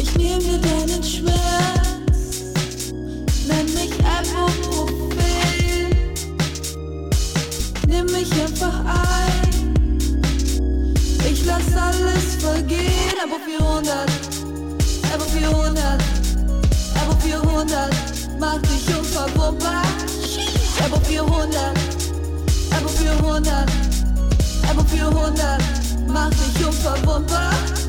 ich 0.00 0.16
nehm 0.16 0.40
dir 0.40 0.58
deinen 0.58 1.02
Schmerz. 1.02 2.54
Nenn 3.46 3.66
mich 3.74 3.92
Ibuprofen. 4.00 5.18
Nimm 7.86 8.06
mich 8.06 8.32
einfach 8.32 8.80
ein. 8.86 10.22
Ich 11.30 11.44
lass 11.44 11.76
alles 11.76 12.36
vergehen. 12.40 13.12
Abo 13.22 13.36
400, 13.44 14.10
Abo 17.26 17.42
400, 17.42 17.56
Abo 17.56 17.66
400, 17.66 18.38
mach 18.38 18.58
dich 18.62 18.96
unverwundbar. 18.96 19.82
Abo 20.84 21.00
400, 21.00 21.74
Abo 22.70 22.88
400, 22.88 23.66
Abo 24.70 24.82
400, 24.84 25.62
mach 26.08 26.30
dich 26.30 26.66
unverwundbar. 26.66 27.50
Ja. 27.50 27.85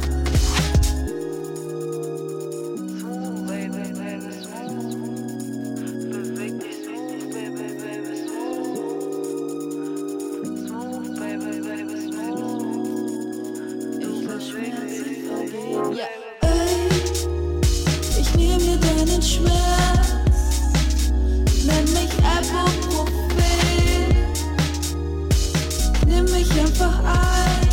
Einfach 26.60 27.00
ein, 27.04 27.68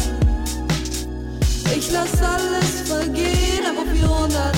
ich 1.76 1.90
lass 1.90 2.20
alles 2.22 2.88
vergehen. 2.88 3.64
Abo 3.68 3.84
400, 3.90 4.56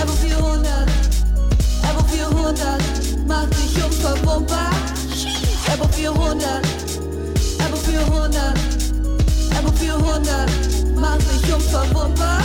Abo 0.00 0.12
400, 0.12 0.88
Abo 1.88 2.04
400, 2.08 2.80
mach 3.26 3.46
dich 3.46 3.84
unverwundbar. 3.84 4.70
Abo 5.72 5.88
400, 5.88 6.66
Abo 7.64 7.76
400, 7.76 8.54
Abo 9.58 9.72
400, 9.72 10.50
mach 10.94 11.16
dich 11.18 11.54
unverwundbar. 11.54 12.42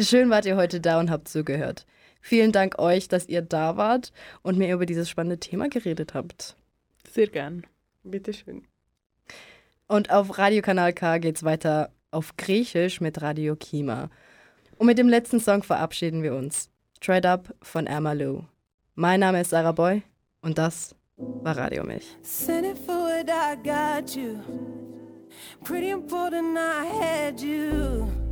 Schön 0.00 0.30
wart 0.30 0.46
ihr 0.46 0.56
heute 0.56 0.80
da 0.80 1.00
und 1.00 1.10
habt 1.10 1.28
zugehört. 1.28 1.86
Vielen 2.20 2.52
Dank 2.52 2.78
euch, 2.78 3.08
dass 3.08 3.28
ihr 3.28 3.42
da 3.42 3.76
wart 3.76 4.12
und 4.42 4.58
mir 4.58 4.72
über 4.72 4.86
dieses 4.86 5.08
spannende 5.08 5.38
Thema 5.38 5.68
geredet 5.68 6.14
habt. 6.14 6.56
Sehr 7.10 7.28
gern. 7.28 7.66
Bitteschön. 8.04 8.64
Und 9.86 10.10
auf 10.10 10.38
Radiokanal 10.38 10.92
K 10.92 11.18
geht's 11.18 11.42
weiter 11.42 11.90
auf 12.10 12.36
Griechisch 12.36 13.00
mit 13.00 13.22
Radio 13.22 13.56
Kima. 13.56 14.10
Und 14.76 14.86
mit 14.86 14.98
dem 14.98 15.08
letzten 15.08 15.40
Song 15.40 15.62
verabschieden 15.62 16.22
wir 16.22 16.34
uns. 16.34 16.70
Straight 16.96 17.26
Up 17.26 17.54
von 17.62 17.86
Emma 17.86 18.12
Lou. 18.12 18.44
Mein 18.94 19.20
Name 19.20 19.40
ist 19.40 19.50
Sarah 19.50 19.72
Boy 19.72 20.02
und 20.42 20.58
das 20.58 20.94
war 21.16 21.56
Radio 21.56 21.84
Milch. 21.84 22.16
Send 22.22 22.66
it 22.66 22.78
forward, 22.78 23.28
I 23.28 23.56
got 23.56 24.14
you. 24.14 24.38
Pretty 25.64 25.90
important, 25.90 26.56
I 26.56 26.84
had 26.86 27.40
you. 27.40 28.27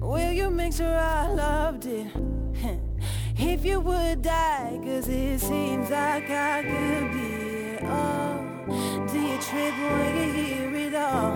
Will 0.00 0.32
you 0.32 0.50
make 0.50 0.72
sure 0.72 0.98
I 0.98 1.28
loved 1.28 1.86
it? 1.86 2.06
if 3.38 3.64
you 3.64 3.80
would 3.80 4.22
die, 4.22 4.78
cause 4.82 5.08
it 5.08 5.40
seems 5.40 5.90
like 5.90 6.30
I 6.30 6.62
could 6.62 7.12
be 7.12 7.46
it 7.76 7.84
all. 7.84 8.44
Do 9.06 9.20
you 9.20 9.38
trip 9.38 9.74
when 9.78 10.16
you 10.16 10.32
hear 10.32 10.74
it 10.88 10.94
all? 10.94 11.32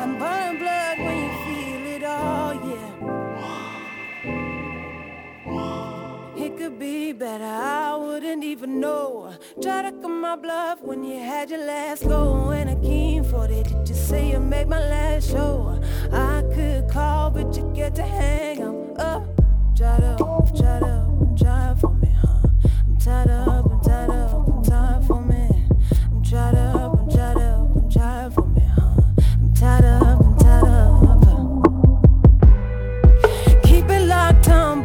I'm 0.00 0.18
burning 0.18 0.58
blood 0.58 0.98
when 0.98 1.16
you 1.24 1.32
feel 1.44 1.96
it 1.96 2.04
all, 2.04 2.54
yeah. 2.54 2.87
Could 6.58 6.78
be 6.78 7.12
better, 7.12 7.44
I 7.44 7.94
wouldn't 7.94 8.42
even 8.42 8.80
know. 8.80 9.32
Try 9.62 9.82
to 9.82 9.92
come 9.92 10.20
my 10.20 10.34
bluff 10.34 10.80
when 10.82 11.04
you 11.04 11.16
had 11.20 11.50
your 11.50 11.64
last 11.64 12.02
go. 12.02 12.50
And 12.50 12.68
I 12.68 12.74
came 12.74 13.22
for 13.22 13.44
it, 13.44 13.68
did 13.68 13.88
you 13.88 13.94
say 13.94 14.32
you 14.32 14.40
make 14.40 14.66
my 14.66 14.80
last 14.80 15.30
show? 15.30 15.80
I 16.12 16.42
could 16.52 16.88
call, 16.90 17.30
but 17.30 17.56
you 17.56 17.62
get 17.76 17.94
to 17.94 18.02
hang 18.02 18.62
up. 18.64 18.98
up. 18.98 19.22
Try 19.76 19.98
to, 19.98 20.16
try 20.56 20.80
to, 20.80 21.06
try 21.38 21.76
for 21.80 21.90
me, 21.94 22.12
huh? 22.20 22.48
I'm 22.88 22.96
tied 22.96 23.30
up, 23.30 23.70
I'm 23.70 23.80
tied 23.80 24.10
up, 24.10 24.48
I'm 24.48 24.64
tired 24.64 25.04
for 25.04 25.22
me. 25.22 25.48
I'm 26.10 26.22
tied 26.24 26.56
up, 26.56 26.98
I'm 26.98 27.08
tied 27.08 27.36
up, 27.36 27.76
I'm 27.76 27.88
tired 27.88 28.34
for 28.34 28.46
me, 28.46 28.62
huh? 28.74 29.02
I'm 29.32 29.54
tied 29.54 29.84
up, 29.84 30.20
I'm 30.20 30.36
tied 30.36 30.64
up. 30.64 30.88
Keep 33.62 33.88
it 33.90 34.06
locked, 34.08 34.48
I'm 34.48 34.84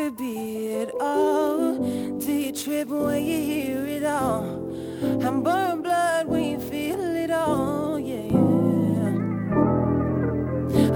could 0.00 0.16
be 0.16 0.68
it 0.68 0.90
all. 0.98 1.74
Do 1.74 2.32
you 2.32 2.52
trip 2.52 2.88
when 2.88 3.22
you 3.22 3.38
hear 3.50 3.84
it 3.84 4.04
all? 4.04 4.44
I'm 5.26 5.42
burning 5.42 5.82
blood 5.82 6.26
when 6.26 6.44
you 6.52 6.58
feel 6.58 7.00
it 7.24 7.30
all, 7.30 7.98
yeah. 7.98 8.32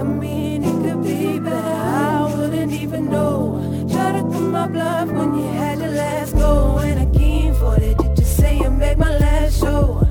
I 0.00 0.04
mean, 0.04 0.64
it 0.64 0.76
could 0.84 1.02
be 1.04 1.38
better, 1.38 1.54
I 1.54 2.34
wouldn't 2.34 2.72
even 2.72 3.10
know. 3.10 3.86
Try 3.92 4.12
to 4.12 4.22
cut 4.22 4.48
my 4.58 4.66
bluff 4.68 5.08
when 5.10 5.34
you 5.34 5.48
had 5.48 5.80
your 5.80 5.90
last 5.90 6.32
go. 6.34 6.78
And 6.78 7.00
I 7.00 7.18
came 7.18 7.54
for 7.54 7.76
it, 7.76 7.98
did 7.98 8.18
you 8.18 8.24
say 8.24 8.58
you 8.58 8.70
make 8.70 8.96
my 8.96 9.18
last 9.18 9.60
show? 9.60 10.03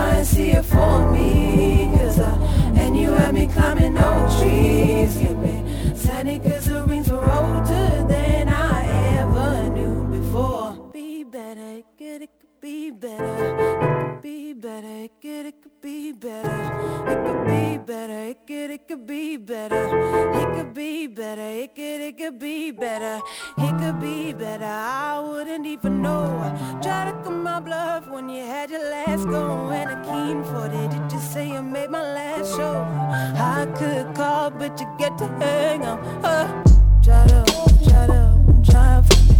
Try 0.00 0.16
and 0.16 0.26
see 0.26 0.50
it 0.50 0.64
for 0.64 1.12
me? 1.12 1.90
Cause 1.96 2.20
I, 2.20 2.32
and 2.82 2.96
you 2.96 3.10
had 3.12 3.34
me 3.34 3.46
climbing 3.46 3.96
old 3.98 4.30
trees. 4.38 5.16
Get 5.16 5.36
me 5.36 5.56
standing 5.94 6.40
cause 6.42 6.66
the 6.66 6.82
rings 6.84 7.10
were 7.10 7.30
older 7.38 7.88
than 8.12 8.48
I 8.48 8.78
ever 9.20 9.70
knew 9.76 9.96
before. 10.16 10.90
Be 10.92 11.24
better, 11.24 11.82
get 11.98 12.22
it 12.22 12.30
could 12.40 12.60
be 12.60 12.90
better 12.90 13.99
better, 14.60 14.86
it 14.86 15.12
could, 15.22 15.46
it 15.46 15.62
could 15.62 15.80
be 15.80 16.12
better. 16.12 16.50
It 17.08 17.24
could 17.24 17.46
be 17.46 17.78
better, 17.78 18.18
it 18.30 18.46
could, 18.46 18.70
it 18.70 18.88
could 18.88 19.06
be 19.06 19.36
better. 19.38 19.86
It 20.34 20.54
could 20.54 20.74
be 20.74 21.06
better, 21.06 21.40
it 21.40 21.74
could, 21.74 22.00
it 22.00 22.18
could 22.18 22.38
be 22.38 22.70
better. 22.70 23.20
It 23.56 23.78
could 23.78 24.00
be 24.00 24.32
better, 24.34 24.64
I 24.64 25.18
wouldn't 25.20 25.66
even 25.66 26.02
know. 26.02 26.26
Try 26.82 27.10
to 27.10 27.12
come 27.24 27.42
my 27.42 27.60
bluff 27.60 28.06
when 28.08 28.28
you 28.28 28.44
had 28.44 28.70
your 28.70 28.84
last 28.90 29.24
go. 29.24 29.70
And 29.70 29.90
a 29.90 29.96
keen 30.04 30.44
for 30.44 30.66
it, 30.66 30.90
did 30.90 31.12
you 31.12 31.20
say 31.20 31.48
you 31.52 31.62
made 31.62 31.88
my 31.88 32.02
last 32.02 32.54
show? 32.54 32.82
I 33.36 33.66
could 33.78 34.14
call, 34.14 34.50
but 34.50 34.78
you 34.78 34.86
get 34.98 35.16
to 35.18 35.26
hang 35.38 35.86
on. 35.86 35.98
Uh, 36.22 36.64
try 37.02 37.26
to, 37.28 37.44
try 37.88 38.06
to, 38.06 38.62
try 38.70 39.02
for 39.08 39.20
me. 39.24 39.38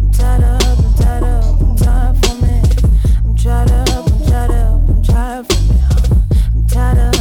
I'm 0.00 0.12
tired 0.12 0.44
of, 0.44 0.84
I'm 0.84 0.94
tired 0.94 1.24
of, 1.24 1.62
I'm 1.62 1.76
tired 1.76 2.26
for 2.26 2.34
me. 2.42 2.62
I'm 3.24 3.36
tired 3.36 3.70
of. 3.72 3.85
I'm 5.36 6.66
tired 6.66 6.96
of 6.96 7.15